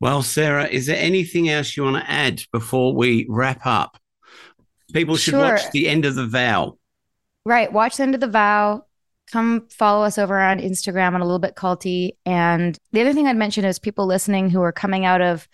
Well, 0.00 0.22
Sarah, 0.22 0.66
is 0.66 0.86
there 0.86 0.98
anything 0.98 1.48
else 1.48 1.76
you 1.76 1.84
want 1.84 1.96
to 1.96 2.10
add 2.10 2.42
before 2.52 2.94
we 2.94 3.26
wrap 3.28 3.64
up? 3.64 3.96
People 4.92 5.16
should 5.16 5.32
Sure. 5.32 5.40
watch 5.54 5.70
the 5.72 5.88
end 5.88 6.04
of 6.04 6.14
the 6.14 6.26
vow. 6.26 6.78
Right. 7.44 7.72
Watch 7.72 7.96
the 7.96 8.02
end 8.02 8.14
of 8.14 8.20
the 8.20 8.28
vow. 8.28 8.84
Come 9.32 9.66
follow 9.70 10.04
us 10.04 10.18
over 10.18 10.38
on 10.38 10.60
Instagram 10.60 11.14
on 11.14 11.20
a 11.20 11.24
little 11.24 11.38
bit 11.38 11.56
culty. 11.56 12.12
And 12.24 12.78
the 12.92 13.00
other 13.00 13.12
thing 13.12 13.26
I'd 13.26 13.36
mention 13.36 13.64
is 13.64 13.78
people 13.78 14.06
listening 14.06 14.50
who 14.50 14.62
are 14.62 14.72
coming 14.72 15.04
out 15.04 15.20
of 15.22 15.48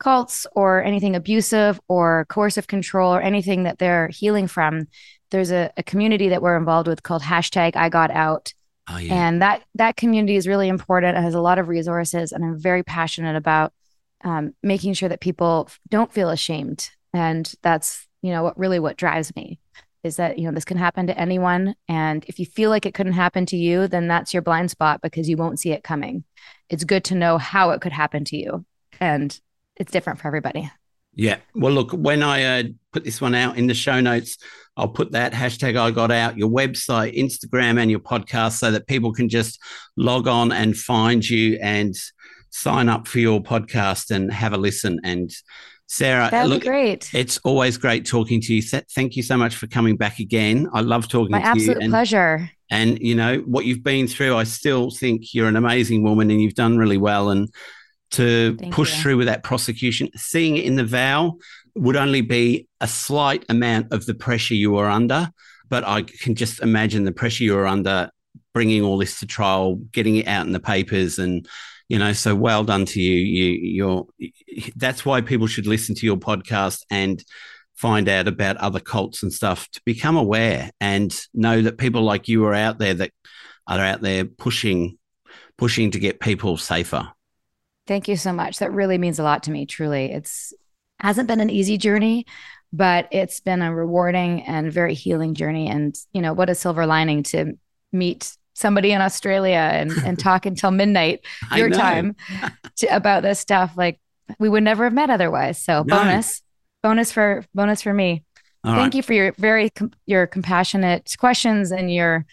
cults 0.00 0.46
or 0.56 0.82
anything 0.82 1.14
abusive 1.14 1.80
or 1.86 2.26
coercive 2.28 2.66
control 2.66 3.14
or 3.14 3.20
anything 3.20 3.62
that 3.64 3.78
they're 3.78 4.08
healing 4.08 4.48
from. 4.48 4.88
There's 5.30 5.52
a, 5.52 5.70
a 5.76 5.82
community 5.82 6.30
that 6.30 6.42
we're 6.42 6.56
involved 6.56 6.88
with 6.88 7.02
called 7.04 7.22
hashtag 7.22 7.76
I 7.76 7.88
got 7.88 8.10
out. 8.10 8.52
Oh 8.90 8.98
yeah, 8.98 9.14
and 9.14 9.42
that 9.42 9.62
that 9.76 9.96
community 9.96 10.34
is 10.34 10.48
really 10.48 10.68
important 10.68 11.16
and 11.16 11.24
has 11.24 11.34
a 11.34 11.40
lot 11.40 11.60
of 11.60 11.68
resources 11.68 12.32
and 12.32 12.44
i'm 12.44 12.60
very 12.60 12.82
passionate 12.82 13.36
about 13.36 13.72
um, 14.24 14.54
making 14.62 14.94
sure 14.94 15.08
that 15.08 15.20
people 15.20 15.68
don't 15.88 16.12
feel 16.12 16.30
ashamed. 16.30 16.90
And 17.12 17.52
that's 17.62 18.06
you 18.22 18.30
know 18.30 18.42
what 18.42 18.58
really 18.58 18.78
what 18.78 18.96
drives 18.96 19.34
me 19.34 19.58
is 20.04 20.16
that 20.16 20.38
you 20.38 20.46
know 20.46 20.52
this 20.52 20.64
can 20.64 20.78
happen 20.78 21.06
to 21.06 21.18
anyone. 21.18 21.74
And 21.88 22.24
if 22.26 22.38
you 22.38 22.46
feel 22.46 22.70
like 22.70 22.86
it 22.86 22.94
couldn't 22.94 23.12
happen 23.12 23.46
to 23.46 23.56
you 23.56 23.86
then 23.86 24.08
that's 24.08 24.32
your 24.32 24.42
blind 24.42 24.70
spot 24.70 25.00
because 25.02 25.28
you 25.28 25.36
won't 25.36 25.60
see 25.60 25.72
it 25.72 25.84
coming. 25.84 26.24
It's 26.68 26.84
good 26.84 27.04
to 27.04 27.14
know 27.14 27.38
how 27.38 27.70
it 27.70 27.80
could 27.80 27.92
happen 27.92 28.24
to 28.26 28.36
you. 28.36 28.64
And 29.00 29.38
it's 29.76 29.92
different 29.92 30.20
for 30.20 30.28
everybody. 30.28 30.70
Yeah. 31.14 31.38
Well, 31.54 31.72
look, 31.72 31.92
when 31.92 32.22
I 32.22 32.60
uh, 32.60 32.62
put 32.92 33.04
this 33.04 33.20
one 33.20 33.34
out 33.34 33.58
in 33.58 33.66
the 33.66 33.74
show 33.74 34.00
notes, 34.00 34.38
I'll 34.76 34.88
put 34.88 35.12
that 35.12 35.32
hashtag 35.32 35.76
I 35.76 35.90
got 35.90 36.10
out, 36.10 36.38
your 36.38 36.48
website, 36.48 37.16
Instagram, 37.16 37.78
and 37.78 37.90
your 37.90 38.00
podcast, 38.00 38.52
so 38.52 38.70
that 38.70 38.86
people 38.86 39.12
can 39.12 39.28
just 39.28 39.60
log 39.96 40.26
on 40.26 40.52
and 40.52 40.76
find 40.76 41.28
you 41.28 41.58
and 41.60 41.94
sign 42.52 42.88
up 42.88 43.08
for 43.08 43.18
your 43.18 43.42
podcast 43.42 44.10
and 44.10 44.32
have 44.32 44.52
a 44.52 44.58
listen. 44.58 45.00
And 45.02 45.30
Sarah, 45.88 46.28
that 46.30 46.48
look, 46.48 46.62
be 46.62 46.68
great 46.68 47.12
It's 47.12 47.38
always 47.38 47.76
great 47.76 48.06
talking 48.06 48.40
to 48.42 48.54
you. 48.54 48.62
Thank 48.62 49.16
you 49.16 49.22
so 49.22 49.36
much 49.36 49.56
for 49.56 49.66
coming 49.66 49.96
back 49.96 50.20
again. 50.20 50.68
I 50.72 50.80
love 50.80 51.08
talking 51.08 51.32
my 51.32 51.38
to 51.38 51.60
you. 51.60 51.66
My 51.66 51.72
absolute 51.72 51.90
pleasure 51.90 52.50
and, 52.70 52.98
you 53.00 53.14
know, 53.14 53.38
what 53.40 53.66
you've 53.66 53.82
been 53.82 54.06
through, 54.06 54.34
I 54.34 54.44
still 54.44 54.90
think 54.90 55.34
you're 55.34 55.48
an 55.48 55.56
amazing 55.56 56.02
woman 56.02 56.30
and 56.30 56.40
you've 56.40 56.54
done 56.54 56.78
really 56.78 56.96
well. 56.96 57.28
And 57.28 57.52
to 58.12 58.56
Thank 58.56 58.72
push 58.72 58.96
you. 58.96 59.02
through 59.02 59.16
with 59.18 59.26
that 59.26 59.42
prosecution, 59.42 60.08
seeing 60.16 60.56
it 60.56 60.64
in 60.64 60.76
the 60.76 60.84
vow 60.84 61.36
would 61.74 61.96
only 61.96 62.22
be 62.22 62.66
a 62.80 62.86
slight 62.86 63.44
amount 63.50 63.92
of 63.92 64.06
the 64.06 64.14
pressure 64.14 64.54
you 64.54 64.70
were 64.72 64.88
under. 64.88 65.30
But 65.68 65.84
I 65.84 66.02
can 66.02 66.34
just 66.34 66.60
imagine 66.60 67.04
the 67.04 67.12
pressure 67.12 67.44
you 67.44 67.54
were 67.54 67.66
under 67.66 68.10
bringing 68.54 68.82
all 68.82 68.98
this 68.98 69.20
to 69.20 69.26
trial, 69.26 69.76
getting 69.76 70.16
it 70.16 70.26
out 70.26 70.46
in 70.46 70.52
the 70.52 70.60
papers 70.60 71.18
and 71.18 71.46
you 71.92 71.98
know 71.98 72.14
so 72.14 72.34
well 72.34 72.64
done 72.64 72.86
to 72.86 73.02
you 73.02 73.14
you 73.14 74.06
you're 74.18 74.72
that's 74.76 75.04
why 75.04 75.20
people 75.20 75.46
should 75.46 75.66
listen 75.66 75.94
to 75.94 76.06
your 76.06 76.16
podcast 76.16 76.84
and 76.90 77.22
find 77.74 78.08
out 78.08 78.26
about 78.26 78.56
other 78.56 78.80
cults 78.80 79.22
and 79.22 79.30
stuff 79.30 79.68
to 79.72 79.80
become 79.84 80.16
aware 80.16 80.70
and 80.80 81.20
know 81.34 81.60
that 81.60 81.76
people 81.76 82.00
like 82.02 82.28
you 82.28 82.46
are 82.46 82.54
out 82.54 82.78
there 82.78 82.94
that 82.94 83.10
are 83.66 83.78
out 83.78 84.00
there 84.00 84.24
pushing 84.24 84.96
pushing 85.58 85.90
to 85.90 85.98
get 85.98 86.18
people 86.18 86.56
safer 86.56 87.12
Thank 87.86 88.06
you 88.08 88.16
so 88.16 88.32
much. 88.32 88.58
That 88.58 88.72
really 88.72 88.98
means 88.98 89.18
a 89.18 89.24
lot 89.24 89.42
to 89.42 89.50
me, 89.50 89.66
truly. 89.66 90.12
It's 90.12 90.54
hasn't 91.00 91.26
been 91.26 91.40
an 91.40 91.50
easy 91.50 91.78
journey, 91.78 92.26
but 92.72 93.08
it's 93.10 93.40
been 93.40 93.60
a 93.60 93.74
rewarding 93.74 94.42
and 94.44 94.72
very 94.72 94.94
healing 94.94 95.34
journey. 95.34 95.68
And, 95.68 95.96
you 96.12 96.22
know, 96.22 96.32
what 96.32 96.48
a 96.48 96.54
silver 96.54 96.86
lining 96.86 97.24
to 97.24 97.58
meet 97.90 98.36
somebody 98.62 98.92
in 98.92 99.02
Australia 99.02 99.68
and, 99.72 99.90
and 100.06 100.18
talk 100.28 100.46
until 100.46 100.70
midnight, 100.70 101.20
your 101.54 101.68
time, 101.68 102.16
to, 102.76 102.86
about 102.96 103.22
this 103.22 103.38
stuff. 103.38 103.72
Like 103.76 104.00
we 104.38 104.48
would 104.48 104.62
never 104.62 104.84
have 104.84 104.94
met 104.94 105.10
otherwise. 105.10 105.60
So 105.62 105.82
No. 105.82 105.96
bonus, 105.96 106.40
bonus 106.82 107.12
for 107.12 107.44
bonus 107.54 107.82
for 107.82 107.92
me. 107.92 108.24
All 108.64 108.74
Thank 108.74 108.84
right. 108.84 108.94
you 108.94 109.02
for 109.02 109.12
your 109.12 109.32
very 109.32 109.68
com- 109.70 109.92
your 110.06 110.26
compassionate 110.26 111.14
questions 111.18 111.70
and 111.72 111.92
your 111.92 112.24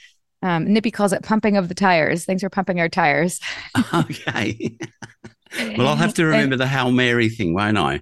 um, 0.42 0.72
Nippy 0.72 0.92
calls 0.92 1.12
it 1.12 1.24
pumping 1.24 1.58
of 1.58 1.68
the 1.68 1.76
tires. 1.76 2.24
Thanks 2.24 2.42
for 2.44 2.50
pumping 2.50 2.80
our 2.80 2.88
tires. 2.88 3.42
okay 3.94 4.78
well 5.78 5.88
i'll 5.88 5.96
have 5.96 6.14
to 6.14 6.24
remember 6.26 6.56
the 6.56 6.68
hail 6.68 6.92
mary 6.92 7.28
thing 7.28 7.56
won't 7.56 7.76
i 7.76 8.00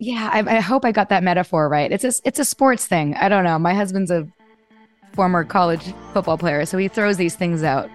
Yeah, 0.00 0.28
I, 0.32 0.56
I 0.56 0.60
hope 0.60 0.84
I 0.84 0.90
got 0.92 1.10
that 1.10 1.22
metaphor 1.22 1.68
right. 1.68 1.92
It's 1.92 2.02
a 2.04 2.12
it's 2.24 2.40
a 2.40 2.44
sports 2.44 2.86
thing. 2.86 3.14
I 3.14 3.28
don't 3.28 3.44
know. 3.44 3.58
My 3.58 3.74
husband's 3.74 4.10
a 4.10 4.26
former 5.12 5.44
college 5.44 5.92
football 6.12 6.38
player, 6.38 6.64
so 6.66 6.78
he 6.78 6.88
throws 6.88 7.16
these 7.16 7.34
things 7.36 7.62
out. 7.62 7.90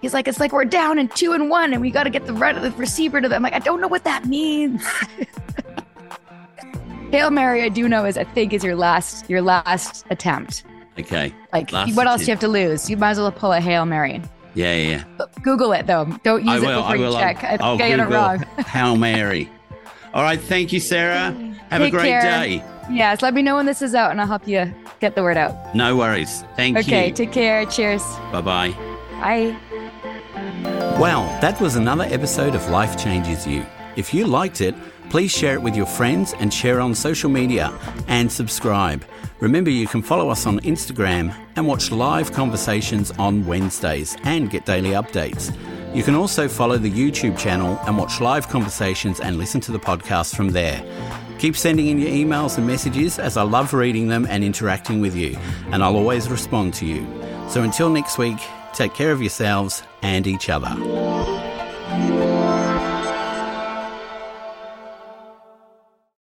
He's 0.00 0.14
like, 0.14 0.26
it's 0.28 0.40
like 0.40 0.52
we're 0.52 0.64
down 0.64 0.98
in 0.98 1.08
two 1.08 1.32
and 1.32 1.50
one, 1.50 1.72
and 1.72 1.80
we 1.82 1.90
got 1.90 2.04
to 2.04 2.10
get 2.10 2.26
the 2.26 2.32
right 2.32 2.56
of 2.56 2.62
the 2.62 2.70
receiver 2.72 3.20
to 3.20 3.28
them. 3.28 3.36
I'm 3.36 3.42
like, 3.42 3.52
I 3.52 3.58
don't 3.58 3.80
know 3.80 3.88
what 3.88 4.04
that 4.04 4.24
means. 4.24 4.82
Hail 7.10 7.30
Mary, 7.30 7.62
I 7.62 7.68
do 7.68 7.88
know 7.88 8.04
is 8.04 8.16
I 8.16 8.24
think 8.24 8.52
is 8.52 8.62
your 8.62 8.76
last 8.76 9.28
your 9.28 9.42
last 9.42 10.06
attempt. 10.10 10.62
okay 10.98 11.34
Like, 11.52 11.72
Last 11.72 11.96
what 11.96 12.06
else 12.06 12.20
do 12.20 12.26
you 12.26 12.30
have 12.32 12.40
to 12.40 12.48
lose? 12.48 12.88
You 12.88 12.96
might 12.96 13.10
as 13.10 13.18
well 13.18 13.32
pull 13.32 13.52
a 13.52 13.60
Hail 13.60 13.84
Mary. 13.84 14.22
yeah 14.54 14.74
yeah 14.76 15.04
Google 15.42 15.72
it 15.72 15.86
though. 15.88 16.04
Don't 16.22 16.44
use 16.44 16.50
I 16.50 16.56
it 16.56 16.60
will, 16.60 16.76
before 16.82 16.94
I 16.94 16.96
will. 16.98 17.12
you 17.14 17.18
check. 17.18 17.42
I 17.44 17.56
I'll 17.60 17.76
think 17.76 17.82
I 17.92 17.96
get 17.96 18.00
it 18.00 18.08
wrong. 18.14 18.38
Hail 18.64 18.96
Mary. 18.96 19.50
All 20.14 20.22
right. 20.22 20.40
Thank 20.40 20.72
you, 20.72 20.80
Sarah. 20.80 21.32
Have 21.70 21.82
Take 21.82 21.88
a 21.94 21.96
great 21.96 22.08
care. 22.08 22.22
day. 22.22 22.64
Yes, 22.90 23.22
let 23.22 23.34
me 23.34 23.42
know 23.42 23.54
when 23.56 23.66
this 23.66 23.82
is 23.82 23.94
out, 23.94 24.10
and 24.10 24.20
I'll 24.20 24.26
help 24.26 24.48
you 24.48 24.72
get 24.98 25.14
the 25.14 25.22
word 25.22 25.36
out. 25.36 25.74
No 25.76 25.96
worries. 25.96 26.42
Thank 26.56 26.76
Okay, 26.78 26.88
you. 26.90 26.96
Okay, 26.96 27.12
take 27.12 27.32
care. 27.32 27.64
Cheers. 27.66 28.02
Bye 28.32 28.40
bye. 28.40 28.70
Bye. 29.20 29.56
Well, 30.98 31.22
that 31.40 31.60
was 31.60 31.76
another 31.76 32.04
episode 32.04 32.54
of 32.54 32.68
Life 32.68 32.96
Changes 33.02 33.46
You. 33.46 33.64
If 33.96 34.12
you 34.12 34.26
liked 34.26 34.60
it, 34.60 34.74
please 35.08 35.30
share 35.30 35.54
it 35.54 35.62
with 35.62 35.76
your 35.76 35.86
friends 35.86 36.34
and 36.40 36.52
share 36.52 36.80
on 36.80 36.94
social 36.94 37.30
media 37.30 37.72
and 38.08 38.30
subscribe. 38.30 39.04
Remember, 39.40 39.70
you 39.70 39.86
can 39.86 40.02
follow 40.02 40.28
us 40.28 40.44
on 40.46 40.58
Instagram 40.60 41.34
and 41.56 41.66
watch 41.66 41.90
live 41.90 42.32
conversations 42.32 43.10
on 43.12 43.46
Wednesdays 43.46 44.16
and 44.24 44.50
get 44.50 44.66
daily 44.66 44.90
updates. 44.90 45.54
You 45.92 46.04
can 46.04 46.14
also 46.14 46.46
follow 46.46 46.78
the 46.78 46.90
YouTube 46.90 47.36
channel 47.36 47.78
and 47.86 47.98
watch 47.98 48.20
live 48.20 48.48
conversations 48.48 49.18
and 49.18 49.36
listen 49.36 49.60
to 49.62 49.72
the 49.72 49.78
podcast 49.78 50.36
from 50.36 50.50
there. 50.50 50.84
Keep 51.40 51.56
sending 51.56 51.88
in 51.88 51.98
your 51.98 52.10
emails 52.10 52.58
and 52.58 52.66
messages 52.66 53.18
as 53.18 53.36
I 53.36 53.42
love 53.42 53.74
reading 53.74 54.06
them 54.06 54.24
and 54.28 54.44
interacting 54.44 55.00
with 55.00 55.16
you, 55.16 55.36
and 55.72 55.82
I'll 55.82 55.96
always 55.96 56.28
respond 56.28 56.74
to 56.74 56.86
you. 56.86 57.04
So 57.48 57.62
until 57.62 57.90
next 57.90 58.18
week, 58.18 58.38
take 58.72 58.94
care 58.94 59.10
of 59.10 59.20
yourselves 59.20 59.82
and 60.02 60.28
each 60.28 60.48
other. 60.48 61.49